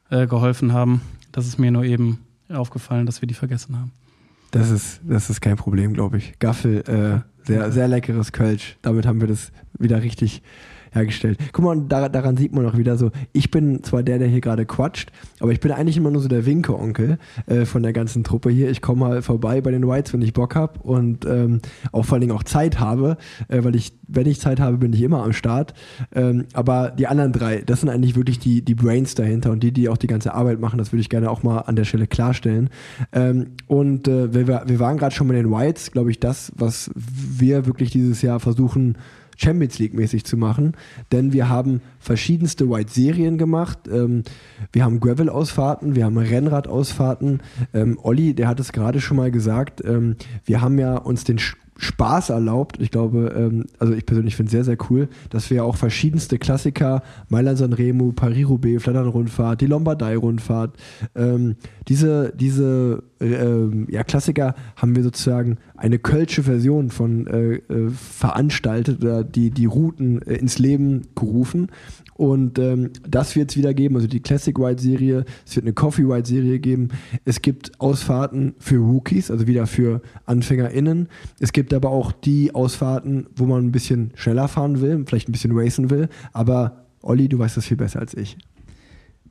äh, 0.09 0.27
geholfen 0.27 0.73
haben. 0.73 1.01
Das 1.31 1.47
ist 1.47 1.57
mir 1.57 1.71
nur 1.71 1.83
eben 1.83 2.19
aufgefallen, 2.49 3.05
dass 3.05 3.21
wir 3.21 3.27
die 3.27 3.33
vergessen 3.33 3.77
haben. 3.77 3.91
Das 4.51 4.69
ist, 4.69 4.99
das 5.07 5.29
ist 5.29 5.39
kein 5.39 5.55
Problem, 5.55 5.93
glaube 5.93 6.17
ich. 6.17 6.37
Gaffel, 6.39 6.83
äh, 6.85 7.21
sehr, 7.43 7.71
sehr 7.71 7.87
leckeres 7.87 8.31
Kölsch. 8.31 8.77
Damit 8.81 9.05
haben 9.05 9.21
wir 9.21 9.27
das 9.27 9.51
wieder 9.77 10.01
richtig 10.01 10.41
hergestellt. 10.91 11.39
Guck 11.53 11.65
mal, 11.65 11.81
daran 11.81 12.37
sieht 12.37 12.53
man 12.53 12.65
auch 12.65 12.77
wieder 12.77 12.97
so, 12.97 13.11
ich 13.33 13.49
bin 13.49 13.83
zwar 13.83 14.03
der, 14.03 14.19
der 14.19 14.27
hier 14.27 14.41
gerade 14.41 14.65
quatscht, 14.65 15.11
aber 15.39 15.51
ich 15.51 15.59
bin 15.59 15.71
eigentlich 15.71 15.97
immer 15.97 16.11
nur 16.11 16.21
so 16.21 16.27
der 16.27 16.45
Winke-Onkel 16.45 17.17
äh, 17.47 17.65
von 17.65 17.81
der 17.81 17.93
ganzen 17.93 18.23
Truppe 18.23 18.49
hier. 18.49 18.69
Ich 18.69 18.81
komme 18.81 18.99
mal 18.99 19.21
vorbei 19.21 19.61
bei 19.61 19.71
den 19.71 19.87
Whites, 19.87 20.13
wenn 20.13 20.21
ich 20.21 20.33
Bock 20.33 20.55
habe 20.55 20.79
und 20.79 21.25
ähm, 21.25 21.61
auch 21.91 22.05
vor 22.05 22.15
allen 22.15 22.21
Dingen 22.21 22.33
auch 22.33 22.43
Zeit 22.43 22.79
habe, 22.79 23.17
äh, 23.47 23.63
weil 23.63 23.75
ich, 23.75 23.93
wenn 24.07 24.27
ich 24.27 24.39
Zeit 24.39 24.59
habe, 24.59 24.77
bin 24.77 24.93
ich 24.93 25.01
immer 25.01 25.23
am 25.23 25.33
Start. 25.33 25.73
Ähm, 26.13 26.45
aber 26.53 26.91
die 26.91 27.07
anderen 27.07 27.31
drei, 27.31 27.61
das 27.65 27.79
sind 27.79 27.89
eigentlich 27.89 28.15
wirklich 28.15 28.39
die, 28.39 28.61
die 28.61 28.75
Brains 28.75 29.15
dahinter 29.15 29.51
und 29.51 29.63
die, 29.63 29.71
die 29.71 29.87
auch 29.89 29.97
die 29.97 30.07
ganze 30.07 30.33
Arbeit 30.33 30.59
machen, 30.59 30.77
das 30.77 30.91
würde 30.91 31.01
ich 31.01 31.09
gerne 31.09 31.31
auch 31.31 31.43
mal 31.43 31.59
an 31.59 31.75
der 31.75 31.85
Stelle 31.85 32.07
klarstellen. 32.07 32.69
Ähm, 33.13 33.51
und 33.67 34.07
äh, 34.07 34.33
wir, 34.33 34.63
wir 34.65 34.79
waren 34.79 34.97
gerade 34.97 35.15
schon 35.15 35.27
bei 35.27 35.35
den 35.35 35.49
Whites, 35.49 35.91
glaube 35.91 36.11
ich, 36.11 36.19
das, 36.19 36.51
was 36.55 36.91
wir 36.95 37.65
wirklich 37.65 37.91
dieses 37.91 38.21
Jahr 38.21 38.39
versuchen, 38.39 38.97
Champions 39.41 39.79
League 39.79 39.93
mäßig 39.93 40.23
zu 40.23 40.37
machen, 40.37 40.73
denn 41.11 41.33
wir 41.33 41.49
haben 41.49 41.81
verschiedenste 42.01 42.69
White-Serien 42.69 43.37
gemacht. 43.37 43.79
Ähm, 43.89 44.23
wir 44.73 44.83
haben 44.83 44.99
Gravel-Ausfahrten, 44.99 45.95
wir 45.95 46.05
haben 46.05 46.17
Rennrad-Ausfahrten. 46.17 47.41
Ähm, 47.73 47.97
Olli, 48.01 48.33
der 48.33 48.47
hat 48.47 48.59
es 48.59 48.73
gerade 48.73 48.99
schon 48.99 49.17
mal 49.17 49.31
gesagt, 49.31 49.81
ähm, 49.85 50.15
wir 50.43 50.61
haben 50.61 50.77
ja 50.79 50.97
uns 50.97 51.23
den 51.23 51.39
Spaß 51.81 52.29
erlaubt. 52.29 52.79
Ich 52.79 52.91
glaube, 52.91 53.33
ähm, 53.35 53.65
also 53.79 53.93
ich 53.93 54.05
persönlich 54.05 54.35
finde 54.35 54.49
es 54.49 54.51
sehr, 54.51 54.63
sehr 54.63 54.77
cool, 54.89 55.09
dass 55.31 55.49
wir 55.49 55.65
auch 55.65 55.77
verschiedenste 55.77 56.37
Klassiker, 56.37 57.01
Mailand 57.27 57.57
San 57.57 57.73
Remo, 57.73 58.11
Paris-Roubaix, 58.11 58.83
Flandern-Rundfahrt, 58.83 59.61
die 59.61 59.65
Lombardei-Rundfahrt, 59.65 60.75
ähm, 61.15 61.55
diese, 61.87 62.33
diese 62.35 63.03
äh, 63.19 63.33
ähm, 63.33 63.87
ja, 63.89 64.03
Klassiker 64.03 64.53
haben 64.75 64.95
wir 64.95 65.03
sozusagen 65.03 65.57
eine 65.75 65.97
kölsche 65.97 66.43
Version 66.43 66.91
von 66.91 67.25
äh, 67.25 67.53
äh, 67.55 67.89
veranstaltet 67.89 69.01
oder 69.01 69.23
die, 69.23 69.49
die 69.49 69.65
Routen 69.65 70.21
äh, 70.21 70.35
ins 70.35 70.59
Leben 70.59 71.07
gerufen. 71.15 71.69
Und 72.15 72.59
ähm, 72.59 72.91
das 73.07 73.35
wird 73.35 73.51
es 73.51 73.57
wieder 73.57 73.73
geben, 73.73 73.95
also 73.95 74.07
die 74.07 74.19
Classic 74.19 74.57
White 74.57 74.81
Serie, 74.81 75.25
es 75.45 75.55
wird 75.55 75.65
eine 75.65 75.73
Coffee 75.73 76.07
White 76.07 76.27
Serie 76.27 76.59
geben. 76.59 76.89
Es 77.25 77.41
gibt 77.41 77.79
Ausfahrten 77.79 78.55
für 78.59 78.77
Rookies, 78.77 79.31
also 79.31 79.47
wieder 79.47 79.67
für 79.67 80.01
AnfängerInnen. 80.25 81.07
Es 81.39 81.51
gibt 81.51 81.73
aber 81.73 81.89
auch 81.89 82.11
die 82.11 82.53
Ausfahrten, 82.53 83.27
wo 83.35 83.45
man 83.45 83.65
ein 83.65 83.71
bisschen 83.71 84.11
schneller 84.15 84.47
fahren 84.47 84.81
will, 84.81 85.03
vielleicht 85.07 85.29
ein 85.29 85.31
bisschen 85.31 85.57
racen 85.57 85.89
will. 85.89 86.09
Aber 86.33 86.85
Olli, 87.01 87.27
du 87.27 87.39
weißt 87.39 87.57
das 87.57 87.65
viel 87.65 87.77
besser 87.77 87.99
als 87.99 88.13
ich. 88.13 88.37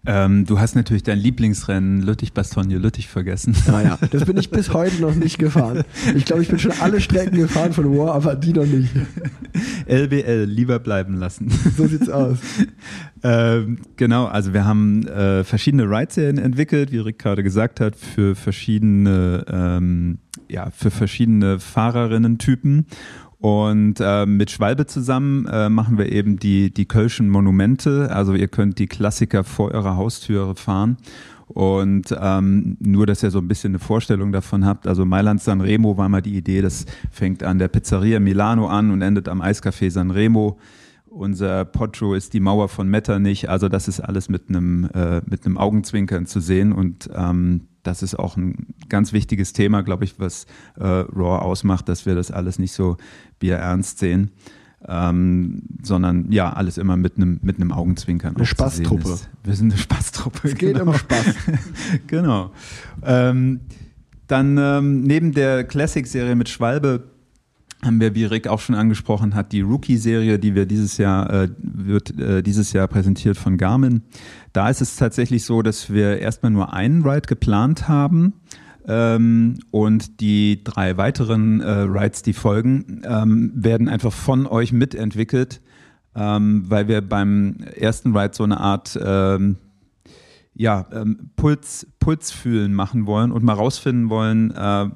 Ähm, 0.06 0.46
du 0.46 0.58
hast 0.58 0.76
natürlich 0.76 1.02
dein 1.02 1.18
Lieblingsrennen 1.18 2.00
Lüttich-Bastogne-Lüttich 2.00 3.08
vergessen. 3.08 3.54
Naja, 3.66 3.98
das 4.10 4.24
bin 4.24 4.38
ich 4.38 4.50
bis 4.50 4.72
heute 4.72 5.00
noch 5.02 5.14
nicht 5.14 5.38
gefahren. 5.38 5.84
Ich 6.14 6.24
glaube, 6.24 6.42
ich 6.42 6.48
bin 6.48 6.58
schon 6.58 6.72
alle 6.80 7.00
Strecken 7.00 7.36
gefahren 7.36 7.72
von 7.72 7.96
War, 7.96 8.14
aber 8.14 8.34
die 8.34 8.52
noch 8.52 8.64
nicht. 8.64 8.90
LBL, 9.86 10.44
lieber 10.44 10.78
bleiben 10.78 11.14
lassen. 11.14 11.50
So 11.76 11.86
sieht's 11.86 12.08
aus. 12.08 12.38
Ähm, 13.22 13.78
genau, 13.96 14.26
also 14.26 14.54
wir 14.54 14.64
haben 14.64 15.06
äh, 15.06 15.44
verschiedene 15.44 15.84
Ride-Serien 15.84 16.38
entwickelt, 16.38 16.90
wie 16.92 16.98
Rick 16.98 17.18
gerade 17.18 17.42
gesagt 17.42 17.80
hat, 17.80 17.96
für 17.96 18.34
verschiedene, 18.34 19.44
ähm, 19.50 20.18
ja, 20.48 20.70
für 20.70 20.90
verschiedene 20.90 21.60
Fahrerinnen-Typen. 21.60 22.86
Und 23.40 24.00
äh, 24.00 24.26
mit 24.26 24.50
Schwalbe 24.50 24.84
zusammen 24.84 25.46
äh, 25.46 25.70
machen 25.70 25.96
wir 25.96 26.12
eben 26.12 26.38
die, 26.38 26.72
die 26.72 26.86
Kölschen 26.86 27.30
Monumente. 27.30 28.10
Also 28.14 28.34
ihr 28.34 28.48
könnt 28.48 28.78
die 28.78 28.86
Klassiker 28.86 29.44
vor 29.44 29.72
eurer 29.72 29.96
Haustüre 29.96 30.54
fahren. 30.56 30.98
Und 31.46 32.14
ähm, 32.20 32.76
nur, 32.80 33.06
dass 33.06 33.22
ihr 33.22 33.30
so 33.30 33.38
ein 33.38 33.48
bisschen 33.48 33.72
eine 33.72 33.78
Vorstellung 33.78 34.30
davon 34.30 34.66
habt. 34.66 34.86
Also 34.86 35.06
Mailand 35.06 35.40
San 35.40 35.62
Remo 35.62 35.96
war 35.96 36.08
mal 36.08 36.20
die 36.20 36.36
Idee, 36.36 36.60
das 36.60 36.86
fängt 37.10 37.42
an 37.42 37.58
der 37.58 37.68
Pizzeria 37.68 38.20
Milano 38.20 38.68
an 38.68 38.92
und 38.92 39.02
endet 39.02 39.28
am 39.28 39.42
Eiscafé 39.42 39.90
San 39.90 40.10
Remo. 40.10 40.58
Unser 41.06 41.64
Poggio 41.64 42.14
ist 42.14 42.34
die 42.34 42.40
Mauer 42.40 42.68
von 42.68 42.88
Metternich. 42.88 43.50
Also 43.50 43.68
das 43.68 43.88
ist 43.88 43.98
alles 43.98 44.28
mit 44.28 44.48
einem, 44.48 44.88
äh, 44.94 45.22
mit 45.26 45.44
einem 45.44 45.58
Augenzwinkern 45.58 46.26
zu 46.26 46.38
sehen. 46.38 46.72
Und 46.72 47.10
ähm, 47.12 47.62
das 47.82 48.02
ist 48.02 48.18
auch 48.18 48.36
ein 48.36 48.74
ganz 48.88 49.12
wichtiges 49.12 49.52
Thema, 49.52 49.82
glaube 49.82 50.04
ich, 50.04 50.18
was 50.18 50.46
äh, 50.76 50.84
Raw 50.84 51.42
ausmacht, 51.42 51.88
dass 51.88 52.06
wir 52.06 52.14
das 52.14 52.30
alles 52.30 52.58
nicht 52.58 52.72
so 52.72 52.96
bierernst 53.38 53.98
sehen. 53.98 54.30
Ähm, 54.88 55.62
sondern 55.82 56.32
ja, 56.32 56.54
alles 56.54 56.78
immer 56.78 56.96
mit 56.96 57.16
einem 57.16 57.38
mit 57.42 57.56
einem 57.56 57.70
Augenzwinkern. 57.70 58.34
Eine 58.34 58.46
Spaßtruppe. 58.46 59.18
Wir 59.44 59.54
sind 59.54 59.72
eine 59.72 59.80
Spaßtruppe. 59.80 60.48
Es 60.48 60.54
geht 60.54 60.80
um 60.80 60.94
Spaß. 60.94 61.34
genau. 62.06 62.50
Ähm, 63.02 63.60
dann 64.26 64.56
ähm, 64.56 65.02
neben 65.02 65.32
der 65.32 65.64
Classic-Serie 65.64 66.34
mit 66.34 66.48
Schwalbe 66.48 67.10
haben 67.82 68.00
wir, 68.00 68.14
wie 68.14 68.24
Rick 68.24 68.46
auch 68.46 68.60
schon 68.60 68.74
angesprochen 68.74 69.34
hat, 69.34 69.52
die 69.52 69.62
Rookie-Serie, 69.62 70.38
die 70.38 70.54
wir 70.54 70.66
dieses 70.66 70.98
Jahr, 70.98 71.30
äh, 71.30 71.48
wird 71.58 72.18
äh, 72.18 72.42
dieses 72.42 72.72
Jahr 72.72 72.88
präsentiert 72.88 73.36
von 73.36 73.56
Garmin. 73.56 74.02
Da 74.52 74.68
ist 74.68 74.80
es 74.80 74.96
tatsächlich 74.96 75.44
so, 75.44 75.62
dass 75.62 75.90
wir 75.90 76.18
erstmal 76.18 76.52
nur 76.52 76.72
einen 76.72 77.02
Ride 77.02 77.26
geplant 77.26 77.88
haben. 77.88 78.34
Ähm, 78.86 79.58
und 79.70 80.20
die 80.20 80.64
drei 80.64 80.96
weiteren 80.96 81.60
äh, 81.60 81.70
Rides, 81.70 82.22
die 82.22 82.32
folgen, 82.32 83.02
ähm, 83.04 83.52
werden 83.54 83.88
einfach 83.88 84.12
von 84.12 84.46
euch 84.46 84.72
mitentwickelt, 84.72 85.60
ähm, 86.14 86.64
weil 86.66 86.88
wir 86.88 87.00
beim 87.02 87.58
ersten 87.76 88.16
Ride 88.16 88.34
so 88.34 88.44
eine 88.44 88.58
Art 88.58 88.98
ähm, 89.02 89.56
ja, 90.54 90.86
ähm, 90.92 91.30
Puls, 91.36 91.86
Puls 92.10 92.32
fühlen 92.32 92.74
machen 92.74 93.06
wollen 93.06 93.30
und 93.30 93.44
mal 93.44 93.52
rausfinden 93.52 94.10
wollen, 94.10 94.50
äh, 94.50 94.88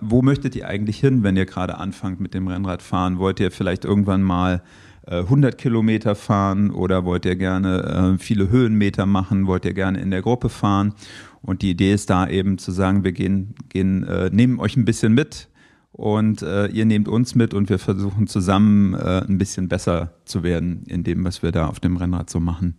wo 0.00 0.22
möchtet 0.22 0.56
ihr 0.56 0.66
eigentlich 0.66 0.98
hin, 0.98 1.22
wenn 1.22 1.36
ihr 1.36 1.44
gerade 1.44 1.76
anfangt 1.76 2.18
mit 2.18 2.32
dem 2.32 2.48
Rennradfahren? 2.48 3.18
Wollt 3.18 3.40
ihr 3.40 3.50
vielleicht 3.50 3.84
irgendwann 3.84 4.22
mal 4.22 4.62
äh, 5.06 5.18
100 5.18 5.58
Kilometer 5.58 6.14
fahren 6.14 6.70
oder 6.70 7.04
wollt 7.04 7.26
ihr 7.26 7.36
gerne 7.36 8.14
äh, 8.14 8.18
viele 8.18 8.48
Höhenmeter 8.48 9.04
machen? 9.04 9.46
Wollt 9.46 9.66
ihr 9.66 9.74
gerne 9.74 10.00
in 10.00 10.10
der 10.10 10.22
Gruppe 10.22 10.48
fahren? 10.48 10.94
Und 11.42 11.60
die 11.60 11.68
Idee 11.68 11.92
ist 11.92 12.08
da 12.08 12.26
eben 12.26 12.56
zu 12.56 12.72
sagen, 12.72 13.04
wir 13.04 13.12
gehen, 13.12 13.54
gehen 13.68 14.04
äh, 14.04 14.30
nehmen 14.32 14.58
euch 14.58 14.78
ein 14.78 14.86
bisschen 14.86 15.12
mit 15.12 15.50
und 15.92 16.40
äh, 16.40 16.68
ihr 16.68 16.86
nehmt 16.86 17.06
uns 17.06 17.34
mit 17.34 17.52
und 17.52 17.68
wir 17.68 17.78
versuchen 17.78 18.28
zusammen 18.28 18.94
äh, 18.94 19.22
ein 19.28 19.36
bisschen 19.36 19.68
besser 19.68 20.14
zu 20.24 20.42
werden 20.42 20.84
in 20.86 21.04
dem, 21.04 21.22
was 21.22 21.42
wir 21.42 21.52
da 21.52 21.66
auf 21.66 21.80
dem 21.80 21.98
Rennrad 21.98 22.30
so 22.30 22.40
machen. 22.40 22.76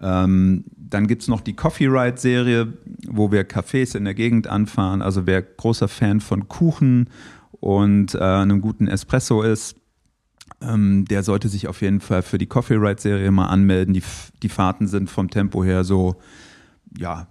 Ähm, 0.00 0.64
dann 0.76 1.06
gibt's 1.06 1.28
noch 1.28 1.40
die 1.40 1.54
Coffee 1.54 1.86
Ride 1.86 2.18
Serie, 2.18 2.72
wo 3.06 3.30
wir 3.30 3.48
Cafés 3.48 3.96
in 3.96 4.04
der 4.04 4.14
Gegend 4.14 4.46
anfahren. 4.46 5.02
Also 5.02 5.26
wer 5.26 5.42
großer 5.42 5.88
Fan 5.88 6.20
von 6.20 6.48
Kuchen 6.48 7.10
und 7.52 8.14
äh, 8.14 8.18
einem 8.18 8.60
guten 8.60 8.88
Espresso 8.88 9.42
ist, 9.42 9.76
ähm, 10.62 11.04
der 11.06 11.22
sollte 11.22 11.48
sich 11.48 11.68
auf 11.68 11.80
jeden 11.82 12.00
Fall 12.00 12.22
für 12.22 12.38
die 12.38 12.46
Coffee 12.46 12.74
Ride 12.74 13.00
Serie 13.00 13.30
mal 13.30 13.46
anmelden. 13.46 13.94
Die, 13.94 14.02
die 14.42 14.48
Fahrten 14.48 14.88
sind 14.88 15.10
vom 15.10 15.30
Tempo 15.30 15.62
her 15.64 15.84
so, 15.84 16.16
ja, 16.98 17.28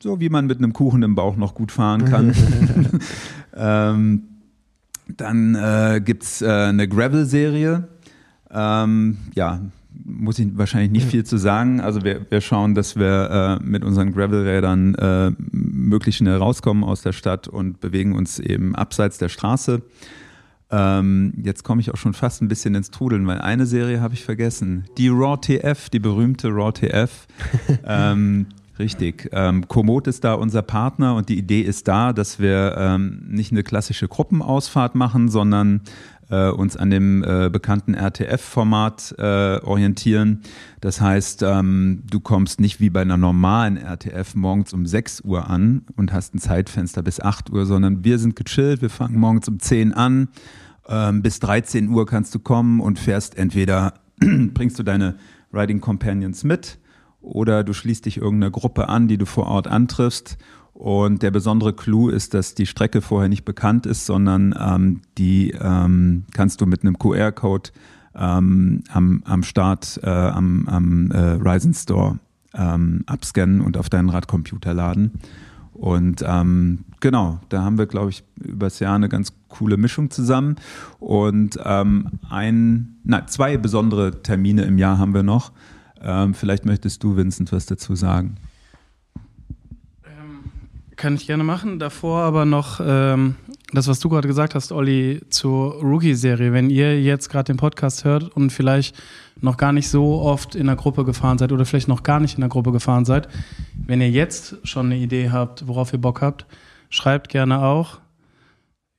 so 0.00 0.20
wie 0.20 0.28
man 0.28 0.46
mit 0.46 0.58
einem 0.58 0.72
Kuchen 0.72 1.02
im 1.02 1.14
Bauch 1.14 1.36
noch 1.36 1.54
gut 1.54 1.72
fahren 1.72 2.04
kann. 2.04 2.32
ähm, 3.54 4.22
Dann 5.08 5.54
äh, 5.54 6.00
gibt 6.04 6.22
es 6.22 6.42
äh, 6.42 6.48
eine 6.48 6.88
Gravel-Serie. 6.88 7.88
Ähm, 8.50 9.18
ja, 9.34 9.60
muss 10.06 10.38
ich 10.38 10.56
wahrscheinlich 10.56 10.90
nicht 10.90 11.08
viel 11.08 11.24
zu 11.24 11.36
sagen. 11.36 11.80
Also 11.80 12.04
wir, 12.04 12.26
wir 12.30 12.40
schauen, 12.40 12.74
dass 12.74 12.96
wir 12.96 13.58
äh, 13.60 13.64
mit 13.64 13.84
unseren 13.84 14.12
Gravelrädern 14.12 14.94
äh, 14.94 15.32
möglichst 15.50 16.18
schnell 16.18 16.36
rauskommen 16.36 16.84
aus 16.84 17.02
der 17.02 17.12
Stadt 17.12 17.48
und 17.48 17.80
bewegen 17.80 18.14
uns 18.14 18.38
eben 18.38 18.74
abseits 18.74 19.18
der 19.18 19.28
Straße. 19.28 19.82
Ähm, 20.70 21.32
jetzt 21.42 21.62
komme 21.62 21.80
ich 21.80 21.92
auch 21.92 21.96
schon 21.96 22.14
fast 22.14 22.42
ein 22.42 22.48
bisschen 22.48 22.74
ins 22.74 22.90
Trudeln, 22.90 23.26
weil 23.26 23.38
eine 23.38 23.66
Serie 23.66 24.00
habe 24.00 24.14
ich 24.14 24.24
vergessen. 24.24 24.84
Die 24.98 25.08
Raw 25.08 25.36
TF, 25.40 25.90
die 25.90 26.00
berühmte 26.00 26.48
Raw 26.48 26.72
TF. 26.72 27.26
ähm, 27.84 28.46
richtig. 28.78 29.28
Ähm, 29.32 29.68
Komoot 29.68 30.06
ist 30.06 30.24
da 30.24 30.34
unser 30.34 30.62
Partner 30.62 31.14
und 31.14 31.28
die 31.28 31.38
Idee 31.38 31.62
ist 31.62 31.88
da, 31.88 32.12
dass 32.12 32.38
wir 32.38 32.76
ähm, 32.78 33.22
nicht 33.28 33.52
eine 33.52 33.62
klassische 33.62 34.08
Gruppenausfahrt 34.08 34.94
machen, 34.94 35.28
sondern 35.28 35.82
äh, 36.30 36.48
uns 36.48 36.76
an 36.76 36.90
dem 36.90 37.22
äh, 37.22 37.48
bekannten 37.50 37.94
RTF-Format 37.94 39.14
äh, 39.18 39.58
orientieren. 39.62 40.42
Das 40.80 41.00
heißt, 41.00 41.42
ähm, 41.42 42.02
du 42.10 42.20
kommst 42.20 42.60
nicht 42.60 42.80
wie 42.80 42.90
bei 42.90 43.02
einer 43.02 43.16
normalen 43.16 43.76
RTF 43.76 44.34
morgens 44.34 44.72
um 44.72 44.86
6 44.86 45.22
Uhr 45.22 45.48
an 45.48 45.82
und 45.96 46.12
hast 46.12 46.34
ein 46.34 46.38
Zeitfenster 46.38 47.02
bis 47.02 47.20
8 47.20 47.50
Uhr, 47.50 47.66
sondern 47.66 48.04
wir 48.04 48.18
sind 48.18 48.36
gechillt, 48.36 48.82
wir 48.82 48.90
fangen 48.90 49.18
morgens 49.18 49.48
um 49.48 49.60
10 49.60 49.92
an. 49.92 50.28
Ähm, 50.88 51.22
bis 51.22 51.40
13 51.40 51.88
Uhr 51.88 52.06
kannst 52.06 52.34
du 52.34 52.38
kommen 52.38 52.80
und 52.80 52.98
fährst 52.98 53.36
entweder, 53.36 53.94
bringst 54.20 54.78
du 54.78 54.82
deine 54.82 55.16
Riding 55.52 55.80
Companions 55.80 56.44
mit 56.44 56.78
oder 57.26 57.64
du 57.64 57.72
schließt 57.72 58.06
dich 58.06 58.18
irgendeiner 58.18 58.50
Gruppe 58.50 58.88
an, 58.88 59.08
die 59.08 59.18
du 59.18 59.26
vor 59.26 59.46
Ort 59.46 59.66
antriffst 59.66 60.38
und 60.72 61.22
der 61.22 61.30
besondere 61.30 61.72
Clou 61.72 62.10
ist, 62.10 62.34
dass 62.34 62.54
die 62.54 62.66
Strecke 62.66 63.00
vorher 63.00 63.28
nicht 63.28 63.44
bekannt 63.44 63.86
ist, 63.86 64.04
sondern 64.04 64.54
ähm, 64.58 65.00
die 65.16 65.52
ähm, 65.58 66.24
kannst 66.32 66.60
du 66.60 66.66
mit 66.66 66.82
einem 66.82 66.98
QR-Code 66.98 67.70
ähm, 68.14 68.82
am, 68.90 69.22
am 69.24 69.42
Start, 69.42 69.98
äh, 70.02 70.10
am, 70.10 70.68
am 70.68 71.10
äh, 71.10 71.18
Ryzen 71.32 71.72
Store 71.72 72.18
ähm, 72.54 73.04
abscannen 73.06 73.62
und 73.62 73.76
auf 73.76 73.88
deinen 73.88 74.10
Radcomputer 74.10 74.74
laden. 74.74 75.12
Und 75.72 76.22
ähm, 76.26 76.84
genau, 77.00 77.40
da 77.48 77.62
haben 77.62 77.78
wir, 77.78 77.86
glaube 77.86 78.10
ich, 78.10 78.24
übers 78.42 78.78
Jahr 78.78 78.94
eine 78.94 79.08
ganz 79.08 79.32
coole 79.48 79.76
Mischung 79.76 80.10
zusammen. 80.10 80.56
Und 80.98 81.58
ähm, 81.64 82.12
ein, 82.28 82.96
na, 83.04 83.26
zwei 83.26 83.56
besondere 83.56 84.22
Termine 84.22 84.62
im 84.62 84.78
Jahr 84.78 84.98
haben 84.98 85.14
wir 85.14 85.22
noch. 85.22 85.52
Ähm, 86.06 86.34
vielleicht 86.34 86.64
möchtest 86.64 87.02
du, 87.02 87.16
Vincent, 87.16 87.50
was 87.50 87.66
dazu 87.66 87.96
sagen. 87.96 88.36
Kann 90.94 91.16
ich 91.16 91.26
gerne 91.26 91.44
machen. 91.44 91.78
Davor 91.78 92.20
aber 92.20 92.46
noch 92.46 92.80
ähm, 92.82 93.34
das, 93.72 93.88
was 93.88 93.98
du 94.00 94.08
gerade 94.08 94.28
gesagt 94.28 94.54
hast, 94.54 94.70
Olli, 94.72 95.20
zur 95.28 95.74
Rookie-Serie. 95.82 96.52
Wenn 96.52 96.70
ihr 96.70 97.02
jetzt 97.02 97.28
gerade 97.28 97.52
den 97.52 97.58
Podcast 97.58 98.04
hört 98.04 98.34
und 98.34 98.50
vielleicht 98.50 98.96
noch 99.40 99.56
gar 99.56 99.72
nicht 99.72 99.90
so 99.90 100.20
oft 100.20 100.54
in 100.54 100.66
der 100.66 100.76
Gruppe 100.76 101.04
gefahren 101.04 101.38
seid 101.38 101.52
oder 101.52 101.66
vielleicht 101.66 101.88
noch 101.88 102.04
gar 102.04 102.20
nicht 102.20 102.36
in 102.36 102.40
der 102.40 102.48
Gruppe 102.48 102.72
gefahren 102.72 103.04
seid, 103.04 103.28
wenn 103.74 104.00
ihr 104.00 104.10
jetzt 104.10 104.56
schon 104.62 104.86
eine 104.86 104.96
Idee 104.96 105.30
habt, 105.30 105.66
worauf 105.66 105.92
ihr 105.92 106.00
Bock 106.00 106.22
habt, 106.22 106.46
schreibt 106.88 107.28
gerne 107.28 107.62
auch. 107.62 107.94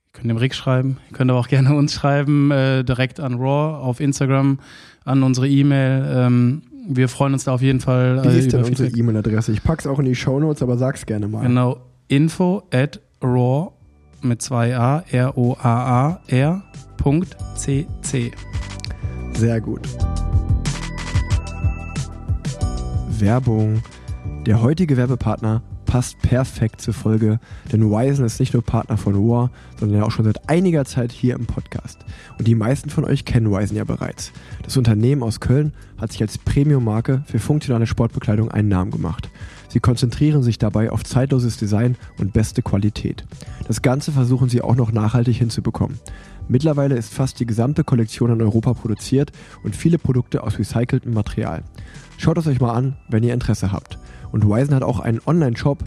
Ihr 0.07 0.21
könnt 0.21 0.29
dem 0.29 0.37
Rick 0.37 0.55
schreiben, 0.55 0.97
ihr 1.09 1.17
könnt 1.17 1.31
aber 1.31 1.39
auch 1.39 1.47
gerne 1.47 1.73
uns 1.73 1.93
schreiben, 1.93 2.51
äh, 2.51 2.83
direkt 2.83 3.19
an 3.19 3.35
Raw 3.35 3.77
auf 3.81 4.01
Instagram, 4.01 4.59
an 5.05 5.23
unsere 5.23 5.47
E-Mail. 5.47 6.05
Ähm, 6.13 6.61
wir 6.88 7.09
freuen 7.09 7.33
uns 7.33 7.43
da 7.43 7.53
auf 7.53 7.61
jeden 7.61 7.79
Fall. 7.79 8.23
Wie 8.23 8.29
äh, 8.29 8.39
ist 8.39 8.53
denn 8.53 8.63
unsere. 8.63 8.89
E-Mail-Adresse? 8.89 9.51
Ich 9.51 9.63
pack's 9.63 9.85
auch 9.85 9.99
in 9.99 10.05
die 10.05 10.15
Shownotes, 10.15 10.61
aber 10.61 10.77
sag's 10.77 11.05
gerne 11.05 11.27
mal. 11.27 11.43
Genau, 11.43 11.77
info 12.07 12.63
at 12.71 13.01
raw 13.21 13.71
mit 14.21 14.41
zwei 14.41 14.75
A, 14.75 15.03
R-O-A-A-R 15.11 16.63
Punkt 16.97 17.38
C-C. 17.55 18.31
Sehr 19.33 19.61
gut. 19.61 19.88
Werbung. 23.19 23.81
Der 24.45 24.61
heutige 24.61 24.97
Werbepartner 24.97 25.61
passt 25.88 26.21
perfekt 26.21 26.81
zur 26.81 26.93
Folge, 26.93 27.39
denn 27.71 27.89
Wisen 27.89 28.25
ist 28.25 28.39
nicht 28.39 28.53
nur 28.53 28.61
Partner 28.61 28.97
von 28.97 29.15
War, 29.15 29.49
sondern 29.79 30.03
auch 30.03 30.11
schon 30.11 30.25
seit 30.25 30.47
einiger 30.47 30.85
Zeit 30.85 31.11
hier 31.11 31.33
im 31.33 31.47
Podcast. 31.47 32.05
Und 32.38 32.47
die 32.47 32.53
meisten 32.53 32.91
von 32.91 33.05
euch 33.05 33.25
kennen 33.25 33.49
Wisen 33.49 33.75
ja 33.75 33.85
bereits. 33.85 34.31
Das 34.61 34.77
Unternehmen 34.77 35.23
aus 35.23 35.39
Köln 35.39 35.73
hat 35.97 36.11
sich 36.11 36.21
als 36.21 36.38
Premium-Marke 36.38 37.23
für 37.25 37.39
funktionale 37.39 37.88
Sportbekleidung 37.88 38.51
einen 38.51 38.67
Namen 38.67 38.91
gemacht. 38.91 39.29
Sie 39.69 39.79
konzentrieren 39.79 40.43
sich 40.43 40.59
dabei 40.59 40.91
auf 40.91 41.03
zeitloses 41.03 41.57
Design 41.57 41.95
und 42.19 42.33
beste 42.33 42.61
Qualität. 42.61 43.25
Das 43.67 43.81
Ganze 43.81 44.11
versuchen 44.11 44.49
sie 44.49 44.61
auch 44.61 44.75
noch 44.75 44.91
nachhaltig 44.91 45.38
hinzubekommen. 45.38 45.99
Mittlerweile 46.49 46.95
ist 46.95 47.13
fast 47.13 47.39
die 47.39 47.45
gesamte 47.45 47.83
Kollektion 47.83 48.31
in 48.31 48.41
Europa 48.41 48.73
produziert 48.73 49.31
und 49.63 49.75
viele 49.75 49.97
Produkte 49.97 50.43
aus 50.43 50.59
recyceltem 50.59 51.13
Material. 51.13 51.63
Schaut 52.17 52.38
es 52.38 52.47
euch 52.47 52.61
mal 52.61 52.73
an, 52.73 52.95
wenn 53.09 53.23
ihr 53.23 53.33
Interesse 53.33 53.71
habt. 53.71 53.97
Und 54.32 54.45
Wisen 54.45 54.75
hat 54.75 54.84
auch 54.84 54.99
einen 54.99 55.21
Online-Shop, 55.25 55.84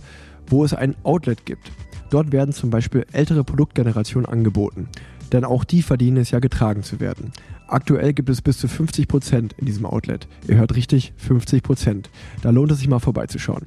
wo 0.47 0.65
es 0.65 0.75
ein 0.75 0.95
Outlet 1.03 1.47
gibt. 1.47 1.73
Dort 2.11 2.33
werden 2.33 2.53
zum 2.53 2.71
Beispiel 2.71 3.07
ältere 3.13 3.45
Produktgenerationen 3.45 4.29
angeboten. 4.29 4.89
Denn 5.33 5.45
auch 5.45 5.65
die 5.65 5.83
verdienen 5.83 6.17
es 6.17 6.33
ja 6.33 6.41
getragen 6.41 6.83
zu 6.83 6.99
werden. 6.99 7.33
Aktuell 7.69 8.13
gibt 8.13 8.29
es 8.29 8.43
bis 8.43 8.59
zu 8.59 8.67
50% 8.67 9.53
in 9.57 9.65
diesem 9.65 9.87
Outlet. 9.87 10.27
Ihr 10.49 10.57
hört 10.57 10.75
richtig, 10.75 11.13
50%. 11.25 12.07
Da 12.43 12.51
lohnt 12.51 12.73
es 12.73 12.79
sich 12.79 12.89
mal 12.89 12.99
vorbeizuschauen. 12.99 13.67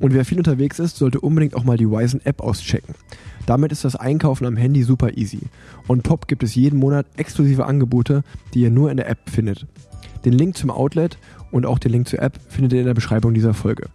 Und 0.00 0.14
wer 0.14 0.24
viel 0.24 0.38
unterwegs 0.38 0.78
ist, 0.78 0.96
sollte 0.96 1.20
unbedingt 1.20 1.54
auch 1.54 1.64
mal 1.64 1.76
die 1.76 1.88
Wisen 1.88 2.24
App 2.24 2.40
auschecken. 2.40 2.94
Damit 3.44 3.72
ist 3.72 3.84
das 3.84 3.94
Einkaufen 3.94 4.46
am 4.46 4.56
Handy 4.56 4.82
super 4.82 5.18
easy. 5.18 5.40
On 5.86 6.02
top 6.02 6.28
gibt 6.28 6.42
es 6.42 6.54
jeden 6.54 6.78
Monat 6.78 7.06
exklusive 7.16 7.66
Angebote, 7.66 8.24
die 8.54 8.62
ihr 8.62 8.70
nur 8.70 8.90
in 8.90 8.96
der 8.96 9.08
App 9.08 9.28
findet. 9.28 9.66
Den 10.24 10.32
Link 10.32 10.56
zum 10.56 10.70
Outlet 10.70 11.18
und 11.52 11.66
auch 11.66 11.78
den 11.78 11.92
Link 11.92 12.08
zur 12.08 12.20
App 12.20 12.38
findet 12.48 12.72
ihr 12.72 12.80
in 12.80 12.86
der 12.86 12.94
Beschreibung 12.94 13.34
dieser 13.34 13.54
Folge. 13.54 13.86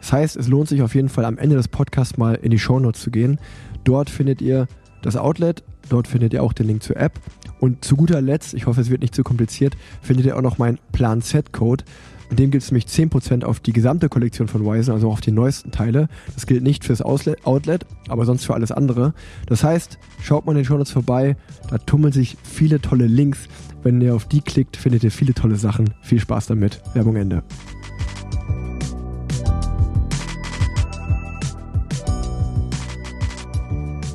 Das 0.00 0.12
heißt, 0.12 0.36
es 0.36 0.46
lohnt 0.46 0.68
sich 0.68 0.82
auf 0.82 0.94
jeden 0.94 1.08
Fall 1.08 1.24
am 1.24 1.38
Ende 1.38 1.56
des 1.56 1.66
Podcasts 1.66 2.16
mal 2.16 2.34
in 2.34 2.52
die 2.52 2.58
Shownotes 2.58 3.00
zu 3.00 3.10
gehen. 3.10 3.40
Dort 3.82 4.10
findet 4.10 4.40
ihr 4.40 4.68
das 5.02 5.16
Outlet, 5.16 5.64
dort 5.88 6.06
findet 6.06 6.32
ihr 6.32 6.42
auch 6.42 6.52
den 6.52 6.66
Link 6.66 6.82
zur 6.82 6.96
App 6.96 7.18
und 7.58 7.84
zu 7.84 7.96
guter 7.96 8.20
Letzt, 8.20 8.54
ich 8.54 8.66
hoffe, 8.66 8.80
es 8.80 8.90
wird 8.90 9.00
nicht 9.00 9.14
zu 9.14 9.22
kompliziert, 9.22 9.76
findet 10.02 10.26
ihr 10.26 10.36
auch 10.36 10.42
noch 10.42 10.58
meinen 10.58 10.78
Plan 10.92 11.22
Z-Code. 11.22 11.84
Mit 12.28 12.40
dem 12.40 12.50
gibt 12.50 12.64
es 12.64 12.72
nämlich 12.72 12.86
10% 12.86 13.44
auf 13.44 13.60
die 13.60 13.72
gesamte 13.72 14.08
Kollektion 14.08 14.48
von 14.48 14.64
Wisen, 14.64 14.92
also 14.92 15.10
auf 15.10 15.20
die 15.20 15.30
neuesten 15.30 15.70
Teile. 15.70 16.08
Das 16.34 16.46
gilt 16.46 16.64
nicht 16.64 16.84
fürs 16.84 17.00
Outlet, 17.00 17.86
aber 18.08 18.24
sonst 18.24 18.44
für 18.44 18.54
alles 18.54 18.72
andere. 18.72 19.14
Das 19.46 19.62
heißt, 19.62 19.98
schaut 20.22 20.44
mal 20.44 20.52
in 20.52 20.58
den 20.58 20.64
Shownotes 20.64 20.90
vorbei, 20.90 21.36
da 21.70 21.78
tummeln 21.78 22.12
sich 22.12 22.36
viele 22.42 22.80
tolle 22.80 23.06
Links. 23.06 23.46
Wenn 23.86 24.00
ihr 24.00 24.16
auf 24.16 24.24
die 24.24 24.40
klickt, 24.40 24.76
findet 24.76 25.04
ihr 25.04 25.12
viele 25.12 25.32
tolle 25.32 25.54
Sachen. 25.54 25.94
Viel 26.02 26.18
Spaß 26.18 26.48
damit. 26.48 26.82
Werbung 26.94 27.14
Ende. 27.14 27.44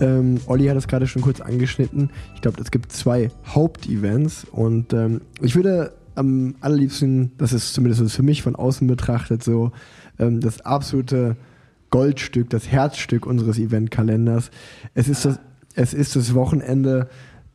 Ähm, 0.02 0.42
Olli 0.48 0.66
hat 0.66 0.76
es 0.76 0.90
gerade 0.90 1.08
schon 1.08 1.22
kurz 1.22 1.40
angeschnitten. 1.40 2.10
Ich 2.36 2.42
glaube, 2.42 2.60
es 2.60 2.70
gibt 2.70 2.92
zwei 2.92 3.32
Hauptevents 3.48 4.44
und 4.52 4.92
ähm, 4.92 5.22
ich 5.40 5.56
würde 5.56 5.94
am 6.16 6.56
allerliebsten, 6.60 7.32
das 7.38 7.54
ist 7.54 7.74
zumindest 7.74 8.14
für 8.14 8.24
mich 8.24 8.42
von 8.42 8.58
außen 8.58 8.86
betrachtet 8.88 9.42
so, 9.42 9.72
ähm, 10.20 10.42
das 10.42 10.60
absolute 10.66 11.38
Goldstück, 11.92 12.50
das 12.50 12.68
Herzstück 12.68 13.26
unseres 13.26 13.58
Eventkalenders. 13.58 14.52
Es 14.96 15.08
ist 15.08 15.24
das, 15.24 15.40
es 15.76 15.94
ist 15.94 16.18
das 16.18 16.34
Wochenende 16.34 17.08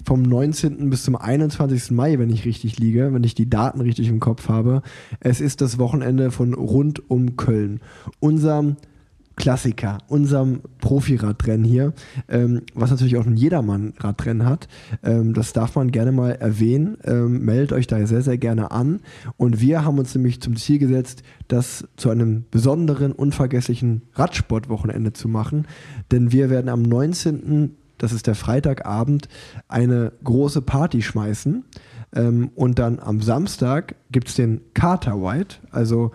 vom 0.07 0.23
19. 0.23 0.89
bis 0.89 1.03
zum 1.03 1.17
21. 1.17 1.91
Mai, 1.91 2.19
wenn 2.19 2.31
ich 2.31 2.45
richtig 2.45 2.79
liege, 2.79 3.13
wenn 3.13 3.25
ich 3.25 3.35
die 3.35 3.51
Daten 3.51 3.81
richtig 3.81 4.09
im 4.09 4.21
Kopf 4.21 4.49
habe. 4.49 4.83
Es 5.19 5.41
ist 5.41 5.61
das 5.61 5.79
Wochenende 5.79 6.31
von 6.31 6.55
rund 6.55 7.11
um 7.11 7.37
Köln. 7.37 7.81
Unserem 8.21 8.77
Klassiker, 9.35 9.99
unserem 10.09 10.61
Profiradrennen 10.79 11.65
hier, 11.65 11.93
ähm, 12.29 12.63
was 12.75 12.91
natürlich 12.91 13.19
auch 13.19 13.27
ein 13.27 13.37
Jedermann-Radrennen 13.37 14.47
hat. 14.47 14.67
Ähm, 15.03 15.35
das 15.35 15.53
darf 15.53 15.75
man 15.75 15.91
gerne 15.91 16.11
mal 16.11 16.31
erwähnen. 16.31 16.97
Ähm, 17.05 17.45
meldet 17.45 17.73
euch 17.73 17.87
da 17.87 18.05
sehr, 18.07 18.23
sehr 18.23 18.39
gerne 18.39 18.71
an. 18.71 19.01
Und 19.37 19.61
wir 19.61 19.85
haben 19.85 19.99
uns 19.99 20.15
nämlich 20.15 20.41
zum 20.41 20.57
Ziel 20.57 20.79
gesetzt, 20.79 21.23
das 21.49 21.87
zu 21.97 22.09
einem 22.09 22.45
besonderen, 22.51 23.13
unvergesslichen 23.13 24.03
Radsportwochenende 24.15 25.13
zu 25.13 25.29
machen. 25.29 25.67
Denn 26.11 26.33
wir 26.33 26.49
werden 26.49 26.71
am 26.71 26.83
19., 26.83 27.77
das 27.99 28.13
ist 28.13 28.27
der 28.27 28.35
Freitagabend, 28.35 29.29
eine 29.69 30.13
große 30.23 30.63
Party 30.63 31.03
schmeißen. 31.03 31.65
Ähm, 32.15 32.51
und 32.55 32.79
dann 32.79 32.99
am 32.99 33.21
Samstag 33.21 33.97
gibt 34.11 34.29
es 34.29 34.35
den 34.35 34.61
Carter 34.75 35.21
White, 35.23 35.57
also 35.71 36.13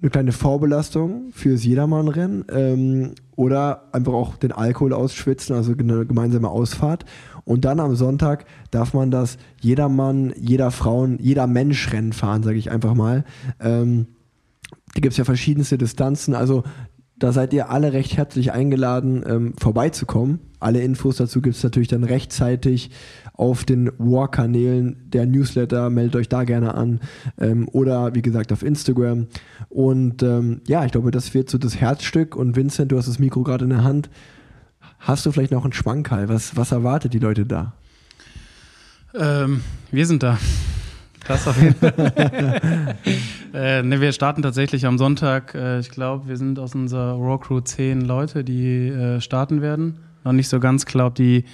eine 0.00 0.10
kleine 0.10 0.32
Vorbelastung 0.32 1.30
fürs 1.32 1.64
Jedermannrennen 1.64 2.44
ähm, 2.50 3.14
oder 3.36 3.88
einfach 3.92 4.12
auch 4.12 4.36
den 4.36 4.50
Alkohol 4.50 4.92
ausschwitzen, 4.92 5.54
also 5.54 5.72
eine 5.72 6.04
gemeinsame 6.04 6.48
Ausfahrt. 6.48 7.04
Und 7.44 7.64
dann 7.64 7.80
am 7.80 7.94
Sonntag 7.94 8.44
darf 8.70 8.94
man 8.94 9.10
das 9.10 9.38
Jedermann, 9.60 10.32
jeder 10.36 10.70
Frauen, 10.70 11.18
jeder 11.20 11.46
Mensch 11.46 11.92
Rennen 11.92 12.12
fahren, 12.12 12.42
sage 12.42 12.58
ich 12.58 12.70
einfach 12.70 12.94
mal. 12.94 13.24
Ähm, 13.60 14.06
da 14.94 15.00
gibt 15.00 15.12
es 15.12 15.18
ja 15.18 15.24
verschiedenste 15.24 15.78
Distanzen, 15.78 16.34
also 16.34 16.64
da 17.16 17.30
seid 17.30 17.52
ihr 17.52 17.70
alle 17.70 17.92
recht 17.92 18.16
herzlich 18.16 18.52
eingeladen, 18.52 19.22
ähm, 19.24 19.54
vorbeizukommen 19.58 20.40
Alle 20.62 20.80
Infos 20.80 21.16
dazu 21.16 21.40
gibt 21.40 21.56
es 21.56 21.62
natürlich 21.62 21.88
dann 21.88 22.04
rechtzeitig 22.04 22.90
auf 23.34 23.64
den 23.64 23.90
War-Kanälen 23.98 24.96
der 25.10 25.26
Newsletter. 25.26 25.90
Meldet 25.90 26.16
euch 26.16 26.28
da 26.28 26.44
gerne 26.44 26.74
an. 26.74 27.00
Ähm, 27.38 27.68
oder 27.72 28.14
wie 28.14 28.22
gesagt 28.22 28.52
auf 28.52 28.62
Instagram. 28.62 29.26
Und 29.68 30.22
ähm, 30.22 30.60
ja, 30.66 30.84
ich 30.84 30.92
glaube, 30.92 31.10
das 31.10 31.34
wird 31.34 31.50
so 31.50 31.58
das 31.58 31.80
Herzstück. 31.80 32.36
Und 32.36 32.56
Vincent, 32.56 32.92
du 32.92 32.98
hast 32.98 33.08
das 33.08 33.18
Mikro 33.18 33.42
gerade 33.42 33.64
in 33.64 33.70
der 33.70 33.84
Hand. 33.84 34.10
Hast 34.98 35.26
du 35.26 35.32
vielleicht 35.32 35.52
noch 35.52 35.64
einen 35.64 35.72
Schwankerl? 35.72 36.28
Was, 36.28 36.56
was 36.56 36.72
erwartet 36.72 37.12
die 37.12 37.18
Leute 37.18 37.44
da? 37.44 37.72
Ähm, 39.14 39.62
wir 39.90 40.06
sind 40.06 40.22
da. 40.22 40.38
Das 41.26 41.46
auf 41.46 41.60
jeden 41.60 41.74
Fall. 41.74 41.92
äh, 43.54 43.82
ne, 43.82 44.00
wir 44.00 44.12
starten 44.12 44.42
tatsächlich 44.42 44.86
am 44.86 44.98
Sonntag. 44.98 45.54
Äh, 45.54 45.80
ich 45.80 45.90
glaube, 45.90 46.28
wir 46.28 46.36
sind 46.36 46.58
aus 46.58 46.74
unserer 46.74 47.14
Raw 47.14 47.38
Crew 47.38 47.60
zehn 47.60 48.00
Leute, 48.00 48.44
die 48.44 48.88
äh, 48.88 49.20
starten 49.20 49.60
werden. 49.60 49.98
Noch 50.24 50.32
nicht 50.32 50.48
so 50.48 50.60
ganz 50.60 50.86
klar, 50.86 51.08
ob 51.08 51.14
die 51.14 51.44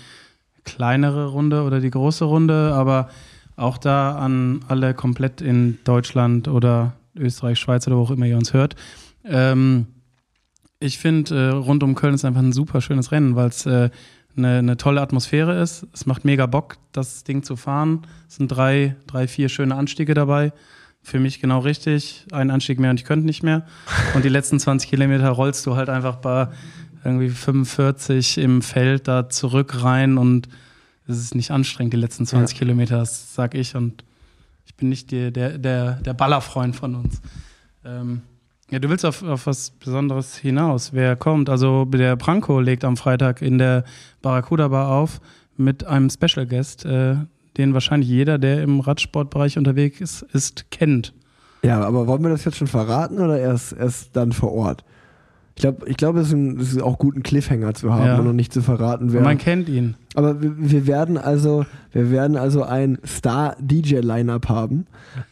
kleinere 0.64 1.28
Runde 1.28 1.62
oder 1.62 1.80
die 1.80 1.90
große 1.90 2.24
Runde, 2.24 2.72
aber 2.74 3.08
auch 3.56 3.78
da 3.78 4.16
an 4.16 4.60
alle 4.68 4.94
komplett 4.94 5.40
in 5.40 5.78
Deutschland 5.84 6.48
oder 6.48 6.94
Österreich, 7.16 7.58
Schweiz 7.58 7.86
oder 7.86 7.96
wo 7.96 8.02
auch 8.02 8.10
immer 8.10 8.26
ihr 8.26 8.36
uns 8.36 8.52
hört. 8.52 8.76
Ähm, 9.24 9.86
ich 10.80 10.98
finde, 10.98 11.34
äh, 11.34 11.48
rund 11.48 11.82
um 11.82 11.94
Köln 11.94 12.14
ist 12.14 12.24
einfach 12.24 12.40
ein 12.40 12.52
super 12.52 12.80
schönes 12.80 13.10
Rennen, 13.10 13.34
weil 13.34 13.48
es 13.48 13.66
äh, 13.66 13.90
eine, 14.36 14.58
eine 14.58 14.76
tolle 14.76 15.00
Atmosphäre 15.00 15.60
ist. 15.60 15.86
Es 15.92 16.06
macht 16.06 16.24
mega 16.24 16.46
Bock, 16.46 16.76
das 16.92 17.24
Ding 17.24 17.42
zu 17.42 17.56
fahren. 17.56 18.02
Es 18.28 18.36
sind 18.36 18.48
drei, 18.48 18.96
drei, 19.06 19.26
vier 19.26 19.48
schöne 19.48 19.74
Anstiege 19.74 20.14
dabei. 20.14 20.52
Für 21.02 21.18
mich 21.18 21.40
genau 21.40 21.60
richtig. 21.60 22.26
Ein 22.32 22.50
Anstieg 22.50 22.78
mehr 22.78 22.90
und 22.90 23.00
ich 23.00 23.06
könnte 23.06 23.26
nicht 23.26 23.42
mehr. 23.42 23.66
Und 24.14 24.24
die 24.24 24.28
letzten 24.28 24.60
20 24.60 24.88
Kilometer 24.88 25.28
rollst 25.30 25.66
du 25.66 25.74
halt 25.74 25.88
einfach 25.88 26.16
bei 26.16 26.48
irgendwie 27.05 27.30
45 27.30 28.38
im 28.38 28.62
Feld 28.62 29.09
da 29.09 29.28
zurück 29.28 29.82
rein 29.82 30.18
und 30.18 30.49
es 31.07 31.18
ist 31.18 31.34
nicht 31.34 31.51
anstrengend, 31.51 31.94
die 31.94 31.99
letzten 31.99 32.26
20 32.26 32.57
ja. 32.57 32.59
Kilometer, 32.59 32.99
das 32.99 33.34
sag 33.34 33.55
ich. 33.55 33.74
Und 33.74 34.05
ich 34.66 34.74
bin 34.74 34.90
nicht 34.90 35.11
die, 35.11 35.32
der, 35.32 35.59
der, 35.59 35.92
der 35.94 36.14
Ballerfreund 36.14 36.76
von 36.76 36.94
uns. 36.94 37.20
Ähm, 37.84 38.22
ja, 38.70 38.78
du 38.78 38.90
willst 38.90 39.07
auf, 39.07 39.22
auf 39.22 39.46
was 39.46 39.70
Besonderes 39.70 40.36
hinaus. 40.36 40.92
Wer 40.92 41.16
kommt? 41.16 41.49
Also 41.49 41.86
der 41.86 42.16
Branko 42.16 42.61
legt 42.61 42.84
am 42.84 42.99
Freitag 42.99 43.40
in 43.40 43.57
der 43.57 43.84
Barracuda 44.20 44.68
Bar 44.68 44.90
auf 44.90 45.20
mit 45.57 45.86
einem 45.86 46.11
Special 46.11 46.46
Guest, 46.46 46.84
äh, 46.84 47.16
den 47.57 47.72
wahrscheinlich 47.72 48.09
jeder, 48.09 48.38
der 48.38 48.62
im 48.62 48.80
Radsportbereich 48.80 49.57
unterwegs 49.57 50.01
ist, 50.01 50.22
ist, 50.34 50.70
kennt. 50.70 51.14
Ja, 51.62 51.80
aber 51.80 52.07
wollen 52.07 52.22
wir 52.22 52.30
das 52.30 52.44
jetzt 52.44 52.59
schon 52.59 52.68
verraten 52.68 53.18
oder 53.18 53.38
erst, 53.38 53.72
erst 53.72 54.14
dann 54.14 54.32
vor 54.32 54.53
Ort? 54.53 54.84
Ich 55.59 55.62
glaube, 55.62 55.88
ich 55.88 55.96
glaub, 55.96 56.14
es, 56.14 56.32
es, 56.32 56.74
ist 56.74 56.80
auch 56.80 56.98
gut, 56.98 57.16
einen 57.16 57.24
Cliffhanger 57.24 57.74
zu 57.74 57.92
haben 57.92 58.06
ja. 58.06 58.18
und 58.20 58.24
noch 58.24 58.32
nicht 58.32 58.52
zu 58.52 58.62
verraten, 58.62 59.12
wer. 59.12 59.22
Man 59.22 59.38
kennt 59.38 59.68
ihn. 59.68 59.96
Aber 60.14 60.40
wir, 60.40 60.52
wir, 60.56 60.86
werden 60.86 61.18
also, 61.18 61.66
wir 61.90 62.12
werden 62.12 62.36
also 62.36 62.62
ein 62.62 62.98
Star-DJ-Line-Up 63.04 64.48
haben. 64.48 64.86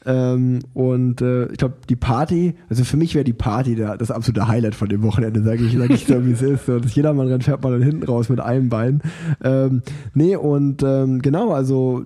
Ähm, 0.05 0.59
und 0.75 1.21
äh, 1.21 1.47
ich 1.53 1.59
glaube, 1.59 1.77
die 1.89 1.95
Party, 1.95 2.55
also 2.69 2.83
für 2.83 2.97
mich 2.97 3.15
wäre 3.15 3.23
die 3.23 3.35
Party 3.35 3.77
der, 3.77 3.97
das 3.97 4.11
absolute 4.11 4.49
Highlight 4.49 4.75
von 4.75 4.89
dem 4.89 5.05
Wochenende, 5.05 5.45
sage 5.45 5.63
ich, 5.63 5.79
sag 5.79 5.91
ich 5.91 6.07
so, 6.07 6.27
wie 6.27 6.33
es 6.33 6.43
ist. 6.43 6.67
So, 6.67 6.81
das 6.81 6.93
Jedermann 6.93 7.41
fährt 7.41 7.63
man 7.63 7.71
dann 7.71 7.83
hinten 7.83 8.03
raus 8.03 8.29
mit 8.29 8.41
einem 8.41 8.69
Bein. 8.69 9.03
Ähm, 9.45 9.83
nee, 10.13 10.35
und 10.35 10.83
ähm, 10.83 11.23
genau, 11.23 11.53
also 11.53 12.05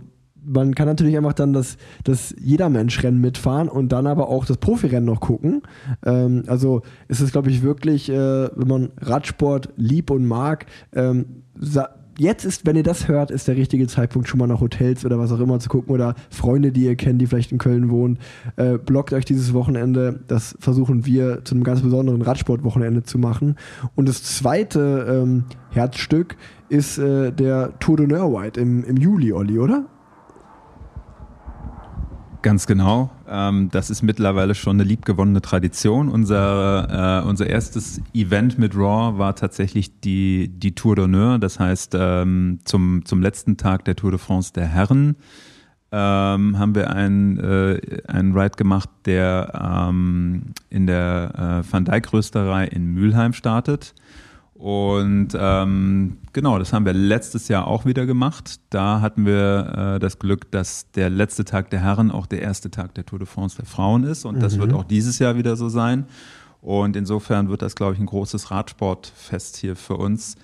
man 0.53 0.75
kann 0.75 0.87
natürlich 0.87 1.17
einfach 1.17 1.33
dann 1.33 1.53
das, 1.53 1.77
das 2.05 2.35
Jedermensch-Rennen 2.41 3.21
mitfahren 3.21 3.69
und 3.69 3.91
dann 3.91 4.07
aber 4.07 4.29
auch 4.29 4.45
das 4.45 4.57
Profirennen 4.57 5.05
noch 5.05 5.21
gucken. 5.21 5.63
Ähm, 6.05 6.45
also 6.47 6.83
ist 7.09 7.21
es, 7.21 7.33
glaube 7.33 7.51
ich, 7.51 7.63
wirklich, 7.63 8.09
äh, 8.11 8.15
wenn 8.15 8.69
man 8.69 8.91
Radsport 9.01 9.71
lieb 9.77 10.11
und 10.11 10.27
mag, 10.27 10.67
ähm, 10.93 11.27
jetzt 12.19 12.45
ist, 12.45 12.67
wenn 12.67 12.77
ihr 12.77 12.83
das 12.83 13.09
hört, 13.09 13.31
ist 13.31 13.49
der 13.49 13.57
richtige 13.57 13.87
Zeitpunkt, 13.87 14.29
schon 14.29 14.39
mal 14.39 14.47
nach 14.47 14.61
Hotels 14.61 15.07
oder 15.07 15.19
was 15.19 15.33
auch 15.33 15.41
immer 15.41 15.59
zu 15.59 15.69
gucken 15.69 15.95
oder 15.95 16.15
Freunde, 16.29 16.73
die 16.73 16.85
ihr 16.85 16.97
kennt, 16.97 17.21
die 17.21 17.27
vielleicht 17.27 17.53
in 17.53 17.59
Köln 17.59 17.89
wohnen. 17.91 18.19
Äh, 18.57 18.77
blockt 18.77 19.13
euch 19.13 19.25
dieses 19.25 19.55
Wochenende. 19.55 20.21
Das 20.27 20.57
versuchen 20.61 21.07
wir 21.07 21.45
zu 21.45 21.55
einem 21.55 21.65
ganz 21.65 21.81
besonderen 21.81 22.23
Radsportwochenende 22.23 23.05
zu 23.05 23.19
machen. 23.19 23.57
Und 23.95 24.09
das 24.09 24.23
zweite 24.23 25.23
ähm, 25.23 25.45
Herzstück 25.71 26.37
ist 26.69 26.99
äh, 26.99 27.33
der 27.33 27.79
Tour 27.79 27.97
de 27.97 28.09
White 28.11 28.61
im, 28.61 28.85
im 28.85 28.97
Juli, 28.97 29.33
Olli, 29.33 29.59
oder? 29.59 29.87
Ganz 32.43 32.67
genau. 32.67 33.11
Ähm, 33.29 33.69
das 33.71 33.91
ist 33.91 34.03
mittlerweile 34.03 34.55
schon 34.55 34.77
eine 34.77 34.85
liebgewonnene 34.85 35.43
Tradition. 35.43 36.09
Unser, 36.09 37.23
äh, 37.23 37.29
unser 37.29 37.47
erstes 37.47 38.01
Event 38.15 38.59
mit 38.59 38.75
Raw 38.75 39.19
war 39.19 39.37
tatsächlich 39.37 40.01
die, 40.01 40.49
die 40.49 40.75
Tour 40.75 40.95
d'Honneur. 40.95 41.39
Das 41.39 41.61
heißt, 41.61 41.95
ähm, 41.99 42.61
zum, 42.65 43.05
zum 43.05 43.21
letzten 43.21 43.59
Tag 43.59 43.85
der 43.85 43.95
Tour 43.95 44.13
de 44.13 44.19
France 44.19 44.53
der 44.55 44.67
Herren 44.67 45.17
ähm, 45.93 46.59
haben 46.59 46.75
wir 46.75 46.91
einen, 46.91 47.39
äh, 47.39 48.03
einen 48.07 48.37
Ride 48.37 48.57
gemacht, 48.57 48.89
der 49.05 49.89
ähm, 49.89 50.55
in 50.71 50.87
der 50.87 51.65
äh, 51.67 51.73
Van 51.73 51.85
Dijk 51.85 52.13
Rösterei 52.13 52.67
in 52.67 52.87
Mülheim 52.87 53.35
startet. 53.35 53.95
Und 54.61 55.29
ähm, 55.35 56.19
genau, 56.35 56.59
das 56.59 56.75
haben 56.75 56.85
wir 56.85 56.93
letztes 56.93 57.49
Jahr 57.49 57.67
auch 57.67 57.87
wieder 57.87 58.05
gemacht. 58.05 58.61
Da 58.69 59.01
hatten 59.01 59.25
wir 59.25 59.95
äh, 59.95 59.99
das 59.99 60.19
Glück, 60.19 60.51
dass 60.51 60.91
der 60.91 61.09
letzte 61.09 61.47
Tag 61.47 61.71
der 61.71 61.81
Herren 61.81 62.11
auch 62.11 62.27
der 62.27 62.43
erste 62.43 62.71
Tag 62.71 62.95
der 62.95 63.07
Tour 63.07 63.21
de 63.21 63.27
France 63.27 63.57
der 63.57 63.65
Frauen 63.65 64.05
ist. 64.05 64.27
Und 64.27 64.37
mhm. 64.37 64.41
das 64.41 64.59
wird 64.59 64.75
auch 64.75 64.85
dieses 64.85 65.19
Jahr 65.19 65.37
wieder 65.37 65.57
so 65.57 65.71
sein. 65.71 66.05
Und 66.61 66.95
insofern 66.95 67.49
wird 67.49 67.63
das, 67.63 67.75
glaube 67.75 67.95
ich, 67.95 68.01
ein 68.01 68.07
großes 68.07 68.51
Radsportfest 68.51 69.57
hier 69.57 69.77
für 69.77 69.97
uns. 69.97 70.37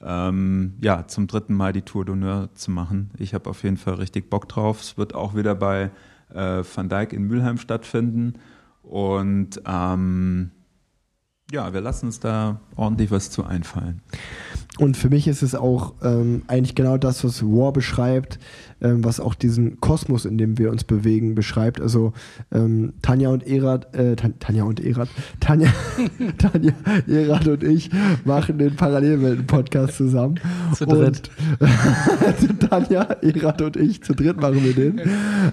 Ähm, 0.00 0.74
ja, 0.80 1.06
zum 1.06 1.28
dritten 1.28 1.54
Mal 1.54 1.72
die 1.72 1.82
Tour 1.82 2.02
d'Honneur 2.02 2.52
zu 2.54 2.72
machen. 2.72 3.10
Ich 3.18 3.34
habe 3.34 3.48
auf 3.48 3.62
jeden 3.62 3.76
Fall 3.76 3.94
richtig 3.94 4.30
Bock 4.30 4.48
drauf. 4.48 4.80
Es 4.80 4.98
wird 4.98 5.14
auch 5.14 5.36
wieder 5.36 5.54
bei 5.54 5.92
äh, 6.34 6.64
Van 6.74 6.88
Dijk 6.88 7.12
in 7.12 7.22
Mülheim 7.22 7.56
stattfinden. 7.56 8.34
Und 8.82 9.62
ähm, 9.64 10.50
ja, 11.52 11.72
wir 11.72 11.80
lassen 11.80 12.06
uns 12.06 12.20
da 12.20 12.60
ordentlich 12.76 13.10
was 13.10 13.30
zu 13.30 13.44
einfallen. 13.44 14.00
Und 14.80 14.96
für 14.96 15.10
mich 15.10 15.28
ist 15.28 15.42
es 15.42 15.54
auch 15.54 15.92
ähm, 16.02 16.40
eigentlich 16.46 16.74
genau 16.74 16.96
das, 16.96 17.22
was 17.22 17.42
War 17.42 17.70
beschreibt, 17.70 18.38
ähm, 18.80 19.04
was 19.04 19.20
auch 19.20 19.34
diesen 19.34 19.78
Kosmos, 19.78 20.24
in 20.24 20.38
dem 20.38 20.56
wir 20.56 20.70
uns 20.70 20.84
bewegen, 20.84 21.34
beschreibt. 21.34 21.82
Also 21.82 22.14
ähm, 22.50 22.94
Tanja 23.02 23.28
und 23.28 23.46
Erat, 23.46 23.94
äh, 23.94 24.16
Tanja 24.16 24.64
und 24.64 24.80
Erat, 24.80 25.10
Tanja, 25.38 25.68
Tanja, 26.38 26.72
Erat 27.06 27.46
und 27.46 27.62
ich 27.62 27.90
machen 28.24 28.56
den 28.56 28.74
Parallelwelten-Podcast 28.74 29.96
zusammen. 29.96 30.36
Zu 30.74 30.86
dritt. 30.86 31.30
Und, 31.58 32.60
Tanja, 32.70 33.02
Erat 33.20 33.60
und 33.60 33.76
ich, 33.76 34.02
zu 34.02 34.14
dritt 34.14 34.40
machen 34.40 34.64
wir 34.64 34.72
den. 34.72 35.00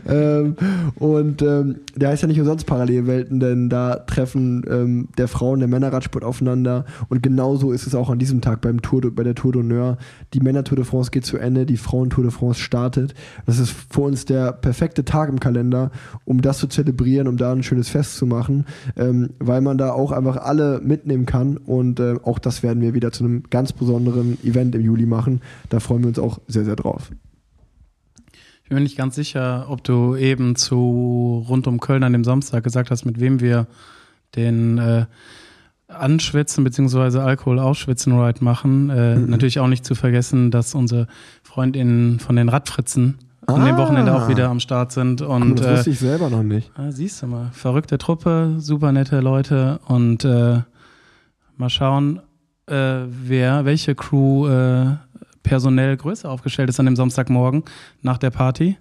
Ähm, 0.07 0.55
und 0.95 1.41
ähm, 1.41 1.79
der 1.97 2.09
heißt 2.11 2.21
ja 2.21 2.29
nicht 2.29 2.39
umsonst 2.39 2.65
Parallelwelten, 2.65 3.41
denn 3.41 3.67
da 3.67 3.95
treffen 3.95 4.63
ähm, 4.69 5.09
der 5.17 5.27
Frauen, 5.27 5.59
der 5.59 5.67
Männerradsport 5.67 6.23
aufeinander. 6.23 6.85
Und 7.09 7.21
genauso 7.21 7.73
ist 7.73 7.87
es 7.87 7.93
auch 7.93 8.09
an 8.09 8.19
diesem 8.19 8.39
Tag 8.39 8.61
beim 8.61 8.81
Tour, 8.81 9.01
bei 9.17 9.23
der 9.23 9.35
Tour 9.35 9.51
d'Honneur. 9.51 9.97
Die 10.33 10.39
Männer-Tour 10.39 10.77
de 10.77 10.85
France 10.85 11.11
geht 11.11 11.25
zu 11.25 11.37
Ende, 11.37 11.65
die 11.65 11.75
Frauen-Tour 11.75 12.23
de 12.23 12.31
France 12.31 12.61
startet. 12.61 13.13
Das 13.45 13.59
ist 13.59 13.75
für 13.89 14.01
uns 14.01 14.23
der 14.23 14.53
perfekte 14.53 15.03
Tag 15.03 15.27
im 15.27 15.41
Kalender, 15.41 15.91
um 16.23 16.41
das 16.41 16.59
zu 16.59 16.67
zelebrieren, 16.67 17.27
um 17.27 17.35
da 17.35 17.51
ein 17.51 17.63
schönes 17.63 17.89
Fest 17.89 18.15
zu 18.15 18.25
machen, 18.25 18.65
ähm, 18.95 19.31
weil 19.39 19.59
man 19.59 19.77
da 19.77 19.91
auch 19.91 20.13
einfach 20.13 20.37
alle 20.37 20.79
mitnehmen 20.81 21.25
kann 21.25 21.57
und 21.57 21.99
äh, 21.99 22.15
auch 22.23 22.39
das 22.39 22.63
werden 22.63 22.81
wir 22.81 22.93
wieder 22.93 23.11
zu 23.11 23.25
einem 23.25 23.43
ganz 23.49 23.73
besonderen 23.73 24.37
Event 24.45 24.73
im 24.75 24.81
Juli 24.81 25.05
machen. 25.05 25.41
Da 25.69 25.81
freuen 25.81 26.03
wir 26.03 26.07
uns 26.07 26.19
auch 26.19 26.39
sehr, 26.47 26.63
sehr 26.63 26.77
drauf. 26.77 27.11
Ich 28.63 28.69
bin 28.69 28.79
mir 28.79 28.83
nicht 28.83 28.97
ganz 28.97 29.15
sicher, 29.15 29.67
ob 29.69 29.83
du 29.83 30.15
eben 30.15 30.55
zu 30.57 31.45
rund 31.47 31.67
um 31.67 31.79
Köln 31.79 32.03
an 32.03 32.11
dem 32.11 32.23
Samstag 32.23 32.63
gesagt 32.63 32.91
hast, 32.91 33.05
mit 33.05 33.19
wem 33.19 33.39
wir 33.39 33.65
den 34.35 34.77
äh, 34.77 35.05
Anschwitzen 35.87 36.63
bzw. 36.63 37.19
Alkohol 37.19 37.59
ausschwitzen 37.59 38.19
Ride 38.19 38.43
machen. 38.43 38.89
Äh, 38.89 39.15
mhm. 39.15 39.29
Natürlich 39.29 39.59
auch 39.59 39.67
nicht 39.67 39.85
zu 39.85 39.95
vergessen, 39.95 40.51
dass 40.51 40.75
unsere 40.75 41.07
Freundinnen 41.43 42.19
von 42.19 42.35
den 42.35 42.49
Radfritzen 42.49 43.19
ah. 43.45 43.55
an 43.55 43.65
dem 43.65 43.77
Wochenende 43.77 44.13
auch 44.13 44.27
wieder 44.27 44.49
am 44.49 44.59
Start 44.59 44.91
sind. 44.91 45.21
Und, 45.21 45.41
cool, 45.41 45.55
das 45.55 45.77
wusste 45.77 45.89
äh, 45.89 45.93
ich 45.93 45.99
selber 45.99 46.29
noch 46.29 46.43
nicht. 46.43 46.71
Äh, 46.77 46.91
siehst 46.91 47.21
du 47.21 47.27
mal, 47.27 47.49
verrückte 47.53 47.97
Truppe, 47.97 48.55
super 48.57 48.91
nette 48.91 49.21
Leute 49.21 49.79
und 49.87 50.25
äh, 50.25 50.61
mal 51.55 51.69
schauen, 51.69 52.21
äh, 52.67 53.01
wer, 53.07 53.63
welche 53.65 53.95
Crew 53.95 54.47
äh, 54.47 54.95
personell 55.43 55.95
größer 55.95 56.29
aufgestellt 56.29 56.69
ist 56.69 56.79
an 56.79 56.85
dem 56.85 56.97
Samstagmorgen 56.97 57.63
nach 58.01 58.17
der 58.17 58.31
Party. 58.31 58.77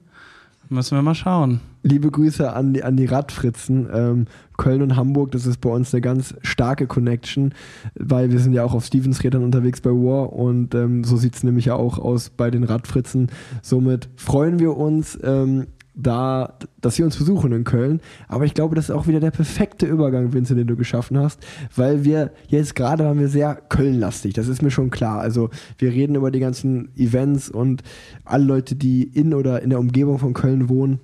Müssen 0.69 0.97
wir 0.97 1.03
mal 1.03 1.15
schauen. 1.15 1.61
Liebe 1.83 2.11
Grüße 2.11 2.53
an 2.53 2.75
die, 2.75 2.83
an 2.83 2.97
die 2.97 3.05
Radfritzen. 3.05 3.89
Ähm, 3.93 4.27
Köln 4.57 4.83
und 4.83 4.97
Hamburg, 4.97 5.31
das 5.31 5.47
ist 5.47 5.61
bei 5.61 5.71
uns 5.71 5.95
eine 5.95 6.01
ganz 6.01 6.35
starke 6.43 6.87
Connection, 6.89 7.55
weil 7.95 8.33
wir 8.33 8.41
sind 8.41 8.53
ja 8.53 8.65
auch 8.65 8.75
auf 8.75 8.85
Stevens-Rädern 8.85 9.45
unterwegs 9.45 9.81
bei 9.81 9.91
War 9.91 10.33
und 10.33 10.75
ähm, 10.75 11.05
so 11.05 11.17
sieht 11.17 11.37
es 11.37 11.45
nämlich 11.45 11.67
ja 11.67 11.75
auch 11.77 11.99
aus 11.99 12.31
bei 12.31 12.51
den 12.51 12.65
Radfritzen. 12.65 13.31
Somit 13.63 14.09
freuen 14.17 14.59
wir 14.59 14.77
uns, 14.77 15.17
ähm, 15.23 15.67
da, 15.97 16.59
dass 16.81 16.95
sie 16.97 17.03
uns 17.03 17.17
besuchen 17.17 17.53
in 17.53 17.65
Köln. 17.65 18.01
Aber 18.29 18.45
ich 18.45 18.55
glaube, 18.55 18.77
das 18.77 18.91
ist 18.91 18.95
auch 18.95 19.07
wieder 19.07 19.19
der 19.19 19.31
perfekte 19.31 19.87
Übergang, 19.87 20.33
Vincent, 20.33 20.61
den 20.61 20.67
du 20.67 20.77
geschaffen 20.77 21.19
hast, 21.19 21.45
weil 21.75 22.05
wir 22.05 22.33
jetzt 22.49 22.77
gerade 22.77 23.05
waren 23.05 23.19
wir 23.19 23.29
sehr 23.29 23.55
Köln-lastig. 23.55 24.35
Das 24.35 24.47
ist 24.47 24.63
mir 24.63 24.71
schon 24.71 24.91
klar. 24.91 25.21
Also 25.21 25.51
wir 25.79 25.91
reden 25.91 26.15
über 26.15 26.31
die 26.31 26.41
ganzen 26.41 26.95
Events 26.97 27.49
und 27.49 27.83
alle 28.25 28.45
Leute, 28.45 28.77
die 28.77 29.05
in 29.05 29.33
oder 29.33 29.63
in 29.63 29.71
der 29.71 29.81
Umgebung 29.81 30.19
von 30.19 30.35
Köln 30.35 30.69
wohnen, 30.69 31.01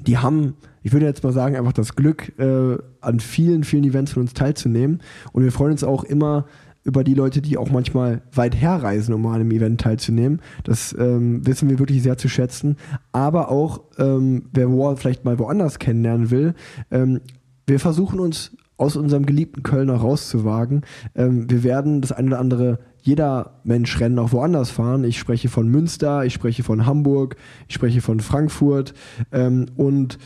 die 0.00 0.18
haben, 0.18 0.54
ich 0.82 0.92
würde 0.92 1.06
jetzt 1.06 1.22
mal 1.22 1.32
sagen, 1.32 1.56
einfach 1.56 1.72
das 1.72 1.94
Glück, 1.94 2.38
äh, 2.38 2.76
an 3.00 3.20
vielen, 3.20 3.64
vielen 3.64 3.84
Events 3.84 4.12
von 4.12 4.22
uns 4.22 4.34
teilzunehmen. 4.34 5.00
Und 5.32 5.44
wir 5.44 5.52
freuen 5.52 5.72
uns 5.72 5.84
auch 5.84 6.04
immer, 6.04 6.46
über 6.88 7.04
die 7.04 7.14
Leute, 7.14 7.42
die 7.42 7.58
auch 7.58 7.70
manchmal 7.70 8.22
weit 8.32 8.56
herreisen, 8.56 9.12
um 9.12 9.26
an 9.26 9.34
einem 9.34 9.50
Event 9.50 9.80
teilzunehmen. 9.80 10.40
Das 10.64 10.96
ähm, 10.98 11.46
wissen 11.46 11.68
wir 11.68 11.78
wirklich 11.78 12.02
sehr 12.02 12.16
zu 12.16 12.28
schätzen. 12.28 12.76
Aber 13.12 13.50
auch, 13.50 13.82
ähm, 13.98 14.46
wer 14.54 14.70
War 14.70 14.96
vielleicht 14.96 15.24
mal 15.26 15.38
woanders 15.38 15.78
kennenlernen 15.78 16.30
will, 16.30 16.54
ähm, 16.90 17.20
wir 17.66 17.78
versuchen 17.78 18.20
uns 18.20 18.56
aus 18.78 18.96
unserem 18.96 19.26
geliebten 19.26 19.62
Köln 19.62 19.90
auch 19.90 20.02
rauszuwagen. 20.02 20.80
Ähm, 21.14 21.50
wir 21.50 21.62
werden 21.62 22.00
das 22.00 22.12
eine 22.12 22.28
oder 22.28 22.38
andere 22.38 22.78
jeder 23.02 23.60
Mensch 23.64 24.00
Rennen 24.00 24.18
auch 24.18 24.32
woanders 24.32 24.70
fahren. 24.70 25.04
Ich 25.04 25.18
spreche 25.18 25.50
von 25.50 25.68
Münster, 25.68 26.24
ich 26.24 26.32
spreche 26.32 26.62
von 26.62 26.86
Hamburg, 26.86 27.36
ich 27.68 27.74
spreche 27.74 28.00
von 28.00 28.20
Frankfurt 28.20 28.94
ähm, 29.30 29.66
und 29.76 30.18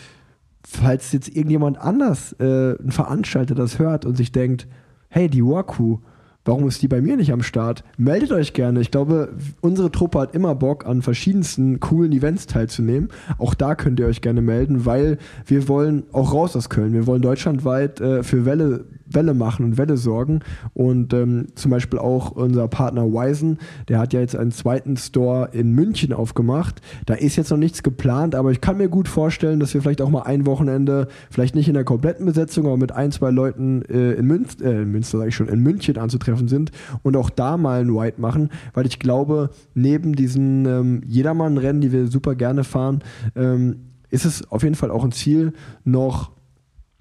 falls 0.65 1.11
jetzt 1.13 1.29
irgendjemand 1.29 1.79
anders, 1.79 2.35
äh, 2.39 2.77
ein 2.81 2.93
Veranstalter 2.93 3.57
das 3.57 3.81
hört 3.81 4.05
und 4.05 4.17
sich 4.17 4.31
denkt, 4.31 4.69
hey, 5.09 5.29
die 5.29 5.45
Waku, 5.45 5.99
Warum 6.45 6.67
ist 6.67 6.83
die 6.83 6.89
bei 6.89 7.01
mir 7.01 7.17
nicht 7.17 7.33
am 7.33 7.43
Start? 7.43 7.85
Meldet 7.97 8.33
euch 8.33 8.53
gerne. 8.53 8.81
Ich 8.81 8.91
glaube, 8.91 9.33
unsere 9.61 9.93
Truppe 9.93 10.19
hat 10.19 10.35
immer 10.35 10.57
Bock, 10.57 10.87
an 10.87 11.01
verschiedensten 11.01 11.79
coolen 11.79 12.11
Events 12.11 12.47
teilzunehmen. 12.47 13.11
Auch 13.39 13.55
da 13.55 13.77
könnt 13.77 14.01
ihr 14.01 14.07
euch 14.07 14.23
gerne 14.23 14.43
melden, 14.43 14.85
weil 14.85 15.19
wir 15.47 15.69
wollen 15.69 16.03
auch 16.13 16.33
raus 16.33 16.57
aus 16.57 16.69
Köln. 16.69 16.95
Wir 16.95 17.07
wollen 17.07 17.23
deutschlandweit 17.23 18.01
äh, 18.01 18.25
für 18.25 18.45
Welle 18.45 18.87
Welle 19.15 19.35
machen 19.35 19.65
und 19.65 19.79
Welle 19.79 19.97
sorgen. 19.97 20.41
Und 20.75 21.13
ähm, 21.13 21.49
zum 21.55 21.71
Beispiel 21.71 21.99
auch 21.99 22.31
unser 22.33 22.69
Partner 22.69 23.07
Wisen, 23.07 23.59
der 23.89 23.99
hat 23.99 24.13
ja 24.13 24.21
jetzt 24.21 24.37
einen 24.37 24.53
zweiten 24.53 24.97
Store 24.97 25.51
in 25.53 25.73
München 25.73 26.13
aufgemacht. 26.13 26.81
Da 27.07 27.15
ist 27.15 27.37
jetzt 27.37 27.51
noch 27.51 27.59
nichts 27.59 27.83
geplant, 27.83 28.35
aber 28.35 28.51
ich 28.51 28.61
kann 28.61 28.79
mir 28.79 28.89
gut 28.89 29.09
vorstellen, 29.09 29.61
dass 29.61 29.75
wir 29.75 29.83
vielleicht 29.83 30.03
auch 30.03 30.11
mal 30.11 30.23
ein 30.23 30.47
Wochenende, 30.47 31.09
vielleicht 31.31 31.55
nicht 31.55 31.69
in 31.69 31.75
der 31.75 31.85
kompletten 31.85 32.27
Besetzung, 32.27 32.67
aber 32.67 32.77
mit 32.77 32.93
ein, 32.93 33.13
zwei 33.13 33.31
Leuten 33.31 33.83
äh, 33.83 34.13
in, 34.13 34.27
Münster, 34.27 34.65
äh, 34.65 34.83
in 34.83 34.93
Münster, 34.93 35.19
sage 35.19 35.29
ich 35.29 35.37
schon, 35.37 35.49
in 35.49 35.61
München 35.61 35.99
anzutreffen 35.99 36.49
sind 36.49 36.71
und 37.03 37.17
auch 37.17 37.31
da 37.31 37.57
mal 37.57 37.81
ein 37.81 37.95
White 37.95 38.21
machen, 38.21 38.51
weil 38.75 38.87
ich 38.87 38.99
glaube, 38.99 39.51
neben 39.75 40.15
diesen 40.15 40.67
ähm, 40.67 41.03
Jedermann-Rennen, 41.07 41.81
die 41.81 41.93
wir 41.93 42.07
super 42.09 42.35
gerne 42.35 42.65
fahren, 42.65 43.01
ähm, 43.37 43.77
ist 44.11 44.27
es 44.27 44.51
auf 44.51 44.63
jeden 44.63 44.75
Fall 44.75 44.91
auch 44.91 45.05
ein 45.05 45.13
Ziel, 45.13 45.53
noch 45.85 46.31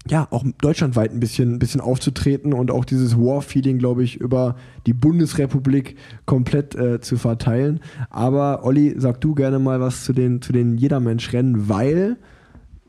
ja, 0.09 0.27
auch 0.31 0.43
deutschlandweit 0.59 1.11
ein 1.11 1.19
bisschen, 1.19 1.53
ein 1.53 1.59
bisschen 1.59 1.81
aufzutreten 1.81 2.53
und 2.53 2.71
auch 2.71 2.85
dieses 2.85 3.17
War-Feeling, 3.17 3.77
glaube 3.77 4.03
ich, 4.03 4.17
über 4.17 4.55
die 4.87 4.93
Bundesrepublik 4.93 5.95
komplett 6.25 6.75
äh, 6.75 6.99
zu 7.01 7.17
verteilen. 7.17 7.81
Aber 8.09 8.65
Olli, 8.65 8.95
sag 8.97 9.21
du 9.21 9.35
gerne 9.35 9.59
mal 9.59 9.79
was 9.79 10.03
zu 10.03 10.13
den, 10.13 10.41
zu 10.41 10.53
den 10.53 10.77
Jedermensch-Rennen, 10.77 11.69
weil 11.69 12.17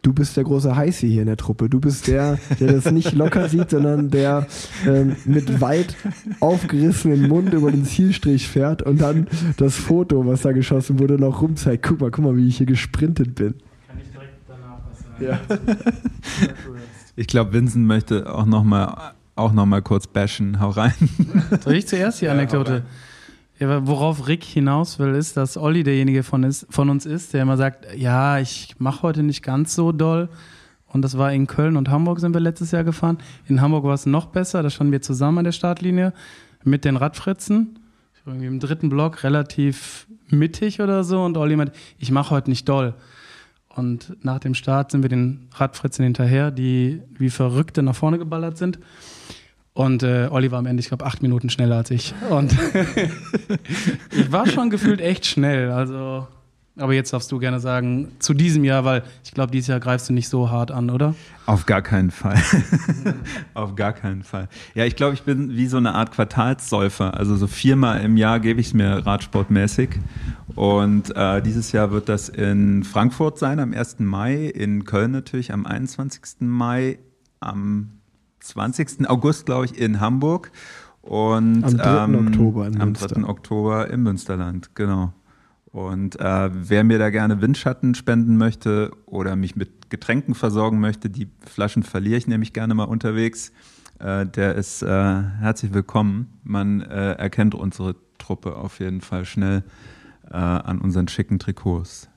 du 0.01 0.13
bist 0.13 0.37
der 0.37 0.45
große 0.45 0.75
Heißi 0.75 1.09
hier 1.09 1.21
in 1.21 1.27
der 1.27 1.37
Truppe. 1.37 1.69
Du 1.69 1.81
bist 1.81 2.09
der, 2.09 2.39
der 2.59 2.73
das 2.73 2.91
nicht 2.91 3.13
locker 3.13 3.49
sieht, 3.49 3.71
sondern 3.71 4.11
der 4.11 4.47
ähm, 4.87 5.17
mit 5.27 5.61
weit 5.61 5.95
aufgerissenen 6.41 7.29
Mund 7.29 7.53
über 7.53 7.71
den 7.71 7.85
Zielstrich 7.85 8.49
fährt 8.49 8.83
und 8.83 9.01
dann 9.01 9.29
das 9.59 9.77
Foto, 9.77 10.27
was 10.27 10.43
da 10.43 10.53
geschossen 10.53 10.99
wurde, 10.99 11.19
noch 11.19 11.43
rumzeigt. 11.43 11.85
Guck 11.85 12.01
mal, 12.01 12.11
guck 12.11 12.25
mal, 12.25 12.37
wie 12.37 12.49
ich 12.49 12.57
hier 12.57 12.67
gesprintet 12.67 13.35
bin. 13.35 13.55
Kann 13.87 13.99
ich 13.99 14.11
direkt 14.11 14.33
danach 14.49 14.81
was 14.91 15.01
sagen? 15.03 15.25
Ja. 15.25 15.41
Ich 17.15 17.27
glaube, 17.27 17.53
Vincent 17.53 17.87
möchte 17.87 18.33
auch 18.33 18.47
noch 18.47 18.65
mal, 18.65 19.13
auch 19.35 19.53
noch 19.53 19.67
mal 19.67 19.83
kurz 19.83 20.07
bashen. 20.07 20.61
Hau 20.61 20.71
rein. 20.71 20.95
Soll 21.61 21.75
ich 21.75 21.87
zuerst 21.87 22.21
die 22.23 22.29
Anekdote? 22.29 22.85
Ja, 23.59 23.87
worauf 23.87 24.29
Rick 24.29 24.45
hinaus 24.45 24.99
will, 24.99 25.15
ist, 25.15 25.37
dass 25.37 25.57
Olli 25.57 25.85
derjenige 25.85 26.23
von, 26.23 26.43
ist, 26.43 26.67
von 26.71 26.91
uns 26.91 27.07
ist, 27.07 27.33
der 27.33 27.43
immer 27.43 27.57
sagt, 27.57 27.87
ja, 27.95 28.39
ich 28.39 28.75
mache 28.79 29.03
heute 29.03 29.23
nicht 29.23 29.43
ganz 29.43 29.75
so 29.75 29.93
doll. 29.93 30.29
Und 30.87 31.03
das 31.03 31.17
war 31.17 31.33
in 31.33 31.47
Köln 31.47 31.77
und 31.77 31.89
Hamburg 31.89 32.21
sind 32.21 32.35
wir 32.35 32.41
letztes 32.41 32.71
Jahr 32.71 32.85
gefahren. 32.85 33.19
In 33.47 33.61
Hamburg 33.61 33.85
war 33.85 33.95
es 33.95 34.05
noch 34.05 34.27
besser, 34.27 34.63
da 34.63 34.71
standen 34.71 34.93
wir 34.93 35.01
zusammen 35.01 35.39
an 35.39 35.45
der 35.45 35.53
Startlinie 35.53 36.13
mit 36.65 36.85
den 36.85 36.97
Radfritzen. 36.97 37.79
Irgendwie 38.27 38.47
im 38.47 38.61
dritten 38.61 38.89
Block 38.89 39.25
relativ 39.25 40.07
mittig 40.29 40.81
oder 40.81 41.05
so. 41.05 41.23
Und 41.23 41.37
Olli 41.37 41.57
meint, 41.57 41.73
ich 41.99 42.11
mache 42.11 42.31
heute 42.31 42.51
nicht 42.51 42.69
doll. 42.69 42.95
Und 43.75 44.17
nach 44.23 44.39
dem 44.39 44.55
Start 44.55 44.91
sind 44.91 45.03
wir 45.03 45.09
den 45.09 45.49
Radfritzen 45.55 46.05
hinterher, 46.05 46.51
die 46.51 47.03
wie 47.19 47.31
Verrückte 47.31 47.83
nach 47.83 47.95
vorne 47.95 48.19
geballert 48.19 48.59
sind. 48.59 48.79
Und 49.75 50.03
äh, 50.03 50.29
Olli 50.31 50.51
war 50.51 50.59
am 50.59 50.67
Ende, 50.67 50.81
ich 50.81 50.89
glaube, 50.89 51.07
acht 51.07 51.23
Minuten 51.23 51.49
schneller 51.49 51.77
als 51.77 51.91
ich. 51.91 52.15
Und 52.29 52.53
ich 54.11 54.31
war 54.31 54.47
schon 54.47 54.69
gefühlt 54.69 55.01
echt 55.01 55.27
schnell. 55.27 55.71
Also 55.71 56.27
aber 56.77 56.95
jetzt 56.95 57.13
darfst 57.13 57.31
du 57.31 57.39
gerne 57.39 57.61
sagen, 57.61 58.13
zu 58.19 58.33
diesem 58.33 58.65
Jahr, 58.65 58.85
weil 58.85 59.03
ich 59.25 59.33
glaube, 59.33 59.53
dieses 59.53 59.69
Jahr 59.69 59.79
greifst 59.79 60.09
du 60.09 60.15
nicht 60.15 60.29
so 60.29 60.51
hart 60.51 60.71
an, 60.71 60.89
oder? 60.89 61.15
Auf 61.45 61.67
gar 61.67 61.83
keinen 61.83 62.11
Fall. 62.11 62.41
Auf 63.55 63.77
gar 63.77 63.93
keinen 63.93 64.23
Fall. 64.23 64.49
Ja, 64.75 64.87
ich 64.87 64.97
glaube, 64.97 65.13
ich 65.13 65.23
bin 65.23 65.55
wie 65.55 65.67
so 65.67 65.77
eine 65.77 65.95
Art 65.95 66.13
Quartalssäufer. 66.13 67.15
Also 67.15 67.37
so 67.37 67.47
viermal 67.47 68.01
im 68.01 68.17
Jahr 68.17 68.41
gebe 68.41 68.59
ich 68.61 68.69
es 68.69 68.75
mir 68.75 69.05
radsportmäßig. 69.05 69.91
Und 70.55 71.15
äh, 71.15 71.43
dieses 71.43 71.73
Jahr 71.73 71.91
wird 71.91 72.09
das 72.09 72.31
in 72.31 72.85
Frankfurt 72.85 73.39
sein 73.39 73.61
am 73.61 73.75
1. 73.75 73.99
Mai, 73.99 74.47
in 74.47 74.85
Köln 74.85 75.11
natürlich 75.11 75.53
am 75.53 75.67
21. 75.67 76.41
Mai, 76.41 76.99
am 77.41 77.99
20. 78.41 79.11
August, 79.11 79.45
glaube 79.45 79.67
ich, 79.67 79.79
in 79.79 80.01
Hamburg. 80.01 80.51
Und 81.03 81.65
am 81.65 81.77
3. 81.77 82.05
Ähm, 82.05 82.27
Oktober 82.29 82.67
in 82.67 82.81
Am 82.81 82.95
3. 82.95 83.25
Oktober 83.25 83.91
im 83.91 84.05
Münsterland, 84.05 84.75
genau. 84.75 85.13
Und 85.73 86.21
äh, 86.21 86.51
wer 86.53 86.85
mir 86.85 86.99
da 86.99 87.09
gerne 87.09 87.41
Windschatten 87.41 87.95
spenden 87.95 88.37
möchte 88.37 88.93
oder 89.07 89.37
mich 89.37 89.57
mit 89.57 89.89
Getränken 89.89 90.35
versorgen 90.35 90.81
möchte, 90.81 91.09
die 91.09 91.29
Flaschen 91.41 91.83
verliere 91.83 92.19
ich 92.19 92.27
nämlich 92.27 92.53
gerne 92.53 92.75
mal 92.75 92.85
unterwegs, 92.85 93.53
äh, 93.99 94.27
der 94.27 94.55
ist 94.55 94.83
äh, 94.83 94.87
herzlich 94.87 95.73
willkommen. 95.73 96.39
Man 96.45 96.83
äh, 96.83 97.13
erkennt 97.13 97.55
unsere 97.55 97.97
Truppe 98.19 98.57
auf 98.57 98.81
jeden 98.81 99.01
Fall 99.01 99.25
schnell 99.25 99.65
äh, 100.31 100.37
an 100.37 100.79
unseren 100.79 101.09
schicken 101.09 101.39
Trikots 101.39 102.09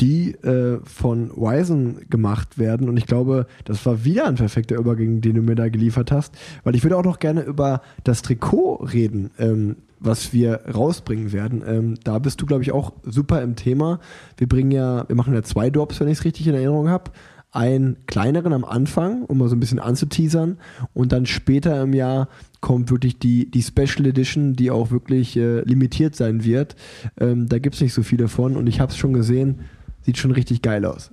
die 0.00 0.34
äh, 0.34 0.80
von 0.84 1.30
Wisen 1.30 2.06
gemacht 2.10 2.58
werden. 2.58 2.90
Und 2.90 2.98
ich 2.98 3.06
glaube, 3.06 3.46
das 3.64 3.86
war 3.86 4.04
wieder 4.04 4.26
ein 4.26 4.34
perfekter 4.34 4.76
Übergang, 4.76 5.22
den 5.22 5.36
du 5.36 5.40
mir 5.40 5.54
da 5.54 5.70
geliefert 5.70 6.12
hast, 6.12 6.36
weil 6.64 6.74
ich 6.74 6.82
würde 6.84 6.98
auch 6.98 7.04
noch 7.04 7.18
gerne 7.18 7.40
über 7.40 7.80
das 8.04 8.20
Trikot 8.20 8.84
reden. 8.92 9.30
Ähm, 9.38 9.76
was 9.98 10.32
wir 10.32 10.60
rausbringen 10.72 11.32
werden. 11.32 11.62
Ähm, 11.66 11.94
da 12.04 12.18
bist 12.18 12.40
du, 12.40 12.46
glaube 12.46 12.62
ich, 12.62 12.72
auch 12.72 12.92
super 13.04 13.42
im 13.42 13.56
Thema. 13.56 14.00
Wir 14.36 14.48
bringen 14.48 14.70
ja, 14.70 15.08
wir 15.08 15.16
machen 15.16 15.34
ja 15.34 15.42
zwei 15.42 15.70
Drops, 15.70 16.00
wenn 16.00 16.08
ich 16.08 16.18
es 16.18 16.24
richtig 16.24 16.46
in 16.46 16.54
Erinnerung 16.54 16.88
habe. 16.88 17.10
Einen 17.52 17.96
kleineren 18.06 18.52
am 18.52 18.64
Anfang, 18.64 19.22
um 19.22 19.38
mal 19.38 19.48
so 19.48 19.56
ein 19.56 19.60
bisschen 19.60 19.78
anzuteasern. 19.78 20.58
Und 20.92 21.12
dann 21.12 21.24
später 21.24 21.80
im 21.82 21.94
Jahr 21.94 22.28
kommt 22.60 22.90
wirklich 22.90 23.18
die, 23.18 23.50
die 23.50 23.62
Special 23.62 24.06
Edition, 24.06 24.54
die 24.54 24.70
auch 24.70 24.90
wirklich 24.90 25.36
äh, 25.36 25.60
limitiert 25.60 26.16
sein 26.16 26.44
wird. 26.44 26.76
Ähm, 27.18 27.48
da 27.48 27.58
gibt 27.58 27.76
es 27.76 27.80
nicht 27.80 27.94
so 27.94 28.02
viel 28.02 28.18
davon. 28.18 28.56
Und 28.56 28.66
ich 28.66 28.80
habe 28.80 28.92
es 28.92 28.98
schon 28.98 29.14
gesehen, 29.14 29.60
sieht 30.02 30.18
schon 30.18 30.32
richtig 30.32 30.60
geil 30.62 30.84
aus. 30.84 31.10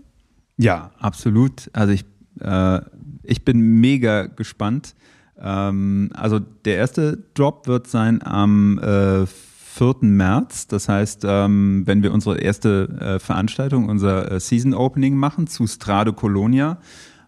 Ja, 0.57 0.91
absolut. 0.99 1.69
Also 1.73 1.93
ich, 1.93 2.05
äh, 2.41 2.81
ich 3.23 3.45
bin 3.45 3.79
mega 3.79 4.25
gespannt. 4.25 4.95
Ähm, 5.43 6.09
also 6.13 6.39
der 6.39 6.77
erste 6.77 7.17
Drop 7.33 7.67
wird 7.67 7.87
sein 7.87 8.25
am 8.25 8.79
äh, 8.79 9.25
4. 9.25 9.95
März. 10.01 10.67
Das 10.67 10.87
heißt, 10.87 11.23
ähm, 11.27 11.83
wenn 11.85 12.03
wir 12.03 12.13
unsere 12.13 12.39
erste 12.39 12.89
äh, 12.99 13.19
Veranstaltung, 13.19 13.89
unser 13.89 14.31
äh, 14.31 14.39
Season 14.39 14.73
Opening 14.73 15.15
machen 15.15 15.47
zu 15.47 15.67
Strade 15.67 16.13
Colonia, 16.13 16.77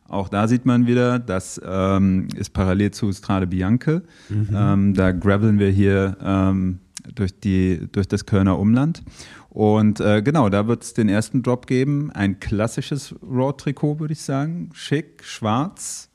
auch 0.07 0.30
da 0.30 0.47
sieht 0.47 0.66
man 0.66 0.86
wieder, 0.86 1.18
das 1.18 1.59
ähm, 1.66 2.28
ist 2.36 2.53
parallel 2.53 2.91
zu 2.91 3.11
Strade 3.11 3.47
Bianche. 3.47 4.03
Mhm. 4.30 4.49
Ähm, 4.53 4.93
da 4.93 5.11
graveln 5.11 5.57
wir 5.57 5.70
hier 5.70 6.18
ähm, 6.24 6.80
durch, 7.16 7.39
die, 7.39 7.88
durch 7.91 8.07
das 8.07 8.28
Kölner 8.28 8.59
Umland. 8.59 9.03
Und 9.49 9.99
äh, 9.99 10.22
genau, 10.22 10.49
da 10.49 10.68
wird 10.68 10.84
es 10.84 10.93
den 10.93 11.09
ersten 11.09 11.41
Drop 11.41 11.66
geben. 11.66 12.11
Ein 12.11 12.39
klassisches 12.39 13.16
Raw-Trikot, 13.24 13.99
würde 13.99 14.13
ich 14.13 14.22
sagen. 14.22 14.70
Schick, 14.74 15.24
schwarz, 15.24 16.09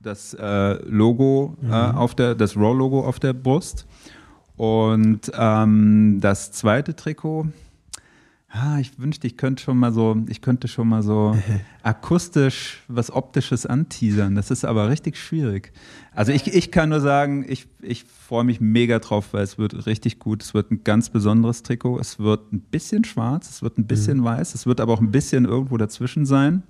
das 0.00 0.34
äh, 0.34 0.74
Logo 0.84 1.56
äh, 1.62 1.66
mhm. 1.66 1.72
äh, 1.72 1.74
auf 1.74 2.14
der, 2.14 2.34
das 2.34 2.56
Raw-Logo 2.56 3.06
auf 3.06 3.20
der 3.20 3.32
Brust. 3.32 3.86
Und 4.56 5.30
ähm, 5.36 6.18
das 6.20 6.52
zweite 6.52 6.96
Trikot, 6.96 7.46
Ah, 8.50 8.78
ich 8.80 8.98
wünschte, 8.98 9.26
ich 9.26 9.36
könnte 9.36 9.62
schon 9.62 9.76
mal 9.76 9.92
so, 9.92 10.16
ich 10.26 10.40
könnte 10.40 10.68
schon 10.68 10.88
mal 10.88 11.02
so 11.02 11.36
akustisch 11.82 12.82
was 12.88 13.10
Optisches 13.10 13.66
anteasern. 13.66 14.34
Das 14.34 14.50
ist 14.50 14.64
aber 14.64 14.88
richtig 14.88 15.18
schwierig. 15.18 15.70
Also 16.14 16.32
ich, 16.32 16.46
ich 16.46 16.72
kann 16.72 16.88
nur 16.88 17.00
sagen, 17.00 17.44
ich, 17.46 17.66
ich 17.82 18.04
freue 18.04 18.44
mich 18.44 18.58
mega 18.58 19.00
drauf, 19.00 19.34
weil 19.34 19.42
es 19.42 19.58
wird 19.58 19.84
richtig 19.84 20.18
gut. 20.18 20.42
Es 20.42 20.54
wird 20.54 20.70
ein 20.70 20.82
ganz 20.82 21.10
besonderes 21.10 21.62
Trikot. 21.62 21.98
Es 21.98 22.18
wird 22.18 22.50
ein 22.54 22.60
bisschen 22.60 23.04
schwarz, 23.04 23.50
es 23.50 23.60
wird 23.62 23.76
ein 23.76 23.86
bisschen 23.86 24.20
mhm. 24.20 24.24
weiß, 24.24 24.54
es 24.54 24.64
wird 24.64 24.80
aber 24.80 24.94
auch 24.94 25.00
ein 25.00 25.10
bisschen 25.10 25.44
irgendwo 25.44 25.76
dazwischen 25.76 26.24
sein. 26.24 26.62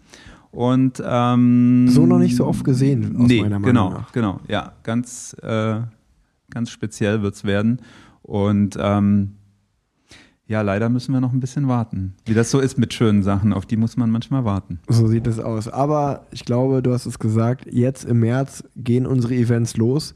Und 0.50 1.02
ähm, 1.04 1.88
so 1.88 2.06
noch 2.06 2.18
nicht 2.18 2.36
so 2.36 2.46
oft 2.46 2.64
gesehen, 2.64 3.16
aus 3.16 3.28
nee, 3.28 3.42
meiner 3.42 3.58
Meinung 3.58 3.64
genau, 3.64 3.90
nach. 3.90 4.12
Genau, 4.12 4.40
ja, 4.48 4.72
ganz, 4.82 5.36
äh, 5.42 5.80
ganz 6.50 6.70
speziell 6.70 7.22
wird 7.22 7.34
es 7.34 7.44
werden. 7.44 7.82
Und 8.22 8.76
ähm, 8.80 9.34
ja, 10.48 10.62
leider 10.62 10.88
müssen 10.88 11.12
wir 11.12 11.20
noch 11.20 11.34
ein 11.34 11.40
bisschen 11.40 11.68
warten. 11.68 12.14
Wie 12.24 12.32
das 12.32 12.50
so 12.50 12.58
ist 12.58 12.78
mit 12.78 12.94
schönen 12.94 13.22
Sachen, 13.22 13.52
auf 13.52 13.66
die 13.66 13.76
muss 13.76 13.98
man 13.98 14.10
manchmal 14.10 14.46
warten. 14.46 14.80
So 14.88 15.06
sieht 15.06 15.26
es 15.26 15.38
aus. 15.38 15.68
Aber 15.68 16.26
ich 16.30 16.46
glaube, 16.46 16.82
du 16.82 16.90
hast 16.94 17.04
es 17.04 17.18
gesagt, 17.18 17.66
jetzt 17.70 18.06
im 18.06 18.20
März 18.20 18.64
gehen 18.74 19.06
unsere 19.06 19.34
Events 19.34 19.76
los. 19.76 20.14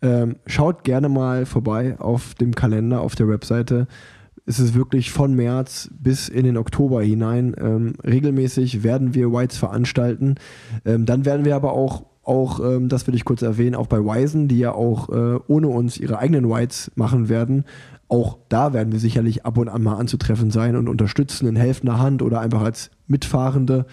Ähm, 0.00 0.36
schaut 0.46 0.84
gerne 0.84 1.10
mal 1.10 1.44
vorbei 1.44 2.00
auf 2.00 2.34
dem 2.34 2.54
Kalender, 2.54 3.02
auf 3.02 3.14
der 3.14 3.28
Webseite. 3.28 3.86
Es 4.46 4.58
ist 4.58 4.74
wirklich 4.74 5.10
von 5.10 5.34
März 5.34 5.90
bis 5.98 6.28
in 6.28 6.44
den 6.44 6.56
Oktober 6.56 7.02
hinein. 7.02 7.54
Ähm, 7.58 7.94
regelmäßig 8.04 8.82
werden 8.82 9.14
wir 9.14 9.32
Whites 9.32 9.56
veranstalten. 9.56 10.34
Ähm, 10.84 11.06
dann 11.06 11.24
werden 11.24 11.44
wir 11.44 11.56
aber 11.56 11.72
auch 11.72 12.06
auch, 12.26 12.58
ähm, 12.60 12.88
das 12.88 13.06
will 13.06 13.14
ich 13.14 13.26
kurz 13.26 13.42
erwähnen, 13.42 13.74
auch 13.74 13.86
bei 13.86 13.98
Wisen, 13.98 14.48
die 14.48 14.58
ja 14.58 14.72
auch 14.72 15.10
äh, 15.10 15.38
ohne 15.46 15.68
uns 15.68 15.98
ihre 15.98 16.18
eigenen 16.18 16.48
Whites 16.48 16.90
machen 16.94 17.28
werden, 17.28 17.64
auch 18.08 18.38
da 18.48 18.72
werden 18.72 18.92
wir 18.92 19.00
sicherlich 19.00 19.44
ab 19.44 19.58
und 19.58 19.68
an 19.68 19.82
mal 19.82 19.96
anzutreffen 19.96 20.50
sein 20.50 20.76
und 20.76 20.88
unterstützen 20.88 21.48
in 21.48 21.56
helfender 21.56 21.98
Hand 21.98 22.22
oder 22.22 22.40
einfach 22.40 22.62
als 22.62 22.90
Mitfahrende. 23.06 23.86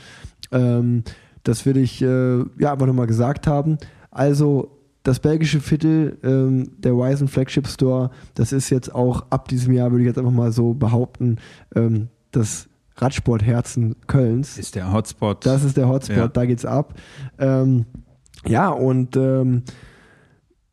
Ähm, 0.51 1.03
das 1.43 1.65
will 1.65 1.77
ich 1.77 2.01
äh, 2.01 2.39
ja 2.59 2.73
einfach 2.73 2.85
nochmal 2.85 3.07
gesagt 3.07 3.47
haben. 3.47 3.77
Also 4.11 4.80
das 5.03 5.19
belgische 5.19 5.59
Viertel, 5.59 6.17
ähm, 6.23 6.71
der 6.77 6.93
Wisen 6.93 7.27
Flagship 7.27 7.67
Store, 7.67 8.11
das 8.35 8.51
ist 8.51 8.69
jetzt 8.69 8.93
auch 8.93 9.25
ab 9.29 9.47
diesem 9.47 9.73
Jahr, 9.73 9.91
würde 9.91 10.03
ich 10.03 10.07
jetzt 10.07 10.17
einfach 10.17 10.31
mal 10.31 10.51
so 10.51 10.73
behaupten, 10.73 11.37
ähm, 11.75 12.09
das 12.31 12.67
Radsportherzen 12.97 13.95
Kölns. 14.07 14.57
Ist 14.57 14.75
der 14.75 14.93
Hotspot. 14.93 15.45
Das 15.45 15.63
ist 15.63 15.77
der 15.77 15.89
Hotspot, 15.89 16.17
ja. 16.17 16.27
da 16.27 16.45
geht's 16.45 16.65
ab. 16.65 16.93
Ähm, 17.39 17.85
ja, 18.47 18.69
und 18.69 19.15
ähm, 19.15 19.63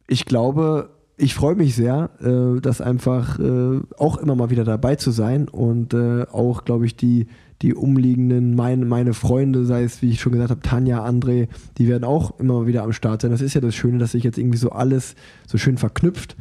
ich 0.06 0.26
glaube, 0.26 0.90
ich 1.16 1.34
freue 1.34 1.54
mich 1.54 1.74
sehr, 1.74 2.10
äh, 2.20 2.60
das 2.60 2.80
einfach 2.80 3.38
äh, 3.38 3.80
auch 3.96 4.18
immer 4.18 4.34
mal 4.34 4.50
wieder 4.50 4.64
dabei 4.64 4.96
zu 4.96 5.10
sein 5.10 5.48
und 5.48 5.94
äh, 5.94 6.26
auch, 6.30 6.64
glaube 6.64 6.86
ich, 6.86 6.96
die, 6.96 7.26
die 7.62 7.74
umliegenden, 7.74 8.54
mein, 8.54 8.86
meine 8.86 9.14
Freunde, 9.14 9.64
sei 9.64 9.82
es, 9.82 10.00
wie 10.00 10.10
ich 10.10 10.20
schon 10.20 10.32
gesagt 10.32 10.50
habe, 10.50 10.60
Tanja, 10.60 11.04
André, 11.04 11.48
die 11.76 11.88
werden 11.88 12.04
auch 12.04 12.38
immer 12.38 12.66
wieder 12.66 12.84
am 12.84 12.92
Start 12.92 13.22
sein. 13.22 13.30
Das 13.30 13.40
ist 13.40 13.54
ja 13.54 13.60
das 13.60 13.74
Schöne, 13.74 13.98
dass 13.98 14.12
sich 14.12 14.22
jetzt 14.22 14.38
irgendwie 14.38 14.58
so 14.58 14.70
alles 14.70 15.16
so 15.46 15.58
schön 15.58 15.76
verknüpft. 15.76 16.36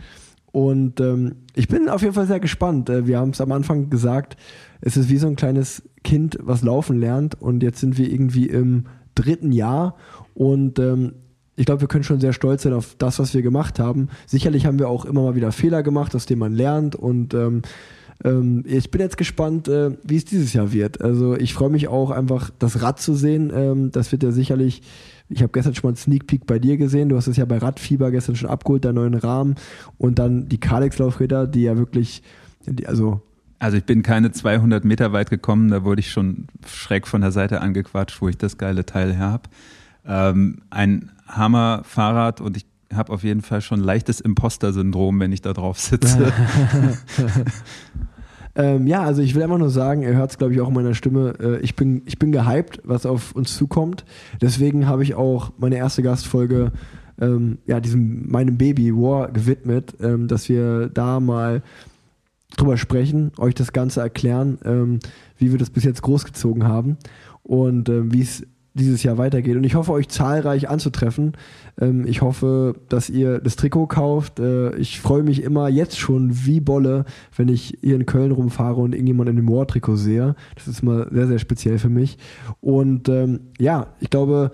Und 0.52 1.00
ähm, 1.00 1.36
ich 1.56 1.68
bin 1.68 1.90
auf 1.90 2.02
jeden 2.02 2.14
Fall 2.14 2.28
sehr 2.28 2.40
gespannt. 2.40 2.90
Äh, 2.90 3.08
wir 3.08 3.20
haben 3.20 3.32
es 3.32 3.42
am 3.42 3.52
Anfang 3.52 3.90
gesagt, 3.90 4.38
es 4.82 4.98
ist 4.98 5.10
wie 5.10 5.18
so 5.18 5.28
ein 5.28 5.36
kleines 5.36 5.84
Kind, 6.04 6.38
was 6.42 6.62
laufen 6.62 7.00
lernt 7.00 7.40
und 7.42 7.64
jetzt 7.64 7.80
sind 7.80 7.98
wir 7.98 8.12
irgendwie 8.12 8.48
im 8.48 8.86
dritten 9.16 9.52
Jahr 9.52 9.96
und 10.34 10.80
ähm, 10.80 11.14
ich 11.56 11.66
glaube, 11.66 11.82
wir 11.82 11.88
können 11.88 12.04
schon 12.04 12.20
sehr 12.20 12.34
stolz 12.34 12.64
sein 12.64 12.74
auf 12.74 12.96
das, 13.00 13.18
was 13.18 13.34
wir 13.34 13.42
gemacht 13.42 13.80
haben. 13.80 14.10
Sicherlich 14.28 14.68
haben 14.68 14.78
wir 14.78 14.90
auch 14.90 15.06
immer 15.06 15.24
mal 15.24 15.36
wieder 15.36 15.52
Fehler 15.52 15.82
gemacht, 15.82 16.16
aus 16.16 16.28
denen 16.28 16.40
man 16.40 16.54
lernt 16.54 16.96
und 16.96 17.34
ähm, 17.34 17.64
ähm, 18.24 18.64
ich 18.66 18.90
bin 18.92 19.02
jetzt 19.02 19.18
gespannt, 19.18 19.68
äh, 19.68 19.92
wie 20.04 20.16
es 20.16 20.26
dieses 20.26 20.54
Jahr 20.54 20.72
wird. 20.72 21.02
Also 21.02 21.36
ich 21.36 21.54
freue 21.54 21.70
mich 21.70 21.88
auch 21.88 22.12
einfach, 22.12 22.50
das 22.58 22.82
Rad 22.82 23.00
zu 23.00 23.14
sehen. 23.14 23.52
Ähm, 23.54 23.92
das 23.92 24.12
wird 24.12 24.24
ja 24.24 24.32
sicherlich, 24.32 24.82
ich 25.30 25.42
habe 25.42 25.52
gestern 25.52 25.76
schon 25.76 25.84
mal 25.84 25.90
einen 25.90 25.98
Sneak 25.98 26.28
Peek 26.28 26.46
bei 26.46 26.60
dir 26.60 26.78
gesehen. 26.78 27.10
Du 27.10 27.18
hast 27.18 27.28
es 27.28 27.38
ja 27.38 27.46
bei 27.46 27.58
Radfieber 27.58 28.12
gestern 28.12 28.36
schon 28.36 28.50
abgeholt, 28.50 28.86
deinen 28.86 28.96
neuen 28.96 29.14
Rahmen. 29.14 29.56
Und 29.98 30.20
dann 30.20 30.50
die 30.50 30.60
Kalex-Laufräder, 30.60 31.48
die 31.48 31.64
ja 31.64 31.78
wirklich, 31.78 32.24
die, 32.66 32.88
also 32.88 33.22
also 33.60 33.76
ich 33.76 33.86
bin 33.86 34.04
keine 34.04 34.32
200 34.32 34.86
Meter 34.86 35.14
weit 35.14 35.32
gekommen, 35.32 35.72
da 35.72 35.84
wurde 35.84 36.00
ich 36.00 36.12
schon 36.12 36.46
schräg 36.68 37.08
von 37.08 37.22
der 37.22 37.32
Seite 37.32 37.60
angequatscht, 37.62 38.22
wo 38.22 38.30
ich 38.30 38.38
das 38.38 38.60
geile 38.60 38.86
Teil 38.86 39.16
her 39.16 39.32
habe. 39.32 39.50
Ähm, 40.06 40.60
ein 40.70 41.12
Hammer-Fahrrad 41.28 42.40
und 42.40 42.56
ich 42.56 42.68
habe 42.94 43.12
auf 43.12 43.24
jeden 43.24 43.42
Fall 43.42 43.62
schon 43.62 43.80
leichtes 43.80 44.22
Imposter-Syndrom, 44.22 45.20
wenn 45.20 45.32
ich 45.32 45.42
da 45.42 45.54
drauf 45.54 45.80
sitze. 45.80 46.32
ähm, 48.58 48.88
ja, 48.88 49.04
also 49.04 49.22
ich 49.22 49.36
will 49.36 49.44
einfach 49.44 49.60
nur 49.60 49.70
sagen, 49.70 50.02
ihr 50.02 50.16
hört 50.16 50.32
es, 50.32 50.38
glaube 50.40 50.54
ich, 50.54 50.62
auch 50.62 50.68
in 50.68 50.74
meiner 50.74 50.96
Stimme, 50.96 51.36
äh, 51.40 51.60
ich, 51.60 51.76
bin, 51.76 52.02
ich 52.08 52.18
bin 52.18 52.32
gehypt, 52.32 52.82
was 52.84 53.06
auf 53.06 53.34
uns 53.34 53.56
zukommt. 53.56 54.04
Deswegen 54.42 54.88
habe 54.88 55.04
ich 55.04 55.14
auch 55.14 55.52
meine 55.60 55.78
erste 55.78 56.02
Gastfolge 56.02 56.72
ähm, 57.22 57.60
ja, 57.68 57.80
diesem 57.80 58.30
meinem 58.32 58.58
Baby 58.58 58.94
War 58.96 59.32
gewidmet, 59.32 59.96
ähm, 60.02 60.28
dass 60.28 60.50
wir 60.50 60.90
da 60.90 61.20
mal 61.20 61.62
drüber 62.56 62.78
sprechen, 62.78 63.32
euch 63.38 63.54
das 63.54 63.74
Ganze 63.74 64.02
erklären, 64.02 64.58
ähm, 64.66 65.00
wie 65.38 65.52
wir 65.52 65.60
das 65.60 65.70
bis 65.70 65.84
jetzt 65.84 66.02
großgezogen 66.02 66.64
haben 66.64 66.98
und 67.44 67.90
äh, 67.90 68.12
wie 68.12 68.22
es 68.22 68.44
dieses 68.78 69.04
Jahr 69.04 69.18
weitergeht. 69.18 69.56
Und 69.56 69.64
ich 69.64 69.76
hoffe, 69.76 69.92
euch 69.92 70.08
zahlreich 70.08 70.70
anzutreffen. 70.70 71.34
Ähm, 71.80 72.06
ich 72.08 72.22
hoffe, 72.22 72.76
dass 72.90 73.10
ihr 73.10 73.40
das 73.40 73.56
Trikot 73.56 73.88
kauft. 73.88 74.40
Äh, 74.40 74.76
ich 74.78 75.00
freue 75.00 75.24
mich 75.24 75.44
immer 75.44 75.68
jetzt 75.68 76.00
schon 76.00 76.46
wie 76.46 76.60
Bolle, 76.60 77.06
wenn 77.36 77.50
ich 77.50 77.78
hier 77.82 77.96
in 77.96 78.06
Köln 78.06 78.32
rumfahre 78.32 78.82
und 78.82 78.94
irgendjemand 78.94 79.30
in 79.30 79.36
dem 79.36 79.46
Moor-Trikot 79.46 79.96
sehe. 79.96 80.36
Das 80.56 80.68
ist 80.68 80.84
mal 80.84 81.08
sehr, 81.12 81.28
sehr 81.28 81.40
speziell 81.40 81.80
für 81.80 81.90
mich. 81.90 82.18
Und 82.62 83.10
ähm, 83.10 83.42
ja, 83.60 83.88
ich 84.00 84.10
glaube, 84.10 84.52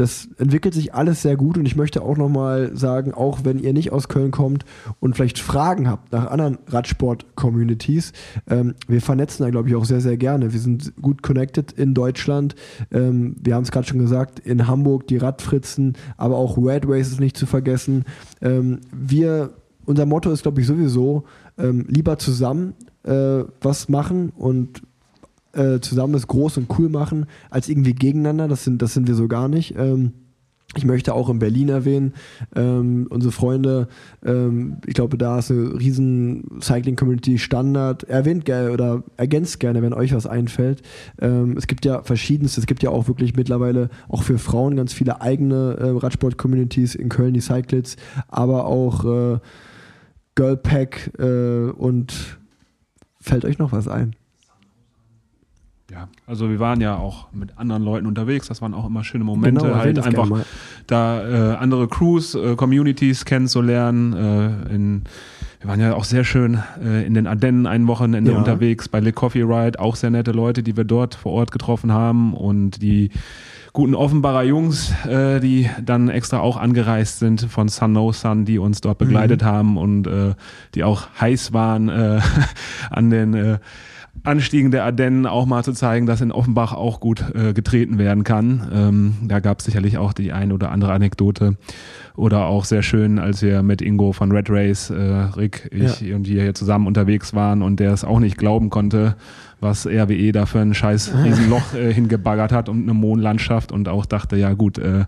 das 0.00 0.30
entwickelt 0.38 0.72
sich 0.72 0.94
alles 0.94 1.20
sehr 1.20 1.36
gut 1.36 1.58
und 1.58 1.66
ich 1.66 1.76
möchte 1.76 2.00
auch 2.00 2.16
nochmal 2.16 2.74
sagen, 2.74 3.12
auch 3.12 3.40
wenn 3.44 3.58
ihr 3.58 3.74
nicht 3.74 3.92
aus 3.92 4.08
Köln 4.08 4.30
kommt 4.30 4.64
und 4.98 5.14
vielleicht 5.14 5.38
Fragen 5.38 5.90
habt 5.90 6.10
nach 6.10 6.30
anderen 6.30 6.56
Radsport-Communities, 6.68 8.14
ähm, 8.48 8.76
wir 8.88 9.02
vernetzen 9.02 9.44
da, 9.44 9.50
glaube 9.50 9.68
ich, 9.68 9.74
auch 9.74 9.84
sehr, 9.84 10.00
sehr 10.00 10.16
gerne. 10.16 10.54
Wir 10.54 10.60
sind 10.60 10.94
gut 11.02 11.22
connected 11.22 11.72
in 11.72 11.92
Deutschland. 11.92 12.54
Ähm, 12.90 13.36
wir 13.42 13.54
haben 13.54 13.64
es 13.64 13.72
gerade 13.72 13.86
schon 13.86 13.98
gesagt, 13.98 14.38
in 14.38 14.66
Hamburg 14.66 15.06
die 15.06 15.18
Radfritzen, 15.18 15.98
aber 16.16 16.38
auch 16.38 16.56
Red 16.56 16.84
Races 16.88 17.20
nicht 17.20 17.36
zu 17.36 17.44
vergessen. 17.44 18.06
Ähm, 18.40 18.80
wir, 18.96 19.50
unser 19.84 20.06
Motto 20.06 20.30
ist, 20.30 20.44
glaube 20.44 20.62
ich, 20.62 20.66
sowieso, 20.66 21.24
ähm, 21.58 21.84
lieber 21.88 22.16
zusammen 22.16 22.72
äh, 23.02 23.44
was 23.60 23.90
machen 23.90 24.30
und 24.30 24.80
äh, 25.52 25.80
zusammen 25.80 26.14
es 26.14 26.26
groß 26.26 26.58
und 26.58 26.78
cool 26.78 26.88
machen, 26.88 27.26
als 27.50 27.68
irgendwie 27.68 27.94
gegeneinander. 27.94 28.48
Das 28.48 28.64
sind, 28.64 28.82
das 28.82 28.94
sind 28.94 29.08
wir 29.08 29.14
so 29.14 29.28
gar 29.28 29.48
nicht. 29.48 29.74
Ähm, 29.76 30.12
ich 30.76 30.84
möchte 30.84 31.14
auch 31.14 31.28
in 31.28 31.40
Berlin 31.40 31.68
erwähnen, 31.68 32.14
ähm, 32.54 33.08
unsere 33.10 33.32
Freunde, 33.32 33.88
ähm, 34.24 34.76
ich 34.86 34.94
glaube, 34.94 35.18
da 35.18 35.40
ist 35.40 35.50
eine 35.50 35.78
riesen 35.80 36.60
Cycling-Community 36.60 37.38
Standard. 37.38 38.04
Erwähnt 38.04 38.44
gerne 38.44 38.70
oder 38.70 39.02
ergänzt 39.16 39.58
gerne, 39.58 39.82
wenn 39.82 39.92
euch 39.92 40.14
was 40.14 40.26
einfällt. 40.26 40.82
Ähm, 41.20 41.56
es 41.56 41.66
gibt 41.66 41.84
ja 41.84 42.02
verschiedenste, 42.04 42.60
es 42.60 42.68
gibt 42.68 42.84
ja 42.84 42.90
auch 42.90 43.08
wirklich 43.08 43.34
mittlerweile 43.34 43.90
auch 44.08 44.22
für 44.22 44.38
Frauen 44.38 44.76
ganz 44.76 44.92
viele 44.92 45.20
eigene 45.20 45.76
äh, 45.76 45.90
Radsport-Communities 45.90 46.94
in 46.94 47.08
Köln, 47.08 47.34
die 47.34 47.40
Cyclists, 47.40 47.96
aber 48.28 48.66
auch 48.66 49.04
äh, 49.04 49.38
Girlpack 50.36 51.18
äh, 51.18 51.70
und 51.70 52.38
fällt 53.20 53.44
euch 53.44 53.58
noch 53.58 53.72
was 53.72 53.88
ein? 53.88 54.14
Ja, 55.90 56.08
also 56.26 56.48
wir 56.48 56.60
waren 56.60 56.80
ja 56.80 56.96
auch 56.96 57.32
mit 57.32 57.58
anderen 57.58 57.82
Leuten 57.82 58.06
unterwegs, 58.06 58.46
das 58.46 58.62
waren 58.62 58.74
auch 58.74 58.86
immer 58.86 59.02
schöne 59.02 59.24
Momente, 59.24 59.60
genau, 59.60 59.74
halt 59.74 59.98
einfach 59.98 60.28
da 60.86 61.54
äh, 61.54 61.56
andere 61.56 61.88
Crews, 61.88 62.36
äh, 62.36 62.54
Communities 62.54 63.24
kennenzulernen. 63.24 64.12
Äh, 64.12 64.74
in, 64.74 65.02
wir 65.60 65.68
waren 65.68 65.80
ja 65.80 65.94
auch 65.94 66.04
sehr 66.04 66.22
schön 66.22 66.62
äh, 66.80 67.04
in 67.04 67.14
den 67.14 67.26
Ardennen 67.26 67.66
ein 67.66 67.88
Wochenende 67.88 68.32
ja. 68.32 68.38
unterwegs 68.38 68.88
bei 68.88 69.00
Le 69.00 69.12
Coffee 69.12 69.42
Ride, 69.42 69.80
auch 69.80 69.96
sehr 69.96 70.10
nette 70.10 70.30
Leute, 70.30 70.62
die 70.62 70.76
wir 70.76 70.84
dort 70.84 71.16
vor 71.16 71.32
Ort 71.32 71.50
getroffen 71.50 71.90
haben 71.90 72.34
und 72.34 72.80
die 72.82 73.10
guten 73.72 73.96
Offenbarer 73.96 74.44
Jungs, 74.44 74.92
äh, 75.06 75.40
die 75.40 75.68
dann 75.84 76.08
extra 76.08 76.38
auch 76.38 76.56
angereist 76.56 77.18
sind 77.18 77.42
von 77.50 77.68
Sun 77.68 77.92
No 77.92 78.12
Sun, 78.12 78.44
die 78.44 78.60
uns 78.60 78.80
dort 78.80 78.98
begleitet 78.98 79.42
mhm. 79.42 79.46
haben 79.46 79.76
und 79.76 80.06
äh, 80.06 80.34
die 80.76 80.84
auch 80.84 81.08
heiß 81.20 81.52
waren 81.52 81.90
an 82.90 83.10
den 83.10 83.58
Anstiegen 84.22 84.70
der 84.70 84.84
Ardennen 84.84 85.26
auch 85.26 85.46
mal 85.46 85.64
zu 85.64 85.72
zeigen, 85.72 86.06
dass 86.06 86.20
in 86.20 86.30
Offenbach 86.32 86.72
auch 86.72 87.00
gut 87.00 87.24
äh, 87.34 87.54
getreten 87.54 87.98
werden 87.98 88.22
kann. 88.24 88.68
Ähm, 88.72 89.14
da 89.22 89.40
gab 89.40 89.60
es 89.60 89.64
sicherlich 89.64 89.96
auch 89.96 90.12
die 90.12 90.32
eine 90.32 90.52
oder 90.52 90.70
andere 90.72 90.92
Anekdote. 90.92 91.56
Oder 92.16 92.46
auch 92.46 92.66
sehr 92.66 92.82
schön, 92.82 93.18
als 93.18 93.40
wir 93.40 93.62
mit 93.62 93.80
Ingo 93.80 94.12
von 94.12 94.30
Red 94.30 94.50
Race, 94.50 94.90
äh, 94.90 94.94
Rick, 94.94 95.70
ich 95.72 96.02
ja. 96.02 96.16
und 96.16 96.28
wir 96.28 96.42
hier 96.42 96.54
zusammen 96.54 96.86
unterwegs 96.86 97.32
waren 97.32 97.62
und 97.62 97.80
der 97.80 97.92
es 97.92 98.04
auch 98.04 98.20
nicht 98.20 98.36
glauben 98.36 98.68
konnte, 98.68 99.16
was 99.60 99.86
RWE 99.86 100.32
da 100.32 100.44
für 100.44 100.58
ein 100.60 100.74
scheiß 100.74 101.14
Riesenloch 101.24 101.74
äh, 101.74 101.92
hingebaggert 101.92 102.52
hat 102.52 102.68
und 102.68 102.82
eine 102.82 102.94
Mondlandschaft 102.94 103.72
und 103.72 103.88
auch 103.88 104.04
dachte, 104.04 104.36
ja 104.36 104.52
gut, 104.52 104.78
äh, 104.78 105.04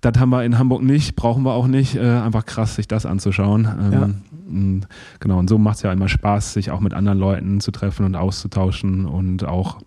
das 0.00 0.18
haben 0.18 0.30
wir 0.30 0.44
in 0.44 0.58
Hamburg 0.58 0.82
nicht, 0.82 1.14
brauchen 1.16 1.42
wir 1.44 1.52
auch 1.52 1.66
nicht. 1.66 1.96
Äh, 1.96 2.00
einfach 2.00 2.46
krass, 2.46 2.76
sich 2.76 2.88
das 2.88 3.06
anzuschauen. 3.06 3.68
Ähm, 3.80 3.92
Ja. 3.92 4.02
und 4.48 4.86
Genau, 5.20 5.38
und 5.38 5.48
so 5.48 5.58
macht 5.58 5.76
es 5.76 5.82
ja 5.82 5.92
immer 5.92 6.08
Spaß, 6.08 6.54
sich 6.54 6.70
auch 6.70 6.80
mit 6.80 6.94
anderen 6.94 7.18
Leuten 7.18 7.60
zu 7.60 7.70
treffen 7.70 8.06
und 8.06 8.16
auszutauschen 8.16 9.06
und 9.06 9.44
auch 9.44 9.78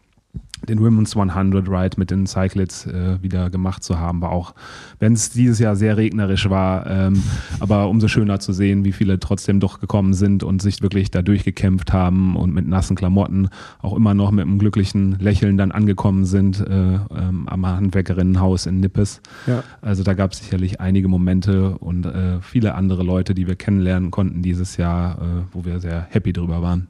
den 0.67 0.79
Women's 0.79 1.15
100 1.15 1.67
Ride 1.67 1.97
mit 1.97 2.11
den 2.11 2.25
Cyclists 2.25 2.85
äh, 2.85 3.21
wieder 3.21 3.49
gemacht 3.49 3.83
zu 3.83 3.99
haben, 3.99 4.21
war 4.21 4.31
auch, 4.31 4.53
wenn 4.99 5.13
es 5.13 5.31
dieses 5.31 5.59
Jahr 5.59 5.75
sehr 5.75 5.97
regnerisch 5.97 6.49
war, 6.49 6.87
ähm, 6.87 7.21
aber 7.59 7.89
umso 7.89 8.07
schöner 8.07 8.39
zu 8.39 8.53
sehen, 8.53 8.85
wie 8.85 8.91
viele 8.91 9.19
trotzdem 9.19 9.59
doch 9.59 9.79
gekommen 9.79 10.13
sind 10.13 10.43
und 10.43 10.61
sich 10.61 10.81
wirklich 10.81 11.11
da 11.11 11.21
durchgekämpft 11.21 11.93
haben 11.93 12.35
und 12.35 12.53
mit 12.53 12.67
nassen 12.67 12.95
Klamotten 12.95 13.49
auch 13.81 13.95
immer 13.95 14.13
noch 14.13 14.31
mit 14.31 14.45
einem 14.45 14.59
glücklichen 14.59 15.17
Lächeln 15.19 15.57
dann 15.57 15.71
angekommen 15.71 16.25
sind 16.25 16.59
äh, 16.59 16.95
ähm, 16.95 17.47
am 17.47 17.65
Handwerkerinnenhaus 17.65 18.65
in 18.65 18.79
Nippes. 18.79 19.21
Ja. 19.47 19.63
Also 19.81 20.03
da 20.03 20.13
gab 20.13 20.31
es 20.31 20.39
sicherlich 20.39 20.79
einige 20.79 21.07
Momente 21.07 21.77
und 21.77 22.05
äh, 22.05 22.41
viele 22.41 22.75
andere 22.75 23.03
Leute, 23.03 23.33
die 23.33 23.47
wir 23.47 23.55
kennenlernen 23.55 24.11
konnten 24.11 24.41
dieses 24.41 24.77
Jahr, 24.77 25.17
äh, 25.17 25.25
wo 25.51 25.65
wir 25.65 25.79
sehr 25.79 26.07
happy 26.09 26.33
drüber 26.33 26.61
waren. 26.61 26.87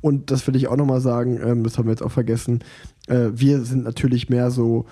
Und 0.00 0.30
das 0.30 0.46
will 0.46 0.56
ich 0.56 0.68
auch 0.68 0.76
nochmal 0.76 1.00
sagen, 1.00 1.40
ähm, 1.42 1.64
das 1.64 1.78
haben 1.78 1.86
wir 1.86 1.92
jetzt 1.92 2.02
auch 2.02 2.12
vergessen. 2.12 2.60
Äh, 3.08 3.30
wir 3.32 3.62
sind 3.62 3.84
natürlich 3.84 4.28
mehr 4.28 4.50
so, 4.50 4.86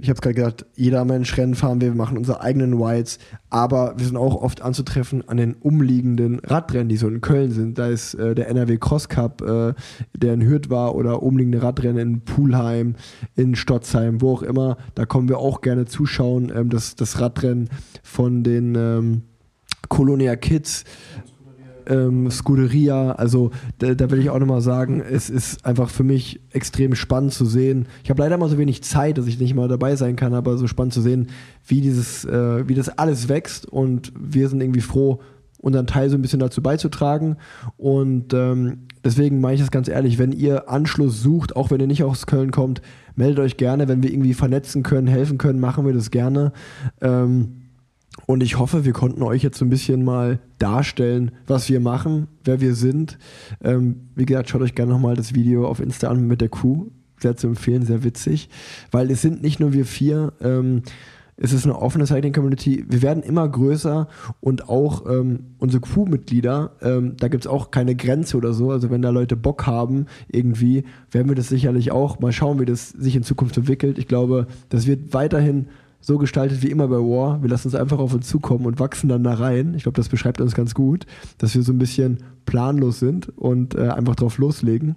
ich 0.00 0.08
habe 0.08 0.16
es 0.16 0.20
gerade 0.20 0.34
gesagt, 0.34 0.66
jeder 0.76 1.04
Mensch 1.04 1.36
Rennen 1.36 1.56
fahren 1.56 1.80
wir, 1.80 1.88
wir 1.88 1.96
machen 1.96 2.18
unsere 2.18 2.40
eigenen 2.40 2.78
Whites, 2.78 3.18
aber 3.50 3.94
wir 3.96 4.06
sind 4.06 4.16
auch 4.16 4.36
oft 4.40 4.62
anzutreffen 4.62 5.28
an 5.28 5.38
den 5.38 5.54
umliegenden 5.54 6.38
Radrennen, 6.38 6.88
die 6.88 6.96
so 6.96 7.08
in 7.08 7.20
Köln 7.20 7.50
sind. 7.50 7.78
Da 7.78 7.88
ist 7.88 8.14
äh, 8.14 8.36
der 8.36 8.48
NRW 8.48 8.78
Cross 8.78 9.08
Cup, 9.08 9.42
äh, 9.42 9.74
der 10.14 10.34
in 10.34 10.42
Hürth 10.42 10.70
war, 10.70 10.94
oder 10.94 11.22
umliegende 11.22 11.62
Radrennen 11.62 11.98
in 11.98 12.20
Pulheim, 12.20 12.94
in 13.34 13.56
Stotzheim, 13.56 14.20
wo 14.20 14.34
auch 14.34 14.42
immer. 14.42 14.76
Da 14.94 15.04
kommen 15.04 15.28
wir 15.28 15.38
auch 15.38 15.62
gerne 15.62 15.86
zuschauen. 15.86 16.52
Ähm, 16.54 16.70
das, 16.70 16.94
das 16.94 17.20
Radrennen 17.20 17.68
von 18.04 18.44
den 18.44 18.76
ähm, 18.76 19.22
Colonia 19.88 20.36
Kids 20.36 20.84
ähm, 21.88 22.30
Scuderia, 22.30 23.12
also 23.12 23.50
da, 23.78 23.94
da 23.94 24.10
will 24.10 24.20
ich 24.20 24.30
auch 24.30 24.38
nochmal 24.38 24.60
sagen, 24.60 25.00
es 25.00 25.30
ist 25.30 25.64
einfach 25.64 25.90
für 25.90 26.04
mich 26.04 26.40
extrem 26.52 26.94
spannend 26.94 27.32
zu 27.32 27.44
sehen. 27.44 27.86
Ich 28.04 28.10
habe 28.10 28.22
leider 28.22 28.38
mal 28.38 28.48
so 28.48 28.58
wenig 28.58 28.82
Zeit, 28.82 29.18
dass 29.18 29.26
ich 29.26 29.40
nicht 29.40 29.54
mal 29.54 29.68
dabei 29.68 29.96
sein 29.96 30.16
kann, 30.16 30.34
aber 30.34 30.56
so 30.58 30.66
spannend 30.66 30.94
zu 30.94 31.00
sehen, 31.00 31.28
wie 31.66 31.80
dieses, 31.80 32.24
äh, 32.24 32.68
wie 32.68 32.74
das 32.74 32.88
alles 32.88 33.28
wächst 33.28 33.66
und 33.66 34.12
wir 34.18 34.48
sind 34.48 34.60
irgendwie 34.60 34.80
froh, 34.80 35.20
unseren 35.60 35.86
Teil 35.86 36.08
so 36.08 36.16
ein 36.16 36.22
bisschen 36.22 36.38
dazu 36.38 36.62
beizutragen. 36.62 37.36
Und 37.76 38.32
ähm, 38.32 38.86
deswegen 39.04 39.40
meine 39.40 39.54
ich 39.54 39.60
das 39.60 39.70
ganz 39.70 39.88
ehrlich, 39.88 40.18
wenn 40.18 40.32
ihr 40.32 40.70
Anschluss 40.70 41.20
sucht, 41.20 41.56
auch 41.56 41.70
wenn 41.70 41.80
ihr 41.80 41.86
nicht 41.86 42.04
aus 42.04 42.26
Köln 42.26 42.50
kommt, 42.52 42.80
meldet 43.16 43.40
euch 43.40 43.56
gerne, 43.56 43.88
wenn 43.88 44.02
wir 44.02 44.12
irgendwie 44.12 44.34
vernetzen 44.34 44.82
können, 44.82 45.08
helfen 45.08 45.38
können, 45.38 45.60
machen 45.60 45.84
wir 45.84 45.92
das 45.92 46.10
gerne. 46.10 46.52
Ähm, 47.00 47.57
und 48.28 48.42
ich 48.42 48.58
hoffe, 48.58 48.84
wir 48.84 48.92
konnten 48.92 49.22
euch 49.22 49.42
jetzt 49.42 49.56
so 49.56 49.64
ein 49.64 49.70
bisschen 49.70 50.04
mal 50.04 50.38
darstellen, 50.58 51.30
was 51.46 51.70
wir 51.70 51.80
machen, 51.80 52.28
wer 52.44 52.60
wir 52.60 52.74
sind. 52.74 53.16
Ähm, 53.64 54.10
wie 54.16 54.26
gesagt, 54.26 54.50
schaut 54.50 54.60
euch 54.60 54.74
gerne 54.74 54.92
nochmal 54.92 55.16
das 55.16 55.34
Video 55.34 55.66
auf 55.66 55.80
Insta 55.80 56.08
an 56.08 56.26
mit 56.26 56.42
der 56.42 56.50
Crew. 56.50 56.88
Sehr 57.18 57.38
zu 57.38 57.46
empfehlen, 57.46 57.86
sehr 57.86 58.04
witzig. 58.04 58.50
Weil 58.90 59.10
es 59.10 59.22
sind 59.22 59.40
nicht 59.40 59.60
nur 59.60 59.72
wir 59.72 59.86
vier, 59.86 60.34
ähm, 60.42 60.82
es 61.38 61.54
ist 61.54 61.64
eine 61.64 61.80
offene 61.80 62.06
Cycling-Community. 62.06 62.84
Wir 62.86 63.00
werden 63.00 63.22
immer 63.22 63.48
größer 63.48 64.08
und 64.40 64.68
auch 64.68 65.08
ähm, 65.08 65.54
unsere 65.56 65.80
Crewmitglieder, 65.80 66.72
ähm, 66.82 67.16
da 67.16 67.28
gibt 67.28 67.44
es 67.44 67.50
auch 67.50 67.70
keine 67.70 67.96
Grenze 67.96 68.36
oder 68.36 68.52
so. 68.52 68.70
Also 68.70 68.90
wenn 68.90 69.00
da 69.00 69.08
Leute 69.08 69.36
Bock 69.36 69.66
haben, 69.66 70.04
irgendwie, 70.30 70.84
werden 71.10 71.30
wir 71.30 71.34
das 71.34 71.48
sicherlich 71.48 71.92
auch 71.92 72.20
mal 72.20 72.32
schauen, 72.32 72.60
wie 72.60 72.66
das 72.66 72.90
sich 72.90 73.16
in 73.16 73.22
Zukunft 73.22 73.56
entwickelt. 73.56 73.96
Ich 73.96 74.06
glaube, 74.06 74.48
das 74.68 74.86
wird 74.86 75.14
weiterhin 75.14 75.68
so 76.00 76.18
gestaltet 76.18 76.62
wie 76.62 76.70
immer 76.70 76.88
bei 76.88 76.96
War. 76.96 77.42
Wir 77.42 77.48
lassen 77.48 77.68
uns 77.68 77.74
einfach 77.74 77.98
auf 77.98 78.14
uns 78.14 78.28
zukommen 78.28 78.66
und 78.66 78.78
wachsen 78.78 79.08
dann 79.08 79.24
da 79.24 79.34
rein. 79.34 79.74
Ich 79.74 79.82
glaube, 79.82 79.96
das 79.96 80.08
beschreibt 80.08 80.40
uns 80.40 80.54
ganz 80.54 80.74
gut, 80.74 81.06
dass 81.38 81.54
wir 81.54 81.62
so 81.62 81.72
ein 81.72 81.78
bisschen 81.78 82.18
planlos 82.46 82.98
sind 82.98 83.28
und 83.36 83.74
äh, 83.74 83.88
einfach 83.88 84.16
drauf 84.16 84.38
loslegen. 84.38 84.96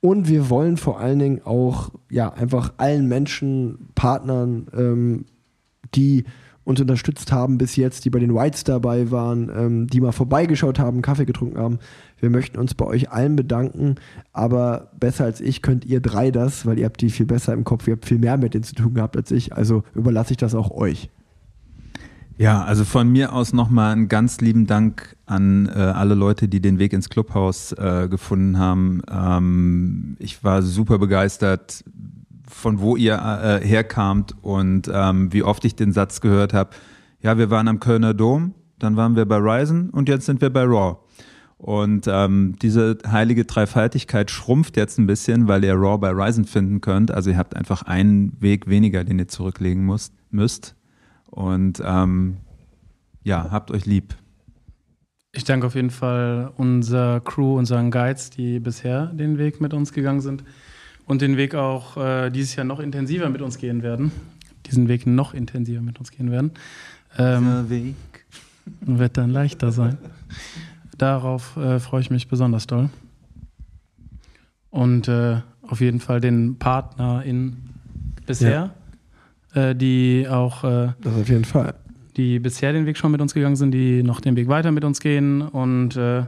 Und 0.00 0.28
wir 0.28 0.50
wollen 0.50 0.76
vor 0.76 0.98
allen 0.98 1.18
Dingen 1.18 1.42
auch 1.44 1.90
ja 2.10 2.32
einfach 2.32 2.74
allen 2.78 3.06
Menschen, 3.06 3.90
Partnern, 3.94 4.66
ähm, 4.76 5.24
die 5.94 6.24
uns 6.68 6.82
unterstützt 6.82 7.32
haben 7.32 7.56
bis 7.56 7.76
jetzt, 7.76 8.04
die 8.04 8.10
bei 8.10 8.18
den 8.18 8.34
Whites 8.34 8.62
dabei 8.62 9.10
waren, 9.10 9.50
ähm, 9.56 9.86
die 9.86 10.02
mal 10.02 10.12
vorbeigeschaut 10.12 10.78
haben, 10.78 11.00
Kaffee 11.00 11.24
getrunken 11.24 11.56
haben. 11.56 11.78
Wir 12.20 12.28
möchten 12.28 12.58
uns 12.58 12.74
bei 12.74 12.84
euch 12.84 13.10
allen 13.10 13.36
bedanken, 13.36 13.94
aber 14.34 14.90
besser 15.00 15.24
als 15.24 15.40
ich 15.40 15.62
könnt 15.62 15.86
ihr 15.86 16.00
drei 16.00 16.30
das, 16.30 16.66
weil 16.66 16.78
ihr 16.78 16.84
habt 16.84 17.00
die 17.00 17.08
viel 17.08 17.24
besser 17.24 17.54
im 17.54 17.64
Kopf, 17.64 17.88
ihr 17.88 17.94
habt 17.94 18.04
viel 18.04 18.18
mehr 18.18 18.36
mit 18.36 18.52
denen 18.52 18.64
zu 18.64 18.74
tun 18.74 18.92
gehabt 18.92 19.16
als 19.16 19.30
ich, 19.30 19.54
also 19.54 19.82
überlasse 19.94 20.32
ich 20.32 20.36
das 20.36 20.54
auch 20.54 20.70
euch. 20.70 21.08
Ja, 22.36 22.62
also 22.62 22.84
von 22.84 23.08
mir 23.08 23.32
aus 23.32 23.52
nochmal 23.52 23.92
einen 23.92 24.06
ganz 24.06 24.40
lieben 24.40 24.66
Dank 24.66 25.16
an 25.26 25.66
äh, 25.66 25.78
alle 25.78 26.14
Leute, 26.14 26.48
die 26.48 26.60
den 26.60 26.78
Weg 26.78 26.92
ins 26.92 27.08
Clubhaus 27.08 27.72
äh, 27.72 28.08
gefunden 28.08 28.58
haben. 28.58 29.02
Ähm, 29.10 30.16
ich 30.20 30.44
war 30.44 30.62
super 30.62 30.98
begeistert, 30.98 31.82
von 32.48 32.80
wo 32.80 32.96
ihr 32.96 33.14
äh, 33.14 33.66
herkamt 33.66 34.34
und 34.42 34.90
ähm, 34.92 35.32
wie 35.32 35.42
oft 35.42 35.64
ich 35.64 35.76
den 35.76 35.92
Satz 35.92 36.20
gehört 36.20 36.52
habe, 36.54 36.70
ja, 37.20 37.38
wir 37.38 37.50
waren 37.50 37.68
am 37.68 37.80
Kölner 37.80 38.14
Dom, 38.14 38.54
dann 38.78 38.96
waren 38.96 39.16
wir 39.16 39.26
bei 39.26 39.36
Ryzen 39.36 39.90
und 39.90 40.08
jetzt 40.08 40.26
sind 40.26 40.40
wir 40.40 40.50
bei 40.50 40.62
Raw. 40.62 40.98
Und 41.56 42.06
ähm, 42.06 42.54
diese 42.62 42.98
heilige 43.04 43.44
Dreifaltigkeit 43.44 44.30
schrumpft 44.30 44.76
jetzt 44.76 44.98
ein 44.98 45.08
bisschen, 45.08 45.48
weil 45.48 45.64
ihr 45.64 45.74
Raw 45.74 45.98
bei 45.98 46.10
Ryzen 46.10 46.44
finden 46.44 46.80
könnt. 46.80 47.10
Also 47.10 47.30
ihr 47.30 47.36
habt 47.36 47.56
einfach 47.56 47.82
einen 47.82 48.40
Weg 48.40 48.68
weniger, 48.68 49.02
den 49.02 49.18
ihr 49.18 49.26
zurücklegen 49.26 49.84
müsst. 49.84 50.14
müsst. 50.30 50.76
Und 51.26 51.82
ähm, 51.84 52.36
ja, 53.24 53.50
habt 53.50 53.72
euch 53.72 53.86
lieb. 53.86 54.14
Ich 55.32 55.42
danke 55.42 55.66
auf 55.66 55.74
jeden 55.74 55.90
Fall 55.90 56.52
unserer 56.56 57.20
Crew, 57.20 57.58
unseren 57.58 57.90
Guides, 57.90 58.30
die 58.30 58.60
bisher 58.60 59.06
den 59.06 59.36
Weg 59.36 59.60
mit 59.60 59.74
uns 59.74 59.92
gegangen 59.92 60.20
sind 60.20 60.44
und 61.08 61.22
den 61.22 61.36
Weg 61.36 61.54
auch 61.54 61.96
äh, 61.96 62.30
dieses 62.30 62.54
Jahr 62.54 62.64
noch 62.64 62.78
intensiver 62.78 63.28
mit 63.30 63.42
uns 63.42 63.58
gehen 63.58 63.82
werden. 63.82 64.12
Diesen 64.66 64.88
Weg 64.88 65.06
noch 65.06 65.34
intensiver 65.34 65.80
mit 65.80 65.98
uns 65.98 66.10
gehen 66.10 66.30
werden. 66.30 66.52
Ähm, 67.16 67.68
Weg. 67.68 67.94
wird 68.80 69.16
dann 69.16 69.30
leichter 69.30 69.72
sein. 69.72 69.96
Darauf 70.98 71.56
äh, 71.56 71.80
freue 71.80 72.02
ich 72.02 72.10
mich 72.10 72.28
besonders 72.28 72.66
doll. 72.66 72.90
Und 74.70 75.08
äh, 75.08 75.40
auf 75.62 75.80
jeden 75.80 76.00
Fall 76.00 76.20
den 76.20 76.58
Partner 76.58 77.22
in 77.24 77.56
bisher, 78.26 78.74
äh, 79.54 79.74
die 79.74 80.26
auch 80.28 80.62
äh, 80.64 80.92
Das 81.00 81.14
auf 81.14 81.28
jeden 81.28 81.44
Fall. 81.46 81.74
die 82.18 82.38
bisher 82.38 82.74
den 82.74 82.84
Weg 82.84 82.98
schon 82.98 83.10
mit 83.12 83.22
uns 83.22 83.32
gegangen 83.32 83.56
sind, 83.56 83.70
die 83.70 84.02
noch 84.02 84.20
den 84.20 84.36
Weg 84.36 84.48
weiter 84.48 84.72
mit 84.72 84.84
uns 84.84 85.00
gehen. 85.00 85.40
Und 85.40 85.96
äh, 85.96 86.24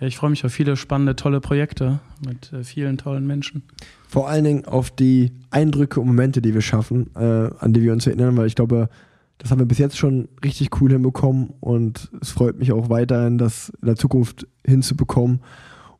ja, 0.00 0.06
ich 0.06 0.16
freue 0.16 0.30
mich 0.30 0.44
auf 0.44 0.52
viele 0.52 0.76
spannende, 0.76 1.16
tolle 1.16 1.40
Projekte 1.40 2.00
mit 2.26 2.52
äh, 2.52 2.64
vielen 2.64 2.98
tollen 2.98 3.26
Menschen. 3.26 3.62
Vor 4.08 4.28
allen 4.28 4.44
Dingen 4.44 4.64
auf 4.66 4.90
die 4.90 5.32
Eindrücke 5.50 6.00
und 6.00 6.06
Momente, 6.06 6.42
die 6.42 6.54
wir 6.54 6.60
schaffen, 6.60 7.10
äh, 7.16 7.50
an 7.58 7.72
die 7.72 7.82
wir 7.82 7.92
uns 7.92 8.06
erinnern, 8.06 8.36
weil 8.36 8.46
ich 8.46 8.54
glaube, 8.54 8.88
das 9.38 9.50
haben 9.50 9.58
wir 9.58 9.66
bis 9.66 9.78
jetzt 9.78 9.98
schon 9.98 10.28
richtig 10.44 10.80
cool 10.80 10.90
hinbekommen 10.90 11.54
und 11.60 12.10
es 12.20 12.30
freut 12.30 12.58
mich 12.58 12.72
auch 12.72 12.88
weiterhin, 12.88 13.38
das 13.38 13.70
in 13.80 13.86
der 13.86 13.96
Zukunft 13.96 14.46
hinzubekommen. 14.66 15.40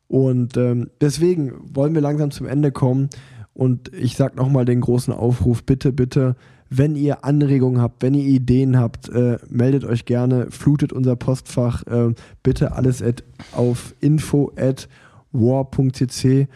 Und 0.07 0.57
ähm, 0.57 0.89
deswegen 1.01 1.53
wollen 1.73 1.93
wir 1.93 2.01
langsam 2.01 2.31
zum 2.31 2.47
Ende 2.47 2.71
kommen 2.71 3.09
und 3.53 3.93
ich 3.93 4.15
sage 4.15 4.35
nochmal 4.35 4.65
den 4.65 4.81
großen 4.81 5.13
Aufruf, 5.13 5.63
bitte, 5.63 5.91
bitte, 5.91 6.35
wenn 6.69 6.95
ihr 6.95 7.23
Anregungen 7.23 7.81
habt, 7.81 8.01
wenn 8.03 8.13
ihr 8.13 8.25
Ideen 8.25 8.77
habt, 8.77 9.09
äh, 9.09 9.37
meldet 9.49 9.85
euch 9.85 10.05
gerne, 10.05 10.47
flutet 10.51 10.93
unser 10.93 11.15
Postfach, 11.15 11.83
äh, 11.87 12.13
bitte 12.43 12.73
alles 12.73 13.01
at, 13.01 13.23
auf 13.53 13.95
info 13.99 14.51
at 14.55 14.87
war.cc. 15.31 16.47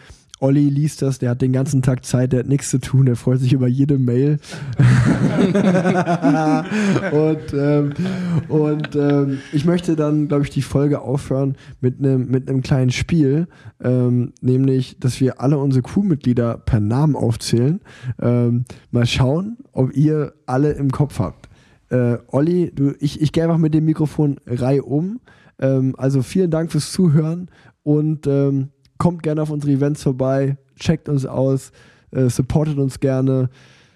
Olli 0.42 0.68
liest 0.68 1.02
das, 1.02 1.20
der 1.20 1.30
hat 1.30 1.40
den 1.40 1.52
ganzen 1.52 1.82
Tag 1.82 2.04
Zeit, 2.04 2.32
der 2.32 2.40
hat 2.40 2.48
nichts 2.48 2.68
zu 2.68 2.80
tun, 2.80 3.06
der 3.06 3.14
freut 3.14 3.38
sich 3.38 3.52
über 3.52 3.68
jede 3.68 3.96
Mail. 3.96 4.40
und 7.12 7.54
ähm, 7.54 7.92
und 8.48 8.96
ähm, 8.96 9.38
ich 9.52 9.64
möchte 9.64 9.94
dann, 9.94 10.26
glaube 10.26 10.42
ich, 10.42 10.50
die 10.50 10.62
Folge 10.62 11.00
aufhören 11.00 11.54
mit 11.80 12.00
einem 12.00 12.28
mit 12.28 12.50
kleinen 12.64 12.90
Spiel, 12.90 13.46
ähm, 13.80 14.32
nämlich, 14.40 14.98
dass 14.98 15.20
wir 15.20 15.40
alle 15.40 15.58
unsere 15.58 15.82
Crewmitglieder 15.82 16.58
per 16.58 16.80
Namen 16.80 17.14
aufzählen. 17.14 17.80
Ähm, 18.20 18.64
mal 18.90 19.06
schauen, 19.06 19.58
ob 19.70 19.96
ihr 19.96 20.32
alle 20.46 20.72
im 20.72 20.90
Kopf 20.90 21.20
habt. 21.20 21.48
Äh, 21.88 22.18
Olli, 22.26 22.72
du, 22.74 22.94
ich, 22.98 23.20
ich 23.20 23.30
gehe 23.30 23.44
einfach 23.44 23.58
mit 23.58 23.74
dem 23.74 23.84
Mikrofon 23.84 24.40
reihum. 24.46 25.20
Ähm, 25.60 25.94
also 25.96 26.22
vielen 26.22 26.50
Dank 26.50 26.72
fürs 26.72 26.90
Zuhören 26.90 27.48
und 27.84 28.26
ähm, 28.26 28.70
kommt 29.02 29.24
gerne 29.24 29.42
auf 29.42 29.50
unsere 29.50 29.72
Events 29.72 30.04
vorbei, 30.04 30.56
checkt 30.78 31.08
uns 31.08 31.26
aus, 31.26 31.72
äh, 32.12 32.28
supportet 32.28 32.78
uns 32.78 33.00
gerne, 33.00 33.50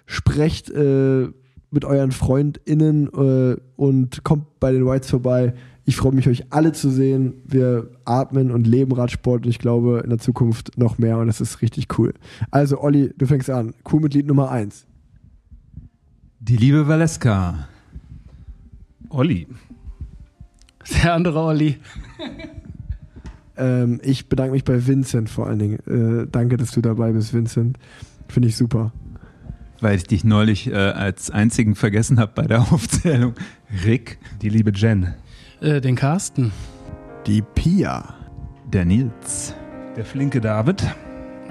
sprecht 0.05 0.69
äh, 0.69 1.29
mit 1.71 1.85
euren 1.85 2.11
FreundInnen 2.11 3.07
äh, 3.13 3.55
und 3.77 4.25
kommt 4.25 4.59
bei 4.59 4.73
den 4.73 4.85
Whites 4.85 5.09
vorbei. 5.09 5.53
Ich 5.85 5.95
freue 5.95 6.11
mich, 6.11 6.27
euch 6.27 6.51
alle 6.51 6.73
zu 6.73 6.89
sehen. 6.89 7.35
Wir 7.45 7.89
atmen 8.03 8.51
und 8.51 8.67
leben 8.67 8.91
Radsport 8.91 9.45
und 9.45 9.49
ich 9.49 9.59
glaube 9.59 10.01
in 10.03 10.09
der 10.09 10.19
Zukunft 10.19 10.77
noch 10.77 10.97
mehr 10.97 11.17
und 11.19 11.27
das 11.27 11.39
ist 11.39 11.61
richtig 11.61 11.97
cool. 11.97 12.13
Also, 12.51 12.81
Olli, 12.81 13.13
du 13.17 13.27
fängst 13.27 13.49
an. 13.49 13.73
Crewmitglied 13.85 14.27
Nummer 14.27 14.51
1. 14.51 14.87
Die 16.41 16.57
liebe 16.57 16.85
Valeska. 16.85 17.69
Olli. 19.07 19.47
Der 21.01 21.13
andere 21.13 21.39
Olli. 21.39 21.77
Ähm, 23.57 23.99
ich 24.03 24.29
bedanke 24.29 24.51
mich 24.53 24.63
bei 24.63 24.85
Vincent 24.85 25.29
vor 25.29 25.47
allen 25.47 25.59
Dingen. 25.59 25.79
Äh, 26.23 26.27
danke, 26.31 26.57
dass 26.57 26.71
du 26.71 26.81
dabei 26.81 27.11
bist, 27.11 27.33
Vincent. 27.33 27.77
Finde 28.27 28.49
ich 28.49 28.55
super. 28.57 28.91
Weil 29.79 29.95
ich 29.95 30.03
dich 30.03 30.23
neulich 30.23 30.67
äh, 30.71 30.75
als 30.75 31.29
einzigen 31.31 31.75
vergessen 31.75 32.19
habe 32.19 32.31
bei 32.35 32.43
der 32.47 32.61
Aufzählung. 32.71 33.33
Rick, 33.85 34.17
Die 34.41 34.49
liebe 34.49 34.71
Jen. 34.73 35.13
Äh, 35.61 35.81
den 35.81 35.95
Carsten. 35.95 36.51
Die 37.25 37.41
Pia. 37.41 38.13
der 38.71 38.85
Nils. 38.85 39.53
Der 39.95 40.05
flinke 40.05 40.41
David. 40.41 40.83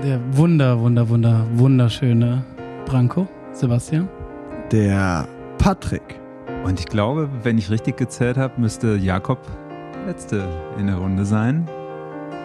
Der 0.02 0.20
wunder, 0.36 0.78
wunder, 0.80 1.08
wunder, 1.08 1.46
wunderschöne 1.54 2.44
Branko. 2.84 3.26
Sebastian. 3.52 4.08
Der 4.70 5.26
Patrick. 5.58 6.20
Und 6.64 6.78
ich 6.80 6.86
glaube, 6.86 7.28
wenn 7.42 7.58
ich 7.58 7.70
richtig 7.70 7.96
gezählt 7.96 8.36
habe, 8.36 8.60
müsste 8.60 8.96
Jakob 8.96 9.38
der 9.94 10.06
Letzte 10.12 10.48
in 10.78 10.86
der 10.88 10.96
Runde 10.96 11.24
sein. 11.24 11.66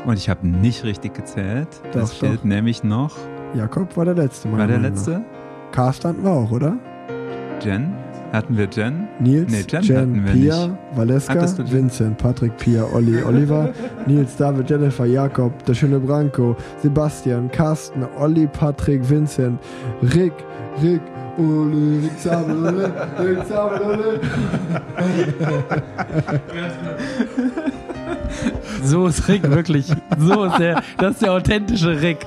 Und 0.05 0.17
ich 0.17 0.29
habe 0.29 0.47
nicht 0.47 0.83
richtig 0.83 1.13
gezählt. 1.13 1.67
Doch, 1.93 2.03
es 2.03 2.13
fehlt 2.13 2.39
doch. 2.39 2.43
nämlich 2.43 2.83
noch. 2.83 3.15
Jakob 3.53 3.95
war 3.97 4.05
der 4.05 4.15
letzte 4.15 4.47
Mal. 4.47 4.59
War 4.59 4.67
der 4.67 4.79
letzte? 4.79 5.21
Carsten 5.71 6.09
hatten 6.09 6.23
wir 6.23 6.31
auch, 6.31 6.51
oder? 6.51 6.77
Jen? 7.61 7.93
Hatten 8.33 8.57
wir 8.57 8.67
Jen? 8.71 9.07
Nils, 9.19 9.51
Nee, 9.51 9.65
Jen 9.67 9.81
Jen, 9.83 9.97
hatten 9.97 10.25
wir 10.25 10.31
Pia, 10.31 10.67
nicht. 10.67 10.77
Valeska? 10.95 11.45
Vincent, 11.71 12.17
Patrick, 12.17 12.55
Pia, 12.57 12.85
Olli, 12.93 13.21
Oliver, 13.27 13.69
Nils, 14.07 14.37
David, 14.37 14.69
Jennifer, 14.69 15.05
Jakob, 15.05 15.63
der 15.65 15.73
schöne 15.73 15.99
Branko, 15.99 16.55
Sebastian, 16.81 17.51
Carsten, 17.51 18.05
Olli, 18.17 18.47
Patrick, 18.47 19.07
Vincent, 19.07 19.59
Rick, 20.01 20.33
Rick, 20.81 21.01
Ole, 21.37 22.03
Rick 22.03 22.19
Zabel, 22.19 22.65
Ole, 22.65 22.91
Rick 23.19 23.45
Zabel, 23.47 23.81
Ole. 23.81 24.19
So 28.83 29.07
ist 29.07 29.27
Rick 29.27 29.49
wirklich. 29.49 29.87
So 30.17 30.45
ist 30.45 30.57
der. 30.57 30.83
Das 30.97 31.13
ist 31.13 31.21
der 31.21 31.33
authentische 31.33 32.01
Rick. 32.01 32.25